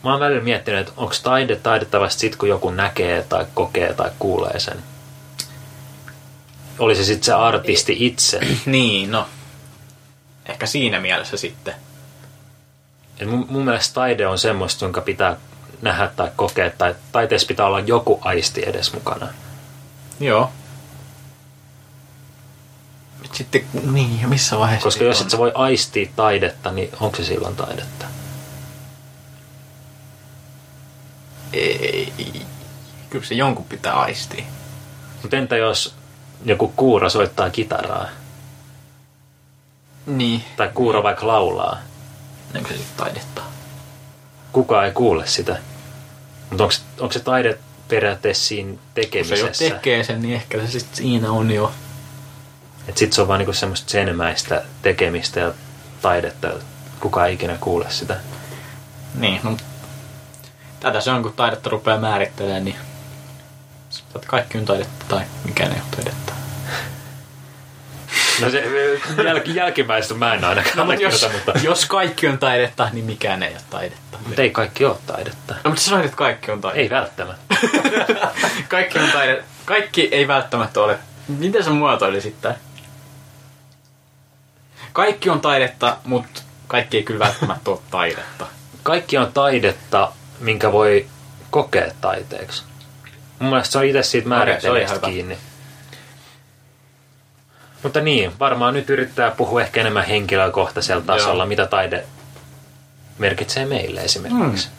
Mä 0.03 0.11
oon 0.11 0.19
välillä 0.19 0.43
miettinyt, 0.43 0.79
että 0.79 0.93
onko 0.97 1.15
taide 1.23 1.55
taidetta 1.55 1.99
vasta 1.99 2.19
sit, 2.19 2.35
kun 2.35 2.49
joku 2.49 2.71
näkee 2.71 3.25
tai 3.29 3.45
kokee 3.53 3.93
tai 3.93 4.11
kuulee 4.19 4.59
sen. 4.59 4.83
Oli 6.79 6.95
se 6.95 7.03
sitten 7.03 7.23
se 7.25 7.33
artisti 7.33 7.95
itse. 7.99 8.39
Niin, 8.65 9.11
no. 9.11 9.27
Ehkä 10.45 10.65
siinä 10.65 10.99
mielessä 10.99 11.37
sitten. 11.37 11.75
Et 13.19 13.29
mun, 13.29 13.45
mun 13.49 13.65
mielestä 13.65 13.93
taide 13.93 14.27
on 14.27 14.39
semmoista, 14.39 14.85
jonka 14.85 15.01
pitää 15.01 15.37
nähdä 15.81 16.07
tai 16.15 16.31
kokea, 16.35 16.71
tai 16.77 16.95
taiteessa 17.11 17.47
pitää 17.47 17.65
olla 17.65 17.79
joku 17.79 18.19
aisti 18.21 18.63
edes 18.65 18.93
mukana. 18.93 19.27
Joo. 20.19 20.51
Nyt 23.21 23.35
sitten, 23.35 23.65
niin, 23.91 24.21
ja 24.21 24.27
missä 24.27 24.59
vaiheessa 24.59 24.83
Koska 24.83 25.03
jos 25.03 25.19
on? 25.19 25.25
et 25.25 25.31
sä 25.31 25.37
voi 25.37 25.51
aistia 25.55 26.09
taidetta, 26.15 26.71
niin 26.71 26.89
onko 26.99 27.17
se 27.17 27.23
silloin 27.23 27.55
taidetta? 27.55 28.05
Ei, 31.53 32.13
kyllä 33.09 33.25
se 33.25 33.35
jonkun 33.35 33.65
pitää 33.65 33.93
aistia. 33.93 34.43
Mutta 35.21 35.37
entä 35.37 35.57
jos 35.57 35.94
joku 36.45 36.73
kuuro 36.75 37.09
soittaa 37.09 37.49
kitaraa? 37.49 38.09
Niin. 40.05 40.43
Tai 40.57 40.69
kuuro 40.73 41.03
vaikka 41.03 41.27
laulaa? 41.27 41.77
Onko 42.55 42.69
se 42.69 42.75
taidetta? 42.97 43.41
Kukaan 44.51 44.85
ei 44.85 44.91
kuule 44.91 45.27
sitä. 45.27 45.57
Mutta 46.49 46.63
onko, 46.63 46.75
onko 46.99 47.13
se 47.13 47.19
taide 47.19 47.57
periaatteessa 47.87 48.47
siinä 48.47 48.69
Kun 48.69 48.77
se 48.77 49.01
jo 49.01 49.05
tekemisessä? 49.05 49.69
tekee 49.69 50.03
sen, 50.03 50.21
niin 50.21 50.35
ehkä 50.35 50.61
se 50.61 50.79
sitten 50.79 50.97
siinä 50.97 51.31
on 51.31 51.51
jo. 51.51 51.71
Että 52.87 52.99
sit 52.99 53.13
se 53.13 53.21
on 53.21 53.27
vaan 53.27 53.39
niinku 53.39 53.53
semmoista 53.53 53.91
senmäistä 53.91 54.63
tekemistä 54.81 55.39
ja 55.39 55.53
taidetta. 56.01 56.47
Kukaan 56.99 57.27
ei 57.27 57.33
ikinä 57.33 57.57
kuule 57.59 57.85
sitä. 57.89 58.17
Niin, 59.15 59.39
no, 59.43 59.57
tätä 60.79 61.01
se 61.01 61.11
on, 61.11 61.23
kun 61.23 61.33
taidetta 61.33 61.69
rupeaa 61.69 61.99
määrittelemään, 61.99 62.65
niin 62.65 62.75
kaikki 64.27 64.57
on 64.57 64.65
taidetta 64.65 65.05
tai 65.07 65.21
mikään 65.45 65.71
ei 65.71 65.77
ole 65.77 65.87
taidetta. 65.95 66.14
No 68.41 68.49
se 68.49 68.63
jäl, 69.23 69.41
jälkimmäistä 69.45 70.13
mä 70.13 70.33
en 70.33 70.43
ainakaan 70.43 70.77
No, 70.77 70.85
mutta 70.85 71.01
jos, 71.01 71.29
mutta, 71.33 71.59
jos 71.63 71.85
kaikki 71.85 72.27
on 72.27 72.37
taidetta, 72.37 72.89
niin 72.93 73.05
mikään 73.05 73.43
ei 73.43 73.51
ole 73.53 73.61
taidetta. 73.69 74.17
mutta 74.27 74.41
ei 74.41 74.49
kaikki 74.49 74.85
ole 74.85 74.97
taidetta. 75.07 75.53
No, 75.63 75.69
mutta 75.69 75.81
sanoit, 75.83 76.05
että 76.05 76.17
kaikki 76.17 76.51
on 76.51 76.61
taidetta. 76.61 76.81
Ei 76.81 76.89
välttämättä. 76.89 77.55
kaikki 78.69 78.99
on 78.99 79.11
taidetta. 79.11 79.45
Kaikki 79.65 80.09
ei 80.11 80.27
välttämättä 80.27 80.81
ole. 80.81 80.99
Miten 81.27 81.63
sä 81.63 81.69
muotoilisit 81.69 82.41
tää? 82.41 82.55
Kaikki 84.93 85.29
on 85.29 85.41
taidetta, 85.41 85.97
mutta 86.03 86.41
kaikki 86.67 86.97
ei 86.97 87.03
kyllä 87.03 87.25
välttämättä 87.25 87.71
ole 87.71 87.79
taidetta. 87.91 88.47
Kaikki 88.83 89.17
on 89.17 89.33
taidetta, 89.33 90.11
minkä 90.39 90.71
voi 90.71 91.05
kokea 91.51 91.91
taiteeksi. 92.01 92.63
Mun 93.39 93.49
mielestä 93.49 93.71
se 93.71 93.77
on 93.77 93.85
itse 93.85 94.03
siitä 94.03 94.41
Okei, 94.41 94.61
se 94.61 94.69
oli 94.69 94.79
määritelmästä 94.79 95.07
hyvä. 95.07 95.54
Mutta 97.85 98.01
niin, 98.01 98.31
varmaan 98.39 98.73
nyt 98.73 98.89
yrittää 98.89 99.31
puhua 99.31 99.61
ehkä 99.61 99.81
enemmän 99.81 100.05
henkilökohtaisella 100.05 101.03
tasolla, 101.05 101.43
Joo. 101.43 101.47
mitä 101.47 101.65
taide 101.65 102.03
merkitsee 103.17 103.65
meille 103.65 104.01
esimerkiksi. 104.01 104.69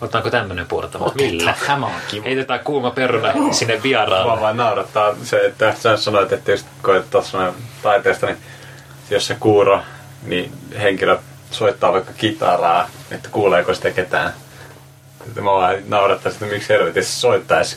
Otetaanko 0.00 0.30
tämmöinen 0.30 0.66
puoltama? 0.66 1.12
Millä? 1.14 1.54
Tämä 1.66 1.86
on 1.86 1.92
kiva. 2.08 2.24
Heitetään 2.24 2.60
kuuma 2.60 2.90
peruna 2.90 3.32
sinne 3.50 3.74
Mua 3.74 3.82
vieraalle. 3.82 4.40
vaan 4.40 4.56
naurattaa 4.56 5.14
se, 5.22 5.46
että 5.46 5.74
sä 5.80 5.96
sanoit, 5.96 6.32
että 6.32 6.50
jos 6.50 6.64
koet 6.82 7.10
tuossa 7.10 7.52
taiteesta, 7.82 8.26
niin 8.26 8.38
jos 9.10 9.26
se 9.26 9.36
kuuro, 9.40 9.80
niin 10.26 10.52
henkilö 10.82 11.18
soittaa 11.50 11.92
vaikka 11.92 12.12
kitaraa, 12.12 12.88
että 13.10 13.28
kuuleeko 13.32 13.74
sitä 13.74 13.90
ketään. 13.90 14.32
Sitten 15.24 15.44
mä 15.44 15.50
vaan 15.52 15.76
naurattaa 15.88 16.32
sitä, 16.32 16.44
miksi 16.46 16.68
helvetissä 16.72 17.20
soittaisi 17.20 17.76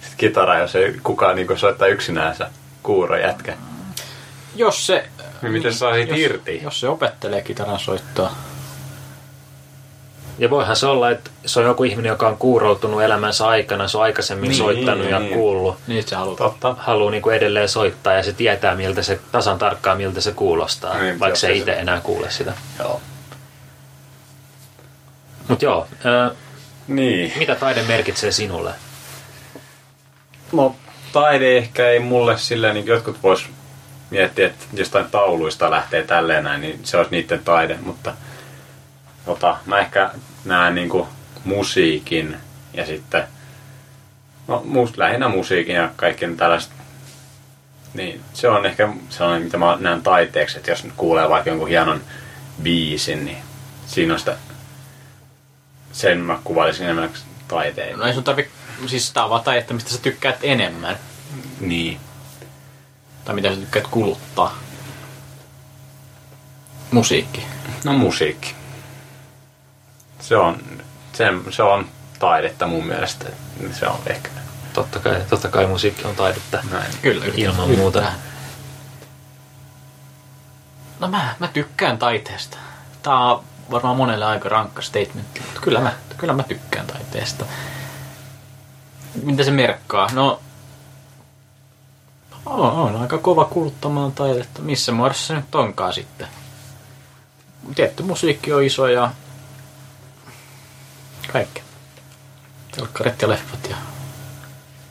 sit 0.00 0.14
kitaraa, 0.16 0.58
jos 0.58 0.76
ei 0.76 0.96
kukaan 1.02 1.36
niin 1.36 1.58
soittaa 1.58 1.88
yksinäänsä 1.88 2.50
kuuro 2.82 3.16
jätkä. 3.16 3.54
Jos 4.54 4.86
se... 4.86 5.08
Niin 5.42 5.52
miten 5.52 5.72
sä 5.72 5.78
saa 5.78 5.94
siitä 5.94 6.12
jos, 6.12 6.20
irti? 6.20 6.60
Jos 6.62 6.80
se 6.80 6.88
opettelee 6.88 7.42
kitaran 7.42 7.78
soittoa. 7.78 8.32
Ja 10.38 10.50
voihan 10.50 10.76
se 10.76 10.86
olla, 10.86 11.10
että 11.10 11.30
se 11.46 11.60
on 11.60 11.66
joku 11.66 11.84
ihminen, 11.84 12.10
joka 12.10 12.28
on 12.28 12.36
kuuroutunut 12.36 13.02
elämänsä 13.02 13.46
aikana, 13.46 13.88
se 13.88 13.96
on 13.96 14.02
aikaisemmin 14.02 14.48
Niin, 14.48 14.58
soittanut 14.58 15.10
ja 15.10 15.18
niin. 15.18 15.34
kuullut. 15.34 15.76
Niin 15.86 16.08
se 16.08 16.16
haluaa. 16.16 16.36
Totta. 16.36 16.74
Haluaa 16.78 17.10
niin 17.10 17.22
kuin 17.22 17.36
edelleen 17.36 17.68
soittaa 17.68 18.12
ja 18.12 18.22
se 18.22 18.32
tietää, 18.32 18.74
miltä 18.76 19.02
se, 19.02 19.20
tasan 19.32 19.58
tarkkaan 19.58 19.96
miltä 19.96 20.20
se 20.20 20.32
kuulostaa, 20.32 20.98
Niin, 20.98 21.20
vaikka 21.20 21.38
se 21.38 21.52
itse 21.52 21.72
enää 21.72 22.00
kuule 22.00 22.30
sitä. 22.30 22.52
Joo. 22.78 23.00
Mutta 25.48 25.64
joo, 25.64 25.86
ää, 26.04 26.30
Niin. 26.88 27.32
mitä 27.36 27.54
taide 27.54 27.82
merkitsee 27.82 28.32
sinulle? 28.32 28.70
No, 30.52 30.76
taide 31.12 31.56
ehkä 31.58 31.88
ei 31.88 31.98
mulle 31.98 32.38
silleen, 32.38 32.74
niin 32.74 32.86
jotkut 32.86 33.22
vois 33.22 33.46
miettiä, 34.10 34.46
että 34.46 34.64
jostain 34.72 35.06
tauluista 35.10 35.70
lähtee 35.70 36.02
tälleen 36.02 36.44
näin, 36.44 36.60
niin 36.60 36.80
se 36.82 36.96
olisi 36.96 37.10
niiden 37.10 37.44
taide, 37.44 37.78
mutta 37.82 38.14
tota, 39.24 39.56
mä 39.66 39.78
ehkä 39.78 40.10
näen 40.44 40.74
niinku 40.74 41.08
musiikin 41.44 42.36
ja 42.74 42.86
sitten 42.86 43.24
no, 44.48 44.62
mus, 44.64 44.96
lähinnä 44.96 45.28
musiikin 45.28 45.74
ja 45.74 45.90
kaikki 45.96 46.26
tällaiset 46.36 46.70
niin 47.94 48.20
se 48.32 48.48
on 48.48 48.66
ehkä 48.66 48.88
sellainen, 49.10 49.42
mitä 49.42 49.58
mä 49.58 49.76
näen 49.80 50.02
taiteeksi, 50.02 50.58
että 50.58 50.70
jos 50.70 50.84
nyt 50.84 50.92
kuulee 50.96 51.28
vaikka 51.28 51.50
jonkun 51.50 51.68
hienon 51.68 52.00
biisin, 52.62 53.24
niin 53.24 53.38
siinä 53.86 54.12
on 54.12 54.18
sitä, 54.18 54.36
sen 55.92 56.18
mä 56.18 56.38
kuvailisin 56.44 56.84
enemmän 56.84 57.10
taiteen. 57.48 57.98
No 57.98 58.06
ei 58.06 58.14
sun 58.14 58.24
tarvi... 58.24 58.48
Siis 58.86 59.12
tää 59.12 59.24
on 59.24 59.30
vaan 59.30 59.44
taidetta, 59.44 59.74
mistä 59.74 59.90
sä 59.90 60.02
tykkäät 60.02 60.38
enemmän. 60.42 60.96
Niin. 61.60 62.00
Tai 63.24 63.34
mitä 63.34 63.48
sä 63.54 63.56
tykkäät 63.60 63.86
kuluttaa. 63.86 64.54
Musiikki. 66.90 67.46
No 67.84 67.92
musiikki. 67.92 68.54
Se 70.20 70.36
on, 70.36 70.56
se, 71.12 71.24
se 71.50 71.62
on 71.62 71.86
taidetta 72.18 72.66
mun 72.66 72.86
mielestä. 72.86 73.24
Se 73.72 73.86
on 73.86 73.98
ehkä 74.06 74.28
Totta 74.72 74.98
kai, 74.98 75.22
totta 75.30 75.48
kai 75.48 75.66
musiikki 75.66 76.04
on 76.04 76.16
taidetta. 76.16 76.58
näin. 76.70 76.92
Kyllä, 77.02 77.24
Ilman 77.34 77.70
muuta. 77.70 78.02
No 81.00 81.08
mä, 81.08 81.34
mä 81.38 81.48
tykkään 81.48 81.98
taiteesta. 81.98 82.56
Tää 83.02 83.18
on 83.18 83.44
varmaan 83.70 83.96
monelle 83.96 84.24
aika 84.24 84.48
rankka 84.48 84.82
statement, 84.82 85.26
mutta 85.46 85.60
kyllä 85.60 85.80
mä, 85.80 85.92
kyllä 86.16 86.32
mä 86.32 86.42
tykkään 86.42 86.86
taiteesta. 86.86 87.44
Mitä 89.22 89.44
se 89.44 89.50
merkkaa? 89.50 90.08
No, 90.12 90.40
on, 92.46 92.70
on 92.72 92.96
aika 93.02 93.18
kova 93.18 93.44
kuluttamaan 93.44 94.12
taidetta. 94.12 94.62
Missä 94.62 94.92
muodossa 94.92 95.26
se 95.26 95.34
nyt 95.34 95.54
onkaan 95.54 95.92
sitten? 95.92 96.28
Tietty 97.74 98.02
musiikki 98.02 98.52
on 98.52 98.62
iso 98.64 98.86
ja 98.86 99.10
kaikki. 101.32 101.62
Telkkarit 102.76 103.22
ja 103.22 103.28
leffat 103.28 103.70
ja 103.70 103.76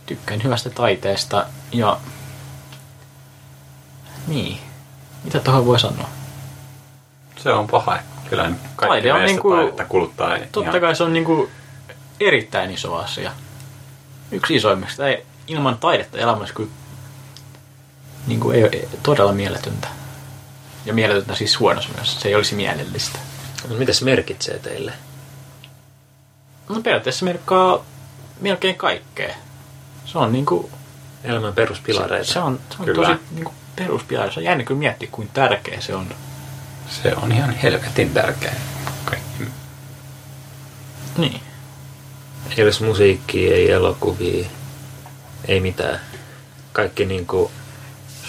tykkään 0.06 0.44
hyvästä 0.44 0.70
taiteesta 0.70 1.46
ja 1.72 1.98
niin. 4.28 4.60
Mitä 5.24 5.40
tuohon 5.40 5.66
voi 5.66 5.80
sanoa? 5.80 6.10
Se 7.38 7.50
on 7.54 7.68
paha. 7.68 8.00
Kyllä 8.30 8.44
kaikki 8.76 8.88
Taide 8.88 9.14
on 9.14 9.26
niinku- 9.26 9.50
kuluttaa. 9.90 10.38
Totta 10.52 10.70
ihan- 10.70 10.82
kai 10.82 10.96
se 10.96 11.04
on 11.04 11.14
niinku 11.14 11.50
erittäin 12.20 12.72
iso 12.72 12.96
asia. 12.96 13.32
Yksi 14.32 14.56
isoimmista. 14.56 15.08
Ei, 15.08 15.26
ilman 15.48 15.78
taidetta 15.78 16.18
elämä 16.18 16.38
olisi 16.40 16.54
kyllä 18.26 18.28
niinku 18.28 18.52
ei, 18.52 18.64
ei, 18.64 18.88
todella 19.04 19.32
mieletöntä. 19.32 19.88
Ja 20.86 20.94
mieletöntä 20.94 21.36
siis 21.36 21.60
huonossa 21.60 21.90
mielessä. 21.90 22.20
Se 22.20 22.28
ei 22.28 22.36
olisi 22.36 22.56
mielellistä. 22.56 23.20
Mutta 23.62 23.78
mitä 23.78 23.94
se 23.94 24.06
merkitsee 24.06 24.60
teille? 24.60 24.94
No 26.70 26.82
periaatteessa 26.82 27.26
merkkaa 27.26 27.86
melkein 28.40 28.76
kaikkea. 28.76 29.36
Se 30.06 30.18
on 30.18 30.32
niinku... 30.32 30.70
Elämän 31.24 31.54
peruspilareita. 31.54 32.28
Se, 32.28 32.34
se 32.34 32.40
on, 32.40 32.60
se 32.70 32.76
on 32.80 32.86
Kyllä. 32.86 33.08
tosi 33.08 33.20
niinku 33.32 33.54
peruspilari. 33.76 34.34
Se 34.34 34.40
on 34.40 34.44
jännä 34.44 34.64
kyllä 34.64 34.80
miettiä, 34.80 35.10
kuinka 35.12 35.34
tärkeä 35.34 35.82
se 35.82 35.96
on. 35.96 36.16
Se 36.90 37.16
on 37.16 37.32
ihan 37.32 37.56
helvetin 37.56 38.10
tärkeä. 38.10 38.54
Kaikki. 39.06 39.44
Niin. 41.18 41.42
Ei 42.58 42.64
olisi 42.64 42.84
musiikkia, 42.84 43.56
ei 43.56 43.72
elokuvia, 43.72 44.48
ei 45.48 45.60
mitään. 45.60 46.00
Kaikki, 46.74 47.06
niin 47.06 47.26
kuin, 47.26 47.52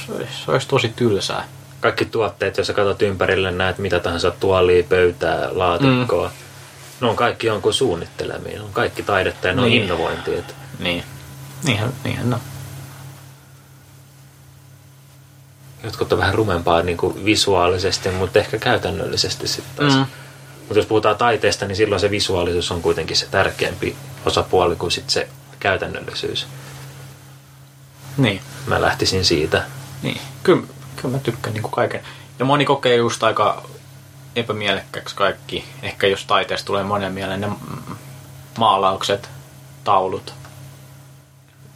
Se 0.07 0.13
olisi, 0.13 0.33
se 0.45 0.51
olisi 0.51 0.69
tosi 0.69 0.89
tylsää. 0.97 1.45
kaikki 1.81 2.05
tuotteet, 2.05 2.57
jos 2.57 2.67
sä 2.67 2.73
katsot 2.73 3.03
ympärille, 3.03 3.51
näet 3.51 3.79
mitä 3.79 4.01
tahansa 4.01 4.31
tuolia, 4.31 4.83
pöytää, 4.83 5.49
laatikkoa. 5.53 6.29
Mm. 6.29 6.35
Ne 7.01 7.07
on 7.11 7.17
kaikki 7.17 7.47
jonkun 7.47 7.75
suunnittelemia. 7.75 8.59
Ne 8.59 8.65
on 8.65 8.73
kaikki 8.73 9.03
taidetta 9.03 9.49
ja 9.49 9.55
ne 9.55 9.63
on 9.63 9.69
Niin. 9.69 9.83
innovointia. 9.83 10.39
Et 10.39 10.55
Niin. 10.79 11.05
Niinhän, 11.65 11.93
niinhän 12.05 12.31
no. 12.31 12.39
Jotkut 15.83 16.13
on 16.13 16.19
vähän 16.19 16.35
rumempaa 16.35 16.83
niin 16.83 16.97
kuin 16.97 17.25
visuaalisesti, 17.25 18.11
mutta 18.11 18.39
ehkä 18.39 18.59
käytännöllisesti 18.59 19.49
sitten 19.49 19.77
taas. 19.77 19.95
Mm. 19.99 20.07
Mutta 20.61 20.79
jos 20.79 20.87
puhutaan 20.87 21.17
taiteesta, 21.17 21.67
niin 21.67 21.77
silloin 21.77 22.01
se 22.01 22.11
visuaalisuus 22.11 22.71
on 22.73 22.83
kuitenkin 22.83 23.17
se 23.17 23.27
tärkeämpi 23.31 23.97
osapuoli 24.27 24.77
kuin 24.77 24.93
sit 24.93 25.11
se 25.11 25.29
käytännöllisyys. 25.61 26.47
Niin. 28.17 28.41
Mä 28.67 28.81
lähtisin 28.83 29.25
siitä. 29.25 29.63
Niin, 30.05 30.21
kyllä, 30.43 30.63
kyllä 30.97 31.17
mä 31.17 31.19
tykkään 31.19 31.55
niin 31.55 31.71
kaiken. 31.71 32.01
Ja 32.39 32.45
moni 32.45 32.65
kokee 32.65 32.97
just 32.97 33.23
aika 33.23 33.63
epämielekkäksi 34.37 35.15
kaikki. 35.15 35.65
Ehkä 35.83 36.07
jos 36.07 36.25
taiteesta 36.25 36.67
tulee 36.67 36.83
monen 36.83 37.13
mieleen 37.13 37.41
ne 37.41 37.47
mm, 37.47 37.97
maalaukset, 38.59 39.31
taulut. 39.85 40.35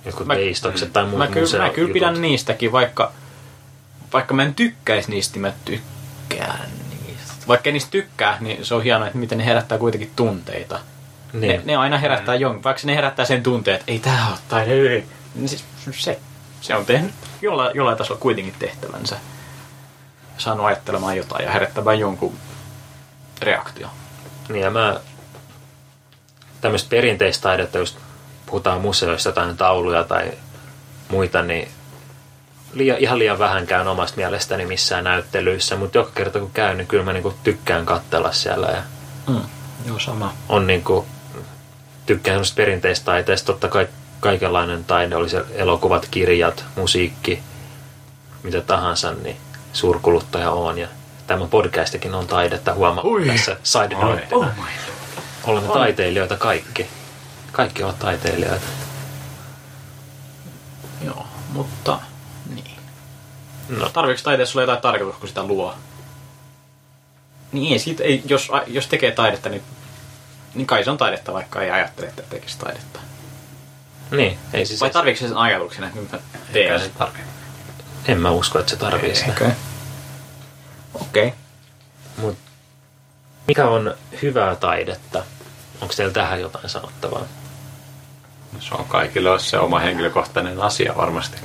Jotkut 0.04 0.26
Mä- 0.26 0.34
veistokset 0.34 0.92
tai 0.92 1.04
muut 1.04 1.18
Mä 1.18 1.26
kyllä, 1.26 1.58
mä 1.58 1.70
kyllä 1.70 1.92
pidän 1.92 2.22
niistäkin, 2.22 2.72
vaikka, 2.72 3.12
vaikka 4.12 4.34
mä 4.34 4.42
en 4.42 4.54
tykkäisi 4.54 5.10
niistä, 5.10 5.34
niin 5.34 5.42
mä 5.42 5.52
tykkään 5.64 6.70
niistä. 6.90 7.34
Vaikka 7.48 7.70
en 7.70 7.72
niistä 7.72 7.90
tykkää, 7.90 8.36
niin 8.40 8.64
se 8.64 8.74
on 8.74 8.82
hienoa, 8.82 9.06
että 9.06 9.18
miten 9.18 9.38
ne 9.38 9.44
herättää 9.46 9.78
kuitenkin 9.78 10.10
tunteita. 10.16 10.80
Niin. 11.32 11.48
Ne, 11.48 11.62
ne 11.64 11.76
aina 11.76 11.98
herättää 11.98 12.34
jonkun, 12.34 12.64
vaikka 12.64 12.82
ne 12.84 12.96
herättää 12.96 13.24
sen 13.24 13.42
tunteen, 13.42 13.74
että 13.74 13.92
ei 13.92 13.98
tää 13.98 14.26
ole 14.30 14.38
taide, 14.48 14.72
ei. 14.72 15.04
Niin 15.34 15.48
siis 15.48 15.64
se, 15.90 16.20
se 16.60 16.76
on 16.76 16.86
tehnyt 16.86 17.14
jollain, 17.42 17.70
jollain 17.76 17.98
tasolla 17.98 18.20
kuitenkin 18.20 18.54
tehtävänsä. 18.58 19.16
Saanut 20.38 20.66
ajattelemaan 20.66 21.16
jotain 21.16 21.44
ja 21.44 21.52
herättämään 21.52 21.98
jonkun 21.98 22.34
reaktio. 23.42 23.88
Niin 24.48 24.62
ja 24.62 24.70
mä 24.70 25.00
tämmöistä 26.60 26.90
perinteistä 26.90 27.42
taidetta, 27.42 27.78
just 27.78 27.98
puhutaan 28.46 28.80
museoista 28.80 29.32
tai 29.32 29.54
tauluja 29.54 30.04
tai 30.04 30.32
muita, 31.08 31.42
niin 31.42 31.68
liian, 32.72 32.98
ihan 32.98 33.18
liian 33.18 33.38
vähän 33.38 33.66
käyn 33.66 33.88
omasta 33.88 34.16
mielestäni 34.16 34.66
missään 34.66 35.04
näyttelyissä, 35.04 35.76
mutta 35.76 35.98
joka 35.98 36.10
kerta 36.14 36.38
kun 36.38 36.50
käyn, 36.50 36.76
niin 36.76 36.88
kyllä 36.88 37.04
mä 37.04 37.12
niinku 37.12 37.34
tykkään 37.44 37.86
katsella 37.86 38.32
siellä 38.32 38.66
ja 38.66 38.82
Mm. 39.28 39.40
Joo, 39.86 39.98
sama. 39.98 40.34
on 40.48 40.66
niinku, 40.66 41.06
tykkään 42.06 42.34
semmoista 42.34 42.56
perinteistä 42.56 43.04
taiteesta, 43.04 43.46
totta 43.46 43.68
kai 43.68 43.88
kaikenlainen 44.20 44.84
taide, 44.84 45.16
oli 45.16 45.28
se 45.28 45.44
elokuvat, 45.54 46.08
kirjat, 46.10 46.64
musiikki, 46.76 47.42
mitä 48.42 48.60
tahansa, 48.60 49.12
niin 49.12 49.36
suurkuluttaja 49.72 50.50
on 50.50 50.78
ja 50.78 50.88
tämä 51.26 51.46
podcastikin 51.46 52.14
on 52.14 52.26
taidetta 52.26 52.74
huomaa 52.74 53.04
Ui. 53.04 53.26
tässä 53.26 53.56
side. 53.62 53.96
Oh 54.32 54.44
my 54.44 54.62
Olemme 55.44 55.72
taiteilijoita 55.72 56.36
kaikki. 56.36 56.86
Kaikki 57.52 57.82
ovat 57.82 57.98
taiteilijoita. 57.98 58.66
Joo, 61.04 61.26
mutta 61.52 62.00
niin. 62.54 62.76
No, 63.68 63.88
Tarviiko 63.88 64.20
taiteessa 64.24 64.52
sulla 64.52 64.62
jotain 64.62 64.80
tarkoitus, 64.80 65.16
kun 65.20 65.28
sitä 65.28 65.44
luo? 65.44 65.74
Niin 67.52 67.80
siitä, 67.80 68.04
ei 68.04 68.22
jos, 68.24 68.48
jos 68.66 68.86
tekee 68.86 69.10
taidetta, 69.10 69.48
niin, 69.48 69.62
niin 70.54 70.66
kai 70.66 70.84
se 70.84 70.90
on 70.90 70.98
taidetta, 70.98 71.32
vaikka 71.32 71.62
ei 71.62 71.70
ajattele, 71.70 72.06
että 72.08 72.22
tekisi 72.22 72.58
taidetta. 72.58 73.00
Niin, 74.10 74.38
ei 74.52 74.66
siis 74.66 74.80
Vai 74.80 74.90
tarviiko 74.90 75.20
se 75.20 75.28
sen 75.28 75.36
ajatuksen, 75.36 75.84
että 75.84 76.00
nyt 76.00 76.12
mä 76.12 76.18
teen? 76.52 76.80
se 76.80 76.88
tarvitse. 76.88 77.24
En 78.08 78.20
mä 78.20 78.30
usko, 78.30 78.58
että 78.58 78.70
se 78.70 78.76
tarvii 78.76 79.14
sitä. 79.14 79.32
Okei. 79.32 79.50
Okei. 80.94 81.34
Mut 82.16 82.38
mikä 83.48 83.68
on 83.68 83.94
hyvää 84.22 84.56
taidetta? 84.56 85.22
Onko 85.80 85.94
teillä 85.96 86.12
tähän 86.12 86.40
jotain 86.40 86.68
sanottavaa? 86.68 87.24
Se 88.60 88.74
on 88.74 88.84
kaikille 88.84 89.38
se 89.38 89.58
oma 89.58 89.78
henkilökohtainen 89.78 90.60
asia 90.60 90.96
varmasti. 90.96 91.36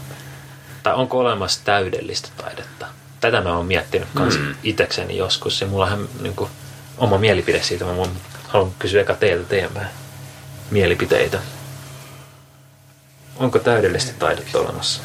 Tai 0.83 0.93
onko 0.93 1.19
olemassa 1.19 1.61
täydellistä 1.63 2.29
taidetta? 2.37 2.87
Tätä 3.19 3.41
mä 3.41 3.57
oon 3.57 3.65
miettinyt 3.65 4.07
kans 4.13 4.37
mm. 4.37 4.55
itekseni 4.63 5.17
joskus. 5.17 5.61
Ja 5.61 5.67
mulla 5.67 5.85
on 5.85 6.09
niin 6.21 6.35
kuin, 6.35 6.49
oma 6.97 7.17
mielipide 7.17 7.63
siitä. 7.63 7.85
Mä 7.85 7.91
haluan 8.47 8.71
kysyä 8.79 9.01
eka 9.01 9.13
teiltä 9.13 9.49
teidän 9.49 9.89
mielipiteitä. 10.71 11.39
Onko 13.37 13.59
täydellistä 13.59 14.13
taidetta 14.19 14.59
olemassa? 14.59 15.01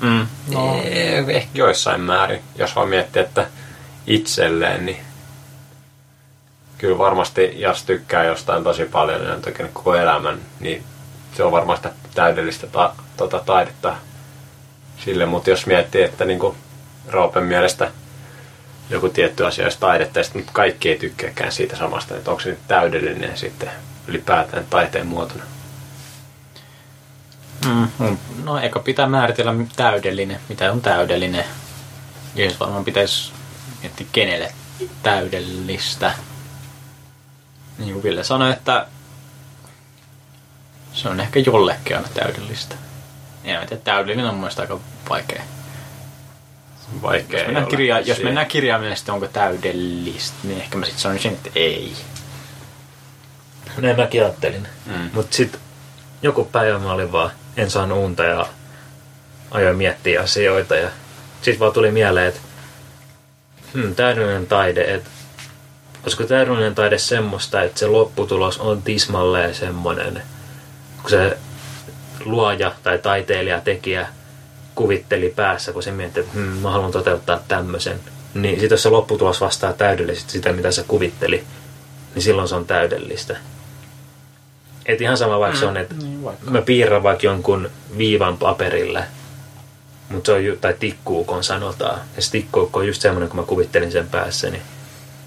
Mm. 0.00 0.26
No. 0.52 0.82
Ehkä 1.28 1.50
joissain 1.54 2.00
määrin, 2.00 2.40
jos 2.56 2.76
vaan 2.76 2.88
miettii, 2.88 3.22
että 3.22 3.46
itselleen, 4.06 4.86
niin 4.86 4.98
kyllä 6.78 6.98
varmasti, 6.98 7.60
jos 7.60 7.82
tykkää 7.82 8.24
jostain 8.24 8.64
tosi 8.64 8.84
paljon 8.84 9.24
ja 9.24 9.32
on 9.32 9.42
tehnyt 9.42 9.72
koko 9.72 9.94
elämän, 9.94 10.38
niin 10.60 10.84
se 11.36 11.42
on 11.42 11.52
varmasti 11.52 11.88
täydellistä 12.14 12.66
ta- 12.66 12.94
tota 13.16 13.42
taidetta 13.46 13.96
sille, 15.04 15.26
mutta 15.26 15.50
jos 15.50 15.66
miettii, 15.66 16.02
että 16.02 16.24
niin 16.24 16.38
kuin 16.38 16.56
Roopen 17.08 17.44
mielestä 17.44 17.90
joku 18.90 19.08
tietty 19.08 19.46
asia 19.46 19.64
olisi 19.64 19.80
taidetta, 19.80 20.18
ja 20.18 20.24
sitten 20.24 20.44
kaikki 20.52 20.88
ei 20.88 20.98
tykkääkään 20.98 21.52
siitä 21.52 21.76
samasta, 21.76 22.16
että 22.16 22.30
onko 22.30 22.42
se 22.42 22.48
nyt 22.48 22.68
täydellinen 22.68 23.36
sitten 23.36 23.70
ylipäätään 24.06 24.66
taiteen 24.70 25.06
muotona. 25.06 25.44
Mm. 27.64 27.88
mm. 27.98 28.18
No 28.44 28.58
eikö 28.58 28.80
pitää 28.80 29.06
määritellä 29.06 29.54
täydellinen, 29.76 30.40
mitä 30.48 30.72
on 30.72 30.80
täydellinen. 30.80 31.44
Ja 32.34 32.44
jos 32.44 32.60
varmaan 32.60 32.84
pitäisi 32.84 33.32
miettiä 33.82 34.06
kenelle 34.12 34.52
täydellistä. 35.02 36.12
Niin 37.78 37.92
kuin 37.92 38.02
Ville 38.02 38.24
sanoi, 38.24 38.52
että 38.52 38.86
se 40.92 41.08
on 41.08 41.20
ehkä 41.20 41.40
jollekin 41.40 41.96
aina 41.96 42.08
täydellistä. 42.14 42.74
En 43.44 43.60
mä 43.60 43.66
tiedä, 43.66 43.82
täydellinen 43.84 44.26
on 44.26 44.34
mun 44.34 44.50
aika 44.58 44.80
vaikea. 45.08 45.42
Vaikea 47.02 47.38
Jos 47.38 47.46
mennään, 47.46 47.66
kirja, 47.66 48.00
jos 48.00 48.22
mennään 48.22 48.46
kirjaimellisesti, 48.46 49.10
onko 49.10 49.26
täydellistä, 49.26 50.36
niin 50.42 50.60
ehkä 50.60 50.78
mä 50.78 50.84
sitten 50.84 51.02
sanoisin, 51.02 51.32
että 51.32 51.50
ei. 51.54 51.92
Näin 53.78 53.96
mäkin 53.96 54.22
ajattelin. 54.22 54.68
Mm. 54.86 55.10
Mutta 55.12 55.36
sitten 55.36 55.60
joku 56.22 56.44
päivä 56.44 56.78
mä 56.78 56.92
olin 56.92 57.12
vaan, 57.12 57.30
en 57.56 57.70
saanut 57.70 57.98
unta 57.98 58.24
ja 58.24 58.46
ajoin 59.50 59.76
miettiä 59.76 60.20
asioita. 60.20 60.76
Ja 60.76 60.90
sitten 61.42 61.60
vaan 61.60 61.72
tuli 61.72 61.90
mieleen, 61.90 62.28
että 62.28 62.40
hmm, 63.74 63.94
täydellinen 63.94 64.46
taide, 64.46 64.94
että 64.94 65.10
olisiko 66.02 66.24
täydellinen 66.24 66.74
taide 66.74 66.98
semmoista, 66.98 67.62
että 67.62 67.78
se 67.78 67.86
lopputulos 67.86 68.58
on 68.58 68.82
tismalleen 68.82 69.54
semmoinen, 69.54 70.22
kun 71.00 71.10
se 71.10 71.38
luoja 72.24 72.72
tai 72.82 72.98
taiteilija, 72.98 73.60
tekijä 73.60 74.08
kuvitteli 74.76 75.32
päässä, 75.36 75.72
kun 75.72 75.82
se 75.82 75.90
mietti, 75.92 76.20
että 76.20 76.32
hmm, 76.32 76.42
mä 76.42 76.70
haluan 76.70 76.92
toteuttaa 76.92 77.40
tämmöisen. 77.48 78.00
Niin 78.34 78.54
sitten 78.60 78.74
jos 78.74 78.82
se 78.82 78.88
lopputulos 78.88 79.40
vastaa 79.40 79.72
täydellisesti 79.72 80.32
sitä, 80.32 80.52
mitä 80.52 80.70
se 80.70 80.84
kuvitteli, 80.88 81.44
niin 82.14 82.22
silloin 82.22 82.48
se 82.48 82.54
on 82.54 82.66
täydellistä. 82.66 83.36
Et 84.86 85.00
ihan 85.00 85.16
sama 85.18 85.40
vaikka 85.40 85.58
se 85.58 85.66
on, 85.66 85.76
että 85.76 85.94
Niin 85.94 86.24
vaikka. 86.24 86.50
mä 86.50 86.62
piirrän 86.62 87.02
vaikka 87.02 87.26
jonkun 87.26 87.70
viivan 87.98 88.38
paperille, 88.38 89.04
mutta 90.08 90.26
se 90.26 90.32
on 90.32 90.44
ju, 90.44 90.56
tai 90.56 90.74
tikkuukon 90.80 91.44
sanotaan. 91.44 92.00
Ja 92.16 92.22
se 92.22 92.30
tikkuukko 92.30 92.78
on 92.80 92.86
just 92.86 93.02
semmoinen, 93.02 93.28
kun 93.28 93.40
mä 93.40 93.46
kuvittelin 93.46 93.92
sen 93.92 94.08
päässä, 94.08 94.50
niin, 94.50 94.62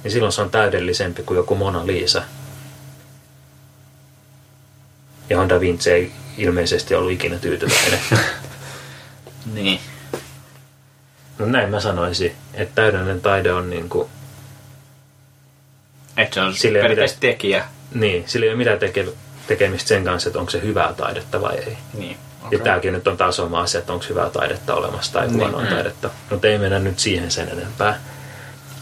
niin 0.03 0.11
silloin 0.11 0.31
se 0.31 0.41
on 0.41 0.49
täydellisempi 0.49 1.23
kuin 1.23 1.37
joku 1.37 1.55
Mona 1.55 1.87
Lisa. 1.87 2.23
Johon 5.29 5.49
Da 5.49 5.59
Vinci 5.59 5.91
ei 5.91 6.11
ilmeisesti 6.37 6.95
ollut 6.95 7.11
ikinä 7.11 7.37
tyytyväinen. 7.37 7.99
Niin. 9.53 9.79
no 11.39 11.45
näin 11.45 11.69
mä 11.69 11.79
sanoisin, 11.79 12.35
että 12.53 12.75
täydellinen 12.75 13.21
taide 13.21 13.53
on 13.53 13.69
niin 13.69 13.89
kuin, 13.89 14.09
Että 16.17 16.33
se 16.33 16.41
on 16.41 16.53
Sillä 16.53 16.77
ei 16.77 16.81
periaatteessa 16.81 17.19
tekijä. 17.19 17.65
niin, 17.93 18.23
sillä 18.27 18.43
ei 18.43 18.49
ole 18.49 18.57
mitään 18.57 18.79
teke, 18.79 19.05
tekemistä 19.47 19.87
sen 19.87 20.03
kanssa, 20.03 20.29
että 20.29 20.39
onko 20.39 20.51
se 20.51 20.61
hyvää 20.61 20.93
taidetta 20.93 21.41
vai 21.41 21.55
ei. 21.57 21.77
Niin. 21.93 22.17
Ja 22.51 22.59
tämäkin 22.59 22.93
nyt 22.93 23.07
on 23.07 23.17
taas 23.17 23.39
oma 23.39 23.59
asia, 23.61 23.79
että 23.79 23.93
onko 23.93 24.05
hyvää 24.09 24.29
taidetta 24.29 24.75
olemassa 24.75 25.13
tai 25.13 25.27
huonoa 25.27 25.61
Niin. 25.61 25.73
taidetta. 25.73 26.09
Mutta 26.29 26.47
ei 26.47 26.57
mennä 26.57 26.79
nyt 26.79 26.99
siihen 26.99 27.31
sen 27.31 27.49
enempää. 27.49 27.99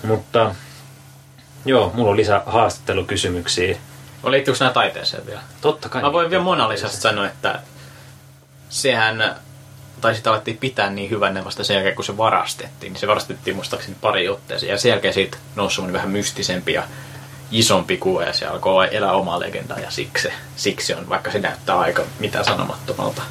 Mutta 0.04 0.56
joo, 1.66 1.92
mulla 1.94 2.12
on 2.12 2.18
lisää 2.18 2.44
haastattelukysymyksiä. 2.46 3.78
Liittyykö 4.30 4.58
nämä 4.60 4.74
taiteeseen 4.74 5.26
vielä? 5.26 5.42
Totta 5.62 5.90
kai. 5.90 6.02
Mä 6.02 6.14
voin 6.14 6.30
vielä 6.30 6.44
Mona 6.44 6.70
Lisasta 6.70 6.98
sanoa, 6.98 7.26
että 7.28 7.60
sehän, 8.70 9.36
tai 10.02 10.16
sitä 10.16 10.30
alettiin 10.30 10.58
pitää 10.58 10.90
niin 10.90 11.10
hyvänä 11.10 11.46
vasta 11.46 11.64
sen 11.64 11.74
jälkeen, 11.74 11.96
kun 11.96 12.06
se 12.06 12.18
varastettiin. 12.18 12.94
Niin 12.94 13.00
se 13.00 13.08
varastettiin 13.08 13.56
muistaakseni 13.56 13.96
pari 14.02 14.30
otteeseen. 14.30 14.70
Ja 14.70 14.78
sen 14.78 14.90
jälkeen 14.90 15.14
siitä 15.14 15.38
nousi 15.56 15.94
vähän 15.94 16.10
mystisempi 16.10 16.74
ja 16.74 16.84
isompi 17.52 17.98
kuva 17.98 18.24
ja 18.24 18.34
se 18.34 18.46
alkoi 18.46 18.88
elää 18.92 19.12
omaa 19.12 19.40
legendaa 19.40 19.80
ja 19.80 19.92
siksi, 19.92 20.30
siksi 20.56 20.94
on, 20.94 21.10
vaikka 21.10 21.32
se 21.32 21.40
näyttää 21.40 21.80
aika 21.80 22.04
mitä 22.20 22.44
sanomattomalta. 22.44 23.22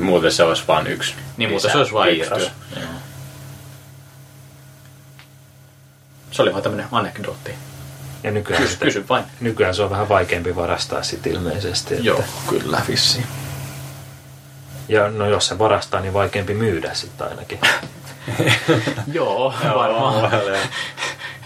Muuten 0.00 0.32
se 0.32 0.42
olisi 0.42 0.62
vain 0.68 0.86
yksi. 0.86 1.14
Niin 1.36 1.50
mutta 1.50 1.68
se 1.72 1.78
olisi 1.78 1.92
vain 1.92 2.16
yksi 2.20 2.30
työ. 2.30 2.50
Joo. 2.76 2.90
Se 6.30 6.42
oli 6.42 6.52
vaan 6.52 6.62
tämmönen 6.62 6.86
anekdootti. 6.92 7.50
Ja 8.22 8.30
nykyään, 8.30 8.62
Kysy, 8.62 8.76
kysy 8.76 9.04
vain. 9.08 9.24
nykyään 9.40 9.74
se 9.74 9.82
on 9.82 9.90
vähän 9.90 10.08
vaikeampi 10.08 10.56
varastaa 10.56 11.02
sit 11.02 11.26
ilmeisesti. 11.26 11.94
Että, 11.94 12.06
Joo, 12.06 12.24
kyllä 12.48 12.82
vissiin. 12.88 13.26
Ja 14.88 15.08
no 15.08 15.26
jos 15.26 15.46
se 15.46 15.58
varastaa, 15.58 16.00
niin 16.00 16.14
vaikeampi 16.14 16.54
myydä 16.54 16.94
sitten 16.94 17.28
ainakin. 17.28 17.58
Joo, 19.12 19.54
varmaan. 19.74 20.30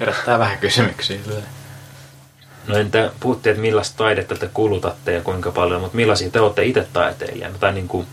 Herättää 0.01 0.39
vähän 0.39 0.59
kysymyksiä. 0.59 1.19
No 2.67 2.77
entä, 2.77 3.11
puhuttiin, 3.21 3.51
että 3.51 3.61
millaista 3.61 3.97
taidetta 3.97 4.35
te 4.35 4.51
kulutatte 4.55 5.13
ja 5.13 5.21
kuinka 5.21 5.51
paljon, 5.51 5.81
mutta 5.81 5.97
millaisia 5.97 6.31
te 6.31 6.41
olette 6.41 6.65
itse 6.65 6.87
taiteilijana? 6.93 7.59
Tai 7.59 7.73
niin 7.73 7.89
kuin, 7.89 8.07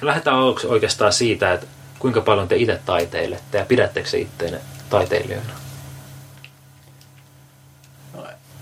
no 0.00 0.06
lähdetään 0.06 0.36
oikeastaan 0.68 1.12
siitä, 1.12 1.52
että 1.52 1.66
kuinka 1.98 2.20
paljon 2.20 2.48
te 2.48 2.56
itse 2.56 2.80
taiteilette 2.86 3.58
ja 3.58 3.64
pidättekö 3.64 4.08
se 4.08 4.18
itteenne 4.18 4.60
taiteilijoina? 4.90 5.52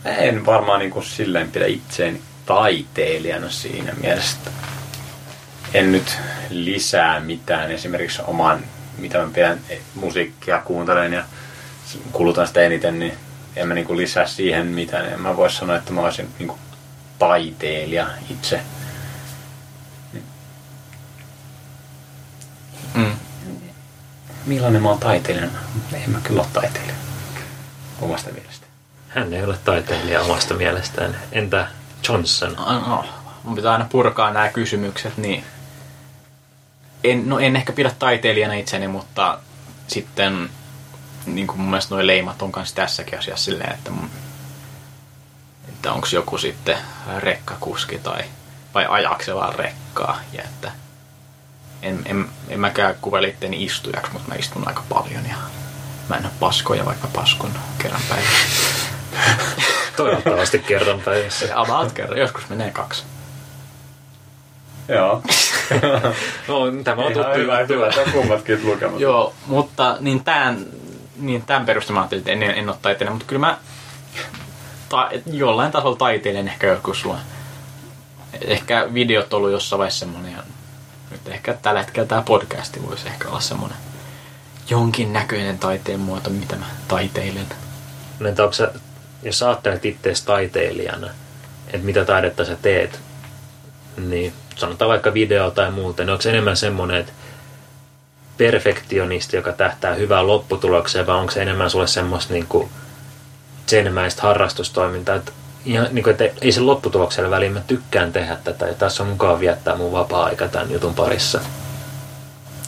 En 0.05 0.47
varmaan 0.47 0.79
niin 0.79 0.91
kuin 0.91 1.05
silleen 1.05 1.51
pidä 1.51 1.67
itseäni 1.67 2.21
taiteilijana 2.47 3.51
siinä 3.51 3.93
mielessä. 4.03 4.37
En 5.75 5.93
nyt 5.93 6.19
lisää 6.51 7.21
mitään. 7.21 7.71
Esimerkiksi 7.71 8.23
oman, 8.27 8.65
mitä 8.99 9.19
mä 9.19 9.31
pidän 9.35 9.61
musiikkia 9.95 10.61
kuuntelen 10.61 11.13
ja 11.13 11.25
kulutan 12.13 12.47
sitä 12.47 12.61
eniten, 12.61 12.99
niin 12.99 13.19
en 13.57 13.69
mä 13.69 13.75
niin 13.75 13.87
kuin 13.87 13.97
lisää 13.97 14.27
siihen 14.27 14.67
mitään. 14.67 15.07
En 15.07 15.21
mä 15.21 15.37
voi 15.37 15.51
sanoa, 15.51 15.77
että 15.77 15.93
mä 15.93 16.01
olisin 16.01 16.29
niin 16.39 16.49
kuin 16.49 16.61
taiteilija 17.19 18.07
itse. 18.31 18.61
Mm. 22.95 23.17
Millainen 24.47 24.83
mä 24.83 24.89
oon 24.89 24.99
taiteilijana? 24.99 25.59
En 25.93 26.11
mä 26.11 26.21
kyllä 26.23 26.41
ole 26.41 26.51
taiteilija. 26.53 26.95
Omasta 28.01 28.31
mielestä. 28.31 28.67
Hän 29.09 29.35
ei 29.35 29.45
ole 29.45 29.59
taiteilija 29.65 30.23
omasta 30.23 30.55
mielestään. 30.55 31.17
Entä 31.33 31.67
Johnson? 32.09 32.53
No, 32.53 33.05
mun 33.43 33.55
pitää 33.55 33.73
aina 33.73 33.87
purkaa 33.91 34.31
nämä 34.31 34.49
kysymykset, 34.49 35.17
niin 35.17 35.45
en, 37.05 37.29
no 37.29 37.39
en 37.39 37.57
ehkä 37.57 37.73
pidä 37.73 37.91
taiteilijana 37.99 38.55
itseni, 38.55 38.89
mutta 38.89 39.39
sitten 39.87 40.51
niin 41.27 41.47
kuin 41.47 41.61
mun 41.61 41.71
mielestä 41.71 41.95
nuo 41.95 42.07
leimat 42.07 42.43
on 42.43 42.53
kanssa 42.53 42.75
tässäkin 42.75 43.19
asiassa 43.19 43.45
silleen, 43.45 43.75
että, 43.75 43.91
mun, 43.91 44.11
että 45.69 45.93
onko 45.93 46.07
joku 46.13 46.39
sitten 46.39 46.79
rekkakuski 47.19 47.99
tai 47.99 48.25
vai 48.75 48.87
ajaako 48.89 49.25
vaan 49.35 49.55
rekkaa. 49.55 50.21
Ja 50.33 50.43
että 50.43 50.73
en, 51.83 52.03
en, 52.07 52.29
en 52.49 52.61
mäkään 52.61 52.95
kuvaile 53.01 53.29
itteni 53.29 53.65
istujaksi, 53.65 54.13
mutta 54.13 54.29
mä 54.29 54.35
istun 54.35 54.69
aika 54.69 54.83
paljon 54.89 55.27
ja 55.29 55.37
mä 56.09 56.17
en 56.17 56.25
ole 56.25 56.33
paskoja, 56.41 56.85
vaikka 56.85 57.09
paskon 57.13 57.51
kerran 57.79 58.03
päivässä. 58.09 58.85
Toivottavasti 59.97 60.59
kerran 60.59 61.01
päivässä. 61.01 61.61
About 61.61 61.93
kerran, 61.93 62.19
joskus 62.19 62.49
menee 62.49 62.71
kaksi. 62.71 63.05
Joo. 64.89 65.23
No, 66.49 66.83
tämä 66.85 67.03
on 67.03 67.13
tuttu 67.13 67.39
juttu. 67.39 67.95
Tämä 67.95 68.13
kummatkin 68.13 68.67
lukemat. 68.67 69.01
Joo, 69.01 69.35
mutta 69.47 69.97
niin 70.01 70.25
tämän, 70.25 70.67
niin 71.17 71.43
tämän 71.43 71.67
perusteella 71.67 72.01
mä 72.01 72.03
ajattelin, 72.03 72.21
että 72.21 72.33
en, 72.33 72.43
en 72.43 72.69
ole 72.69 72.77
taiteilija, 72.83 73.13
mutta 73.13 73.27
kyllä 73.27 73.47
mä 73.47 73.59
ta, 74.89 75.11
jollain 75.27 75.73
tasolla 75.73 75.97
taiteilen 75.97 76.49
ehkä 76.49 76.67
joskus 76.67 77.05
luen. 77.05 77.21
Ehkä 78.41 78.89
videot 78.95 79.33
on 79.33 79.39
ollut 79.39 79.53
jossain 79.53 79.79
vaiheessa 79.79 79.99
semmonen 79.99 80.33
ja 80.33 80.43
nyt 81.11 81.29
ehkä 81.29 81.55
tällä 81.55 81.81
hetkellä 81.81 82.09
tämä 82.09 82.23
podcasti 82.23 82.83
voisi 82.89 83.07
ehkä 83.07 83.29
olla 83.29 83.41
semmonen 83.41 83.77
jonkin 84.71 85.13
näköinen 85.13 85.59
taiteen 85.59 86.01
muoto, 86.01 86.31
mitä 86.31 86.57
mä 86.57 86.67
taiteilen. 86.89 87.47
No 88.19 88.29
entä 88.29 88.43
onko 88.43 88.53
sä, 88.53 88.73
jos 89.23 89.39
sä 89.39 89.49
ajattelet 89.49 89.85
itseäsi 89.85 90.27
taiteilijana, 90.27 91.11
että 91.67 91.87
mitä 91.87 92.05
taidetta 92.05 92.45
sä 92.45 92.57
teet, 92.63 93.01
niin 93.97 94.33
sanotaan 94.57 94.89
vaikka 94.89 95.15
video 95.15 95.51
tai 95.51 95.71
muuta, 95.71 96.03
niin 96.03 96.11
onko 96.11 96.23
se 96.23 96.31
enemmän 96.31 96.57
semmoinen, 96.57 96.97
että 96.97 97.13
perfektionisti, 98.37 99.37
joka 99.37 99.53
tähtää 99.53 99.95
hyvään 99.95 100.27
lopputulokseen, 100.27 101.07
vai 101.07 101.17
onko 101.17 101.33
se 101.33 101.43
enemmän 101.43 101.71
sulle 101.71 101.87
semmoista 101.87 102.33
niin 102.33 102.47
kuin 102.47 102.71
zenmäistä 103.67 104.23
harrastustoimintaa, 104.23 105.17
että, 105.17 105.33
ihan, 105.65 105.89
niin 105.93 106.03
kuin, 106.03 106.11
että 106.11 106.39
ei 106.41 106.53
se 106.53 106.61
lopputuloksella 106.61 107.31
väliin, 107.31 107.53
mä 107.53 107.61
tykkään 107.67 108.13
tehdä 108.13 108.37
tätä 108.45 108.67
ja 108.67 108.75
tässä 108.75 109.03
on 109.03 109.09
mukaan 109.09 109.41
viettää 109.41 109.77
mun 109.77 109.93
vapaa-aika 109.93 110.49
tämän 110.49 110.71
jutun 110.71 110.95
parissa. 110.95 111.41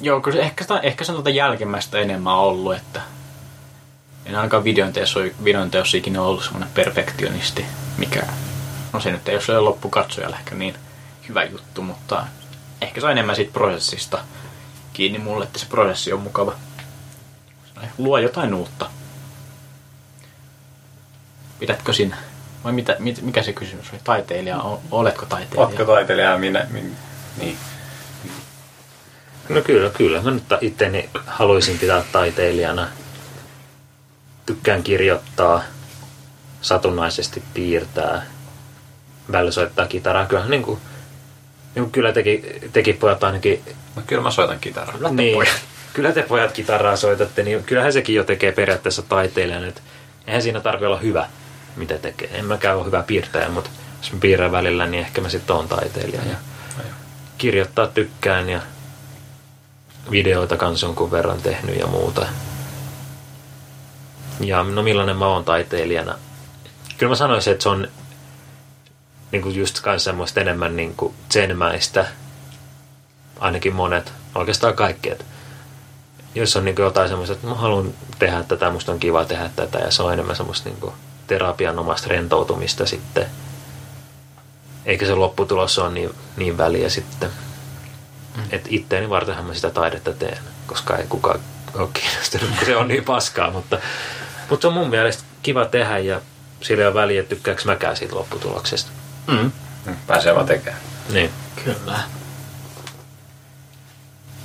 Joo, 0.01 0.21
kyllä 0.21 0.43
ehkä, 0.43 0.65
ehkä 0.83 1.05
se 1.05 1.13
on 1.13 1.17
tuota 1.17 1.31
jälkimmäistä 1.31 1.99
enemmän 1.99 2.35
ollut, 2.35 2.75
että 2.75 3.01
en 4.27 4.37
ainakaan 4.37 4.65
videonteossa, 4.65 5.21
videonteossa 5.45 5.97
ikinä 5.97 6.23
ollut 6.23 6.45
semmoinen 6.45 6.71
perfektionisti, 6.75 7.67
mikä, 7.99 8.23
no 8.93 9.01
se 9.01 9.11
nyt 9.11 9.29
ei 9.29 9.35
ole 9.35 9.43
sille 9.43 9.61
loppukatsojalle 9.61 10.37
ehkä 10.37 10.55
niin 10.55 10.75
hyvä 11.29 11.45
juttu, 11.45 11.83
mutta 11.83 12.27
ehkä 12.81 13.01
se 13.01 13.07
on 13.07 13.13
enemmän 13.13 13.37
siitä 13.37 13.53
prosessista 13.53 14.19
kiinni 14.93 15.19
mulle, 15.19 15.45
että 15.45 15.59
se 15.59 15.67
prosessi 15.67 16.13
on 16.13 16.21
mukava. 16.21 16.55
Luo 17.99 18.19
jotain 18.19 18.55
uutta. 18.55 18.91
Pidätkö 21.59 21.93
sinä? 21.93 22.17
Vai 22.65 22.73
mitä, 22.73 22.97
mit, 22.99 23.23
mikä 23.23 23.43
se 23.43 23.53
kysymys 23.53 23.91
oli? 23.93 24.01
Taiteilija, 24.05 24.61
oletko 24.91 25.27
taiteilija? 25.27 25.67
Ootko 25.67 25.85
taiteilija? 25.85 26.39
Minä, 26.39 26.67
min, 26.71 26.97
niin. 27.37 27.59
No 29.49 29.61
kyllä, 29.61 29.91
kyllä. 29.91 30.23
Mä 30.23 30.31
nyt 30.31 30.45
itteni 30.61 31.11
haluaisin 31.27 31.79
pitää 31.79 32.03
taiteilijana. 32.13 32.89
Tykkään 34.47 34.83
kirjoittaa, 34.83 35.63
satunnaisesti 36.61 37.43
piirtää, 37.55 38.23
välillä 39.33 39.53
soittaa 39.53 39.87
kitaraa. 39.87 40.27
Kyllä, 40.27 40.47
niin 40.47 40.63
kuin, 40.63 40.81
niin 41.77 41.85
kuin 41.85 41.93
kyllä 41.93 42.13
teki, 42.13 42.45
teki 42.73 42.93
pojat 42.93 43.25
ainakin 43.25 43.63
No 43.97 44.03
kyllä 44.07 44.23
mä 44.23 44.31
soitan 44.31 44.59
kitaraa. 44.61 45.11
niin, 45.11 45.47
kyllä 45.93 46.13
te 46.13 46.23
pojat 46.23 46.53
kitaraa 46.53 46.97
soitatte, 46.97 47.43
niin 47.43 47.65
kyllähän 47.65 47.93
sekin 47.93 48.15
jo 48.15 48.25
tekee 48.25 48.53
periaatteessa 48.53 49.03
taiteilijan. 49.03 49.73
Eihän 50.27 50.43
siinä 50.43 50.61
tarvitse 50.61 50.87
olla 50.87 50.99
hyvä, 50.99 51.27
mitä 51.77 51.99
tekee. 51.99 52.29
En 52.33 52.45
mäkään 52.45 52.77
ole 52.77 52.87
hyvä 52.87 53.03
piirtäjä, 53.03 53.49
mutta 53.49 53.71
jos 54.03 54.13
mä 54.13 54.19
piirrän 54.21 54.53
välillä, 54.53 54.87
niin 54.87 55.01
ehkä 55.01 55.21
mä 55.21 55.29
sitten 55.29 55.57
oon 55.57 55.69
taiteilija. 55.69 56.21
Ja 56.31 56.37
kirjoittaa 57.39 57.87
tykkään 57.87 58.49
ja 58.49 58.61
videoita 60.11 60.57
kanssa 60.57 60.87
jonkun 60.87 61.11
verran 61.11 61.43
tehnyt 61.43 61.79
ja 61.79 61.87
muuta. 61.87 62.27
Ja 64.41 64.63
no 64.63 64.83
millainen 64.83 65.17
mä 65.17 65.27
oon 65.27 65.45
taiteilijana? 65.45 66.15
Kyllä 66.99 67.11
mä 67.11 67.17
sanoisin, 67.17 67.53
että 67.53 67.63
se 67.63 67.69
on 67.69 67.89
niin 69.33 69.43
kuin 69.43 69.57
just 69.57 69.81
kans 69.81 70.05
semmoista 70.05 70.41
enemmän 70.41 70.77
niin 70.77 70.95
kuin 70.97 71.15
zenmäistä, 71.33 72.07
ainakin 73.41 73.75
monet, 73.75 74.13
oikeastaan 74.35 74.75
kaikki, 74.75 75.11
että 75.11 75.25
jos 76.35 76.57
on 76.57 76.65
niin 76.65 76.77
jotain 76.79 77.09
semmoista, 77.09 77.35
että 77.35 77.47
mä 77.47 77.55
haluan 77.55 77.95
tehdä 78.19 78.43
tätä, 78.43 78.71
musta 78.71 78.93
on 78.93 78.99
kiva 78.99 79.25
tehdä 79.25 79.51
tätä, 79.57 79.79
ja 79.79 79.91
se 79.91 80.03
on 80.03 80.13
enemmän 80.13 80.37
semmoista 80.37 80.69
niin 80.69 80.93
terapian 81.27 81.79
omasta 81.79 82.09
rentoutumista 82.09 82.87
sitten. 82.87 83.27
Eikä 84.87 85.07
se 85.07 85.15
lopputulos 85.15 85.79
ole 85.79 85.93
niin, 85.93 86.11
niin 86.37 86.59
väliä 86.59 86.89
sitten. 86.89 87.31
Mm. 88.37 88.43
Että 88.51 88.69
itteeni 88.73 89.11
vartenhan 89.11 89.45
mä 89.45 89.55
sitä 89.55 89.71
taidetta 89.71 90.13
teen, 90.13 90.39
koska 90.67 90.97
ei 90.97 91.07
kukaan 91.07 91.41
ole 91.75 91.89
kiinnostunut, 91.93 92.51
kun 92.57 92.67
se 92.67 92.77
on 92.77 92.89
niin 92.89 93.05
paskaa, 93.05 93.51
mutta, 93.51 93.79
mutta 94.51 94.63
se 94.63 94.69
on 94.69 94.75
mun 94.75 94.91
mielestä 94.91 95.23
kiva 95.43 95.65
tehdä 95.65 95.99
ja 95.99 96.21
sillä 96.61 96.83
ei 96.83 96.87
ole 96.87 96.95
väliä, 96.95 97.21
että 97.21 97.35
tykkääkö 97.35 97.63
mäkään 97.65 97.97
siitä 97.97 98.15
lopputuloksesta. 98.15 98.91
Mm. 99.27 99.51
Pääsee 100.07 100.35
vaan 100.35 100.47
tekemään. 100.47 100.83
Niin. 101.13 101.31
Kyllä. 101.65 101.99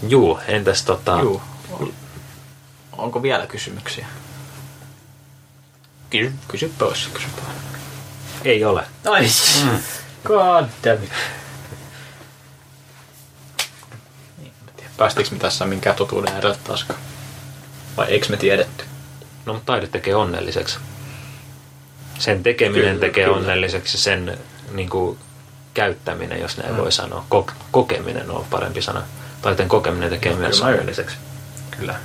Juu, 0.08 0.40
entäs 0.48 0.84
tota... 0.84 1.20
Juu. 1.22 1.42
Onko 2.92 3.24
vielä 3.24 3.48
kysymyksiä? 3.48 4.08
Kysy, 6.10 6.34
kysy 6.48 6.72
pois, 6.78 7.10
kysy 7.14 7.28
pois. 7.36 7.56
Ei 8.44 8.66
ole. 8.66 8.84
Ai, 9.10 9.28
mm. 9.64 9.80
god 10.24 10.66
damn 10.84 11.04
it. 11.04 11.12
Niin, 14.38 14.54
Päästiinkö 14.98 15.32
me 15.36 15.40
tässä 15.40 15.66
minkään 15.66 15.96
totuuden 15.96 16.34
äärelle 16.34 16.58
taaskaan? 16.64 17.00
Vai 17.98 18.08
eikö 18.08 18.26
me 18.30 18.38
tiedetty? 18.38 18.84
No, 19.46 19.54
mutta 19.54 19.66
taide 19.74 19.88
tekee 19.88 20.16
onnelliseksi. 20.16 20.80
Sen 22.20 22.44
tekeminen 22.44 22.86
Kyllä, 22.86 23.00
tekee 23.00 23.26
kyllä. 23.26 23.38
onnelliseksi, 23.38 23.98
sen 23.98 24.38
niin 24.74 24.90
kuin, 24.90 25.18
käyttäminen, 25.74 26.42
jos 26.42 26.58
näin 26.58 26.78
voi 26.78 26.92
sanoa. 26.92 27.26
Ko- 27.36 27.52
kokeminen 27.72 28.32
on 28.32 28.46
parempi 28.50 28.82
sana. 28.82 29.02
Taiteen 29.42 29.70
kokeminen 29.70 30.10
tekee 30.10 30.36
myös 30.36 30.62
onnelliseksi. 30.62 31.18
Kyllä. 31.78 31.96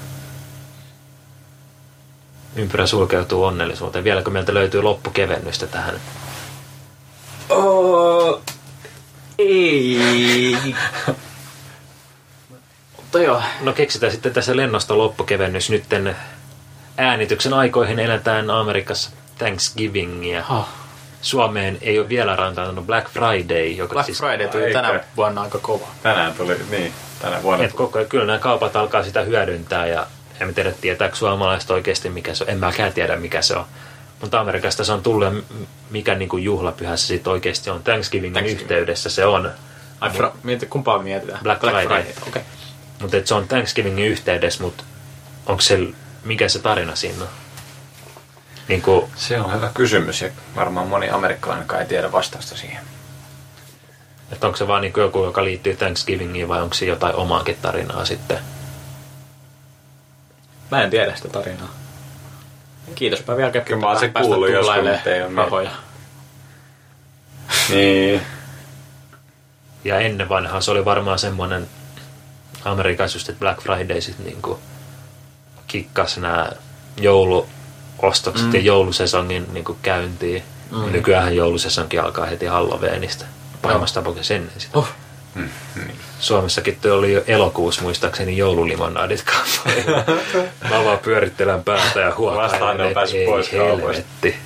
Ympyrä 2.57 2.87
sulkeutuu 2.87 3.45
onnellisuuteen. 3.45 4.05
Vieläkö 4.05 4.31
meiltä 4.31 4.55
löytyy 4.55 4.83
loppukevennystä 4.83 5.67
tähän? 5.67 6.01
Oh, 7.49 8.43
ei. 9.39 10.57
Mutta 12.97 13.19
joo. 13.19 13.43
No 13.61 13.73
keksitään 13.73 14.13
sitten 14.13 14.33
tässä 14.33 14.57
lennosta 14.57 14.99
loppukevennys. 14.99 15.71
Nytten 15.71 16.17
äänityksen 16.97 17.55
aikoihin 17.55 17.99
eletään 17.99 18.51
Amerikassa 18.51 19.11
Thanksgivingia. 19.39 20.45
Oh. 20.51 20.69
Suomeen 21.27 21.79
ei 21.81 21.99
ole 21.99 22.09
vielä 22.09 22.37
rantautunut 22.37 22.87
Black 22.87 23.09
Friday, 23.11 23.67
joka 23.67 23.93
Black 23.93 24.07
siis 24.07 24.19
Friday 24.19 24.49
tuli 24.49 24.73
tänä 24.73 25.01
vuonna 25.17 25.43
aika 25.43 25.59
kova. 25.59 25.87
Tänään 26.03 26.33
tuli, 26.33 26.57
niin, 26.71 26.93
tänä 27.23 27.43
vuonna 27.43 27.65
Et 27.65 27.73
koko 27.73 28.05
kyllä 28.09 28.25
nämä 28.25 28.39
kaupat 28.39 28.77
alkaa 28.77 29.03
sitä 29.03 29.21
hyödyntää 29.21 29.87
ja 29.87 30.07
en 30.41 30.55
tiedä, 30.55 30.73
tietääkö 30.81 31.17
suomalaiset 31.17 31.71
oikeasti 31.71 32.11
mikä 32.11 32.35
se 32.35 32.45
on. 32.45 32.51
En 32.51 32.59
mäkään 32.59 32.93
tiedä 32.93 33.17
mikä 33.17 33.43
se 33.43 33.57
on. 33.57 33.65
Mutta 34.21 34.41
Amerikasta 34.41 34.85
se 34.85 34.93
on 34.93 35.03
tullut 35.03 35.45
mikä 35.91 36.15
niin 36.15 36.29
kuin 36.29 36.43
juhlapyhä 36.43 36.97
se 36.97 37.07
sitten 37.07 37.33
oikeasti 37.33 37.71
on. 37.71 37.83
Thanksgivingin 37.83 38.33
Thanksgiving. 38.33 38.61
yhteydessä 38.61 39.11
se 39.11 39.27
on. 39.27 39.51
Ai, 40.01 40.11
fra, 40.11 40.33
mieti, 40.43 40.67
kumpaa 40.67 40.99
mietitään? 40.99 41.41
Black 41.43 41.61
Friday. 41.61 42.01
Okei. 42.01 42.13
Okay. 42.29 42.43
Mutta 43.01 43.17
se 43.25 43.35
on 43.35 43.49
Thanksgivingin 43.49 44.07
yhteydessä, 44.07 44.63
mutta 44.63 44.85
onko 45.47 45.61
se, 45.63 45.79
mikä 46.25 46.49
se 46.49 46.59
tarina 46.59 46.97
siinä 46.97 47.23
on? 47.23 47.29
Niin 48.69 48.83
kuin, 48.83 49.11
Se 49.17 49.41
on 49.41 49.53
hyvä 49.55 49.71
kysymys 49.75 50.21
ja 50.21 50.31
varmaan 50.57 50.89
moni 50.89 51.11
amerikkalainenkaan 51.11 51.83
ei 51.83 51.89
tiedä 51.89 52.13
vastausta 52.13 52.57
siihen. 52.57 52.85
että 54.33 54.47
onko 54.47 54.57
se 54.57 54.69
vaan 54.69 54.83
niin 54.83 54.93
kuin 54.93 55.03
joku, 55.03 55.25
joka 55.25 55.45
liittyy 55.45 55.77
Thanksgivingiin 55.77 56.49
vai 56.49 56.63
onko 56.63 56.75
se 56.75 56.87
jotain 56.87 57.15
omaakin 57.15 57.59
tarinaa 57.63 58.05
sitten? 58.05 58.39
Mä 60.71 60.83
en 60.83 60.91
tiedä 60.91 61.17
sitä 61.17 61.29
tarinaa. 61.29 61.69
Kiitospäivän 62.95 63.43
jälkeen 63.43 63.65
Kyllä 63.65 63.81
mä 63.81 63.87
oon 63.87 63.99
se 63.99 64.09
kuullut 64.09 64.51
joskus, 64.51 64.77
mutta 64.77 65.11
ei 65.11 65.35
rahoja. 65.37 65.71
Niin. 67.69 68.23
Ja 69.85 69.99
ennen 70.01 70.29
vanhaa 70.29 70.61
se 70.61 70.71
oli 70.71 70.85
varmaan 70.85 71.19
semmoinen 71.19 71.69
Amerikassa 72.65 73.17
just, 73.17 73.29
että 73.29 73.41
Black 73.41 73.63
Friday 73.63 74.01
sitten 74.01 74.27
niinku 74.27 74.61
kikkas 75.67 76.19
nämä 76.19 76.53
jouluostokset 78.03 78.47
mm. 78.47 78.55
ja 78.55 78.61
joulusesongin 78.61 79.47
niinku 79.53 79.77
käyntiin. 79.83 80.43
Mm. 80.71 80.93
Nykyään 80.93 81.37
joulusesonkin 81.37 82.01
alkaa 82.01 82.27
heti 82.27 82.47
Halloweenista. 82.47 83.25
Pahimmassa 83.63 83.95
tapauksessa 83.95 84.35
ennen 84.35 84.53
sitä. 84.59 84.79
Oh. 84.79 84.89
Mm, 85.35 85.49
niin. 85.77 85.99
Suomessakin 86.21 86.79
tuo 86.83 86.95
oli 86.95 87.13
jo 87.13 87.23
elokuussa 87.27 87.83
muistaakseni 87.83 88.37
joululimonadit 88.37 89.25
kampanja. 89.25 90.05
Mä 90.71 90.85
vaan 90.85 90.99
pyörittelen 90.99 91.65
päätä 91.65 92.01
ja 92.01 92.15
huokailen, 92.17 92.63
on 92.63 92.81
että 92.81 92.95
päässyt 92.95 93.21
ei 93.21 93.27
pois 93.27 93.53
helvetti. 93.53 94.37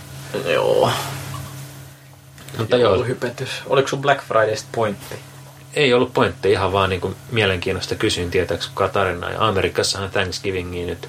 Joo. 0.45 0.91
Mutta 2.59 2.77
joo, 2.77 3.05
hypetys. 3.05 3.51
Oliko 3.67 3.89
sun 3.89 4.01
Black 4.01 4.25
Fridaysta 4.25 4.69
pointti? 4.73 5.15
ei 5.75 5.95
ollut 5.95 6.13
pointti, 6.13 6.51
ihan 6.51 6.73
vaan 6.73 6.91
niin 6.91 7.01
kuin 7.01 7.17
mielenkiinnosta 7.31 7.95
kysyin 7.95 8.31
tietääkö 8.31 8.65
kukaan 8.69 8.91
tarinaa. 8.91 9.31
Ja 9.31 9.49
Amerikassahan 9.49 10.11
Thanksgivingia 10.11 10.87
nyt 10.87 11.09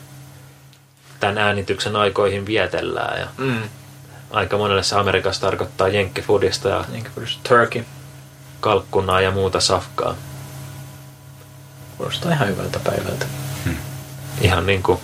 tämän 1.22 1.38
äänityksen 1.38 1.96
aikoihin 1.96 2.46
vietellään. 2.46 3.20
Ja 3.20 3.28
Mm. 3.38 3.62
aika 4.32 4.58
monelle 4.58 4.84
se 4.84 4.96
Amerikassa 4.96 5.42
tarkoittaa 5.42 5.88
jenkkifudista 5.88 6.70
ja 6.70 6.86
Turkey. 7.50 7.84
kalkkunaa 8.60 9.22
ja 9.22 9.32
muuta 9.32 9.60
safkaa. 9.60 10.16
Kuulostaa 11.98 12.32
ihan 12.32 12.48
hyvältä 12.48 12.80
päivältä. 12.80 13.26
Ihan 14.42 14.66
niin 14.66 14.84
kuin, 14.84 15.00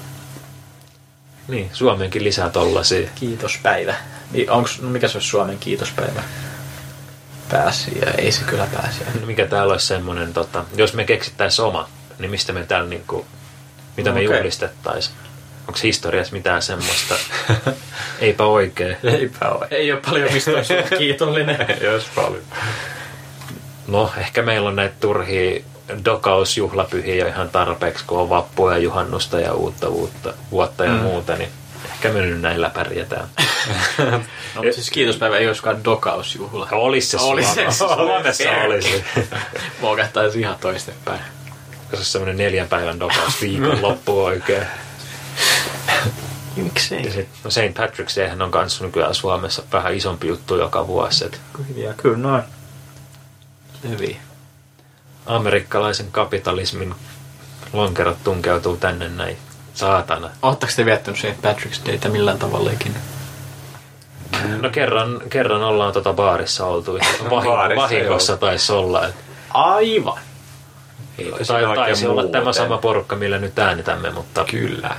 niin, 1.47 1.69
Suomeenkin 1.73 2.23
lisää 2.23 2.49
tollasia. 2.49 3.09
Kiitospäivä. 3.15 3.95
Niin 4.31 4.51
onks, 4.51 4.81
no 4.81 4.89
mikä 4.89 5.07
se 5.07 5.17
olisi 5.17 5.27
Suomen 5.29 5.57
kiitospäivä? 5.59 6.23
Pääsiä, 7.49 8.11
ei 8.17 8.31
se 8.31 8.43
kyllä 8.43 8.67
pääsiä. 8.73 9.07
No 9.21 9.25
Mikä 9.27 9.45
täällä 9.45 9.71
olisi 9.73 9.87
semmoinen, 9.87 10.33
tota, 10.33 10.65
jos 10.75 10.93
me 10.93 11.03
keksittäisiin 11.05 11.65
oma, 11.65 11.89
niin 12.19 12.31
mistä 12.31 12.53
me 12.53 12.63
täällä 12.65 12.89
niinku, 12.89 13.25
mitä 13.97 14.09
No 14.09 14.13
me 14.15 14.27
okei. 14.27 14.37
juhlistettaisiin? 14.37 15.15
Onko 15.67 15.79
historiassa 15.83 16.33
mitään 16.33 16.61
semmoista? 16.61 17.15
Eipä 18.19 18.45
oikein. 18.45 18.97
Eipä 19.03 19.49
ole. 19.49 19.67
Ei 19.71 19.91
ole 19.91 20.01
paljon 20.11 20.33
mistä 20.33 20.51
olisi 20.51 20.73
kiitollinen. 20.97 21.65
Ei 21.81 21.87
olisi 21.87 22.07
paljon. 22.15 22.43
No, 23.87 24.11
ehkä 24.17 24.41
meillä 24.41 24.69
on 24.69 24.75
näitä 24.75 24.95
turhia 24.99 25.61
dokausjuhlapyhiä 26.05 27.27
ihan 27.27 27.49
tarpeeksi, 27.49 28.03
kun 28.07 28.19
on 28.19 28.29
vappua 28.29 28.71
ja 28.71 28.77
juhannusta 28.77 29.39
ja 29.39 29.53
uutta, 29.53 29.89
uutta 29.89 30.33
vuotta 30.51 30.85
ja 30.85 30.91
mm. 30.91 30.97
muuta, 30.97 31.35
niin 31.35 31.49
ehkä 31.85 32.09
me 32.09 32.21
nyt 32.21 32.41
näillä 32.41 32.69
pärjätään. 32.69 33.27
No, 34.55 34.63
mutta 34.63 34.75
siis 34.75 34.89
kiitospäivä 34.89 35.37
ei 35.37 35.47
olisikaan 35.47 35.83
dokausjuhla. 35.83 36.67
Olisi 36.71 37.07
se 37.07 37.17
Olisi 37.17 37.49
se 37.49 37.55
Suomessa. 37.55 37.87
Suomessa 37.87 38.43
Perkele. 38.43 38.73
olisi. 38.73 39.03
Muokattaisiin 39.81 40.43
ihan 40.43 40.57
toistepäin. 40.61 41.19
Se 41.91 41.97
on 41.97 42.05
semmoinen 42.05 42.37
neljän 42.37 42.67
päivän 42.67 42.99
dokaus 42.99 43.41
viikon 43.41 43.81
loppu 43.81 44.23
oikein. 44.25 44.67
Miksei? 46.63 47.05
Ja 47.05 47.11
sit, 47.11 47.29
no 47.43 47.51
St. 47.51 47.59
Patrick's 47.59 48.19
Dayhän 48.19 48.41
on 48.41 48.51
kanssa 48.51 48.85
nykyään 48.85 49.15
Suomessa 49.15 49.63
vähän 49.73 49.93
isompi 49.95 50.27
juttu 50.27 50.55
joka 50.57 50.87
vuosi. 50.87 51.25
Et 51.25 51.41
Hyviä, 51.69 51.93
kyllä 51.93 52.17
noin. 52.17 52.43
Hyviä. 53.89 54.17
amerikkalaisen 55.25 56.11
kapitalismin 56.11 56.95
lonkerot 57.73 58.17
tunkeutuu 58.23 58.77
tänne 58.77 59.09
näin. 59.09 59.37
Saatana. 59.73 60.29
Oletteko 60.41 60.71
te 60.75 60.85
viettänyt 60.85 61.19
St. 61.19 61.25
Patrick's 61.43 61.87
Dayta 61.87 62.09
millään 62.09 62.39
tavalla 62.39 62.71
ikinä? 62.71 62.99
No 64.61 64.69
kerran, 64.69 65.21
kerran 65.29 65.63
ollaan 65.63 65.93
tota 65.93 66.13
baarissa 66.13 66.65
oltu. 66.65 66.93
Vahinko, 67.29 67.29
Baarissa, 67.29 67.81
vahingossa 67.83 68.37
taisi 68.37 68.73
olla. 68.73 69.07
Et, 69.07 69.15
Aivan. 69.53 70.19
tai 71.47 71.65
oikein 71.65 71.75
taisi 71.75 72.07
olla 72.07 72.27
tämä 72.27 72.53
sama 72.53 72.77
porukka, 72.77 73.15
millä 73.15 73.39
nyt 73.39 73.59
äänitämme, 73.59 74.09
mutta 74.09 74.45
Kyllä. 74.45 74.95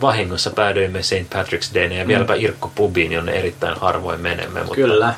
Vahingossa 0.00 0.50
päädyimme 0.50 1.02
St. 1.02 1.12
Patrick's 1.12 1.74
Dayne 1.74 1.94
ja 1.98 2.06
vieläpä 2.06 2.34
Irkku 2.34 2.72
Pubiin, 2.74 3.12
jonne 3.12 3.32
erittäin 3.32 3.80
harvoin 3.80 4.20
menemme, 4.20 4.60
mutta 4.60 4.74
Kyllä. 4.74 5.14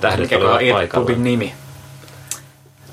tähdet 0.00 0.20
Mikä 0.20 0.36
on 0.36 0.42
olivat 0.42 0.62
Irk 0.62 0.74
paikalla. 0.76 1.06
Pubin 1.06 1.24
nimi? 1.24 1.54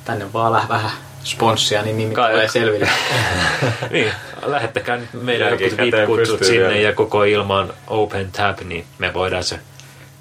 Tänne 0.05 0.33
vaan 0.33 0.69
vähän 0.69 0.91
sponssia, 1.23 1.81
niin 1.81 1.97
nimi 1.97 2.13
Kai- 2.15 2.31
tulee 2.31 2.47
selville. 2.47 2.89
Niin, 3.89 4.11
lähettäkää 4.45 4.97
nyt 4.97 5.09
meidän 5.13 5.49
jotkut 5.51 6.15
pystyy 6.15 6.47
sinne 6.47 6.67
vielä. 6.67 6.75
ja 6.75 6.93
koko 6.93 7.23
ilman 7.23 7.73
Open 7.87 8.31
Tab, 8.31 8.59
niin 8.61 8.85
me 8.97 9.13
voidaan 9.13 9.43
se 9.43 9.59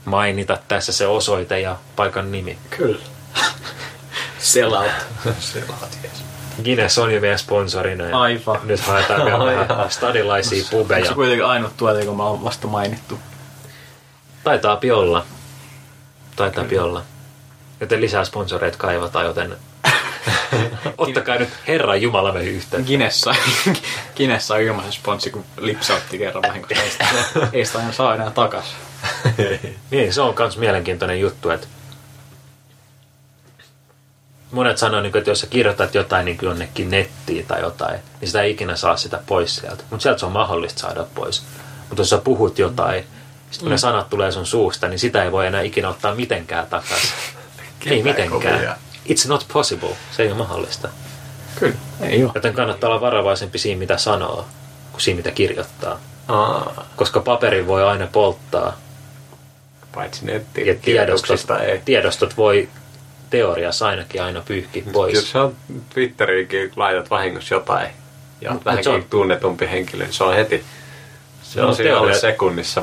mainita 0.05 0.59
tässä 0.69 0.93
se 0.93 1.07
osoite 1.07 1.61
ja 1.61 1.77
paikan 1.97 2.33
nimi. 2.33 2.59
Kyllä. 2.71 2.99
Sell 4.39 4.73
out. 4.73 4.91
Selaat, 5.39 5.99
yes. 6.05 6.13
Guinness 6.65 6.99
on 6.99 7.15
jo 7.15 7.21
vielä 7.23 7.37
sponsorina 7.37 8.05
ja 8.05 8.19
Aivan. 8.21 8.61
nyt 8.65 8.81
haetaan 8.81 9.25
vielä 9.25 9.69
vähän 9.69 9.91
stadilaisia 9.91 10.65
Onko 10.65 10.77
pubeja. 10.85 11.07
se 11.07 11.15
kuitenkin 11.15 11.47
ainut 11.47 11.77
tuote, 11.77 12.05
kun 12.05 12.17
mä 12.17 12.25
oon 12.25 12.45
vasta 12.45 12.67
mainittu? 12.67 13.19
Taitaa 14.45 14.81
olla. 14.95 15.25
Taitaa 16.37 16.65
olla. 16.81 17.03
Joten 17.81 18.01
lisää 18.01 18.25
sponsoreita 18.25 18.79
kaivataan, 18.79 19.25
joten 19.27 19.57
ottakaa 20.99 21.37
nyt 21.37 21.49
Herran 21.69 22.03
Jumala 22.03 22.33
meihin 22.33 22.53
yhteen. 22.53 22.85
Guinness 22.85 23.21
sai, 23.21 23.35
Guinness 24.17 24.49
sai 24.49 24.67
ilmaisen 24.67 24.93
sponssi, 24.93 25.31
kun 25.31 25.45
lipsautti 25.61 26.19
kerran 26.19 26.43
vahingossa. 26.49 27.05
Ei 27.53 27.65
sitä 27.65 27.79
aina 27.79 27.93
saa 27.93 28.15
enää 28.15 28.31
takas. 28.31 28.65
Niin, 29.91 30.13
se 30.15 30.21
on 30.21 30.35
myös 30.39 30.59
mielenkiintoinen 30.59 31.21
juttu, 31.21 31.51
että 31.51 31.67
monet 34.51 34.79
sanoo, 34.79 35.01
niin 35.01 35.13
kuin, 35.13 35.21
että 35.21 35.31
jos 35.31 35.41
sä 35.41 35.47
kirjoitat 35.47 35.95
jotain 35.95 36.25
niin 36.25 36.39
kuin 36.39 36.49
jonnekin 36.49 36.91
nettiin 36.91 37.47
tai 37.47 37.61
jotain, 37.61 38.01
niin 38.21 38.29
sitä 38.29 38.43
ei 38.43 38.51
ikinä 38.51 38.77
saa 38.77 38.97
sitä 38.97 39.21
pois 39.27 39.57
sieltä. 39.57 39.85
Mutta 39.91 40.03
sieltä 40.03 40.21
se 40.21 40.27
on 40.27 40.33
mahdollista 40.33 40.81
saada 40.81 41.07
pois. 41.15 41.43
Mutta 41.89 42.01
jos 42.01 42.11
sä 42.11 42.19
puhut 42.19 42.59
jotain, 42.59 43.05
sitten 43.51 43.65
kun 43.65 43.71
ne 43.71 43.79
sanat 43.79 44.11
tulee 44.11 44.33
sun 44.33 44.47
suusta, 44.47 44.89
niin 44.89 44.99
sitä 44.99 45.25
ei 45.25 45.33
voi 45.33 45.47
enää 45.47 45.61
ikinä 45.61 45.89
ottaa 45.89 46.15
mitenkään 46.15 46.67
takaisin. 46.67 47.11
ei 47.87 48.03
mitenkään. 48.03 48.55
kovia. 48.55 48.77
It's 49.09 49.29
not 49.29 49.47
possible. 49.53 49.97
Se 50.17 50.23
ei 50.23 50.29
ole 50.29 50.39
mahdollista. 50.39 50.89
Kyllä. 51.59 51.75
Ei 52.01 52.25
oo. 52.25 52.33
Joten 52.35 52.55
kannattaa 52.55 52.91
olla 52.91 53.01
varovaisempi 53.01 53.59
siinä, 53.59 53.79
mitä 53.79 53.97
sanoo, 53.97 54.47
kuin 54.93 55.01
siinä, 55.03 55.17
mitä 55.17 55.31
kirjoittaa. 55.31 56.01
Aa, 56.29 56.85
Koska 56.97 57.21
paperin 57.21 57.67
voi 57.67 57.85
aina 57.85 58.07
polttaa, 58.07 58.77
paitsi 59.95 60.27
ja 60.67 60.75
tiedostot, 60.83 61.41
ei. 61.61 61.83
tiedostot 61.85 62.37
voi 62.37 62.69
teoriassa 63.31 63.87
ainakin 63.87 64.23
aina 64.23 64.43
pyyhkiä 64.45 64.83
Kyllä 64.83 64.93
pois. 64.93 65.31
se 65.33 65.39
on 65.39 65.57
Twitteriinkin 65.95 66.73
laitat 66.77 67.11
vahingossa 67.11 67.55
jotain 67.55 67.89
ja 68.41 68.53
Mut 68.53 68.65
vähänkin 68.65 68.85
se 68.85 68.91
on- 68.91 69.05
tunnetumpi 69.11 69.71
henkilö, 69.71 70.05
niin 70.05 70.15
se 70.15 70.25
on 70.25 70.35
heti. 70.35 70.65
Se 71.43 71.61
No, 71.61 71.69
on 71.69 71.77
siinä 71.77 71.91
teoria- 71.91 72.19
sekunnissa 72.19 72.83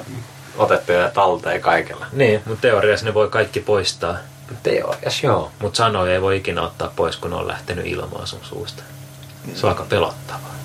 otettu 0.58 0.92
ja 0.92 1.10
talteen 1.12 1.62
kaikella. 1.62 2.06
Niin, 2.12 2.42
mutta 2.46 2.62
teoriassa 2.62 3.06
ne 3.06 3.14
voi 3.14 3.30
kaikki 3.30 3.60
poistaa. 3.60 4.18
Teoriassa 4.64 5.26
joo. 5.28 5.52
Mutta 5.62 5.78
sanoja 5.78 6.14
ei 6.14 6.22
voi 6.22 6.38
ikinä 6.38 6.62
ottaa 6.62 6.94
pois, 6.96 7.18
kun 7.18 7.30
ne 7.30 7.36
on 7.36 7.48
lähtenyt 7.48 7.86
ilmaan 7.86 8.28
sun 8.28 8.40
suusta. 8.44 8.84
Se 9.56 9.66
on 9.66 9.72
aika 9.72 9.86
pelottavaa. 9.90 10.56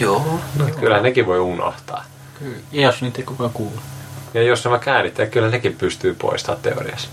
Joo. 0.00 0.40
No, 0.56 0.64
kyllä 0.80 1.00
nekin 1.00 1.26
voi 1.26 1.38
unohtaa. 1.38 2.04
Kyllä. 2.38 2.56
Ja 2.72 2.82
jos 2.82 3.02
niitä 3.02 3.18
ei 3.18 3.24
kukaan 3.24 3.50
kuulu. 3.50 3.80
Ja 4.34 4.42
jos 4.42 4.64
nämä 4.64 4.78
käärittää, 4.78 5.26
kyllä 5.26 5.48
nekin 5.48 5.76
pystyy 5.76 6.14
poistamaan 6.14 6.62
teoriassa. 6.62 7.08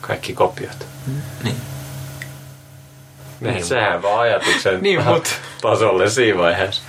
Kaikki 0.00 0.32
kopiot. 0.32 0.86
Niin. 1.06 1.22
Niin, 1.44 1.54
Niin. 3.54 3.64
sehän 3.64 4.02
vaan 4.02 4.20
ajatuksen 4.20 4.82
Niin, 4.82 5.04
mut- 5.04 5.34
tasolle 5.62 6.10
siinä 6.10 6.38
vaiheessa. 6.38 6.82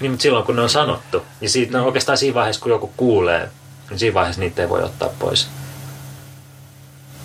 Niin, 0.00 0.10
mutta 0.10 0.22
silloin 0.22 0.44
kun 0.44 0.56
ne 0.56 0.62
on 0.62 0.68
sanottu, 0.68 1.22
niin 1.40 1.50
siitä 1.50 1.78
no, 1.78 1.84
oikeastaan 1.86 2.18
siinä 2.18 2.34
vaiheessa, 2.34 2.62
kun 2.62 2.70
joku 2.72 2.92
kuulee, 2.96 3.48
niin 3.90 3.98
siinä 3.98 4.14
vaiheessa 4.14 4.40
niitä 4.40 4.62
ei 4.62 4.68
voi 4.68 4.82
ottaa 4.82 5.08
pois. 5.18 5.48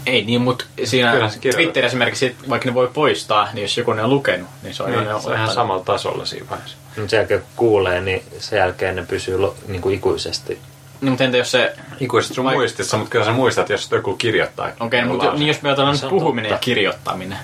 Ei 0.06 0.26
niin, 0.26 0.42
mutta 0.42 0.66
siinä 0.84 1.12
Kyllä. 1.12 1.30
Twitter 1.56 1.86
esimerkiksi, 1.86 2.36
vaikka 2.50 2.70
ne 2.70 2.74
voi 2.74 2.88
poistaa, 2.94 3.48
niin 3.54 3.62
jos 3.62 3.78
joku 3.78 3.94
ne 3.94 4.04
on 4.04 4.10
lukenut, 4.10 4.50
niin 4.64 4.74
se 4.74 4.84
on 4.84 4.90
Niin, 4.92 5.00
aina 5.00 5.20
se 5.22 5.28
on 5.30 5.36
ihan 5.36 5.54
samalla 5.54 5.84
tasolla 5.84 6.26
siinä 6.26 6.46
vaiheessa. 6.50 6.78
Mutta 6.96 7.10
sen 7.10 7.18
jälkeen 7.18 7.40
kun 7.42 7.50
kuulee, 7.56 8.02
niin 8.02 8.24
sen 8.40 8.58
jälkeen 8.60 8.96
ne 8.96 9.06
pysyy 9.06 9.38
lo, 9.38 9.56
niin 9.68 9.82
kuin 9.82 9.96
ikuisesti. 9.96 10.60
Niin, 11.02 11.12
mutta 11.12 11.24
entä 11.24 11.38
jos 11.38 11.52
se... 11.52 11.76
Ikuisesti 12.00 12.36
sun 12.36 12.46
Vai- 12.46 12.54
muistissa, 12.56 12.98
mutta 12.98 13.12
kyllä 13.12 13.26
sä 13.26 13.32
muistat, 13.32 13.70
jos 13.70 13.92
joku 13.92 14.16
kirjoittaa. 14.16 14.66
Okei, 14.66 14.86
okay, 14.86 15.00
jonkun 15.00 15.18
mutta 15.18 15.40
niin 15.40 15.48
jos 15.48 15.62
me 15.62 15.70
ajatellaan 15.70 15.98
puhuminen 16.10 16.50
totta. 16.50 16.56
ja 16.56 16.60
kirjoittaminen. 16.66 17.38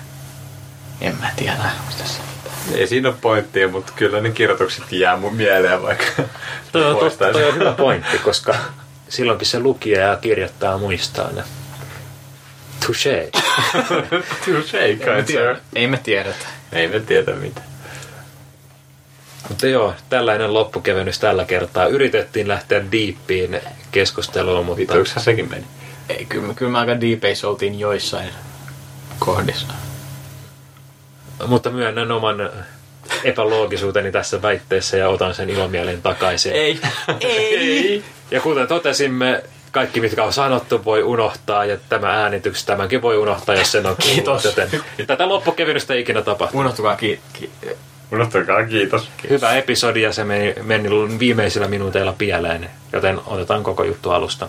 En 1.00 1.16
mä 1.20 1.30
tiedä. 1.36 1.70
tässä. 1.98 2.22
Ei 2.74 2.86
siinä 2.86 3.08
ole 3.08 3.16
pointtia, 3.20 3.68
mutta 3.68 3.92
kyllä 3.96 4.20
ne 4.20 4.30
kirjoitukset 4.30 4.92
jää 4.92 5.16
mun 5.16 5.34
mieleen 5.34 5.82
vaikka. 5.82 6.22
Toi 6.72 6.84
on, 6.84 6.96
totta, 7.10 7.32
toi 7.32 7.44
on 7.44 7.54
hyvä 7.54 7.72
pointti, 7.72 8.18
koska 8.18 8.54
silloinkin 9.08 9.46
se 9.46 9.60
lukija 9.60 10.00
ja 10.00 10.16
kirjoittaa 10.16 10.78
muistaa 10.78 11.32
ne. 11.32 11.42
Touché. 12.86 13.30
Touché, 14.46 15.24
tiedä. 15.26 15.56
Ei 15.74 15.86
me 15.86 15.96
tiedetä. 15.96 16.46
Ei 16.72 16.88
me 16.88 17.00
tiedä 17.00 17.32
mitä. 17.32 17.60
Mutta 19.48 19.66
joo, 19.66 19.94
tällainen 20.08 20.54
loppukevennys 20.54 21.18
tällä 21.18 21.44
kertaa. 21.44 21.86
Yritettiin 21.86 22.48
lähteä 22.48 22.84
diippiin 22.92 23.60
keskusteluun, 23.90 24.66
mutta 24.66 24.76
Vituuksihan 24.80 25.22
sekin 25.24 25.50
meni. 25.50 25.64
Ei, 26.08 26.24
kyllä, 26.24 26.54
kyllä 26.54 26.72
me 26.72 26.78
aika 26.78 27.00
deepeissä 27.00 27.48
oltiin 27.48 27.78
joissain 27.78 28.28
kohdissa. 29.18 29.66
Mutta 31.46 31.70
myönnän 31.70 32.12
oman 32.12 32.50
epäloogisuuteni 33.24 34.12
tässä 34.12 34.42
väitteessä 34.42 34.96
ja 34.96 35.08
otan 35.08 35.34
sen 35.34 35.50
ilomielen 35.50 36.02
takaisin. 36.02 36.52
Ei. 36.52 36.80
Ei. 37.20 38.04
Ja 38.30 38.40
kuten 38.40 38.66
totesimme, 38.68 39.42
kaikki 39.72 40.00
mitkä 40.00 40.24
on 40.24 40.32
sanottu 40.32 40.84
voi 40.84 41.02
unohtaa 41.02 41.64
ja 41.64 41.76
tämä 41.88 42.10
äänitys 42.22 42.64
tämänkin 42.64 43.02
voi 43.02 43.16
unohtaa, 43.16 43.54
jos 43.54 43.72
sen 43.72 43.86
on 43.86 43.96
kuullut. 43.96 44.14
Kiitos. 44.14 44.44
Joten 44.44 44.68
tätä 45.06 45.28
loppukevennystä 45.28 45.94
ei 45.94 46.00
ikinä 46.00 46.22
tapahtunut. 46.22 46.64
Unohtukaa 46.64 46.96
ki- 46.96 47.20
ki- 47.32 47.50
Unohtakaa 48.12 48.64
kiitos. 48.64 49.10
Hyvä 49.30 49.52
episodi 49.52 50.02
ja 50.02 50.12
se 50.12 50.24
meni, 50.24 50.54
meni 50.62 50.88
viimeisillä 51.18 51.68
minuuteilla 51.68 52.12
pieleen, 52.12 52.70
joten 52.92 53.20
otetaan 53.26 53.62
koko 53.62 53.84
juttu 53.84 54.10
alusta. 54.10 54.48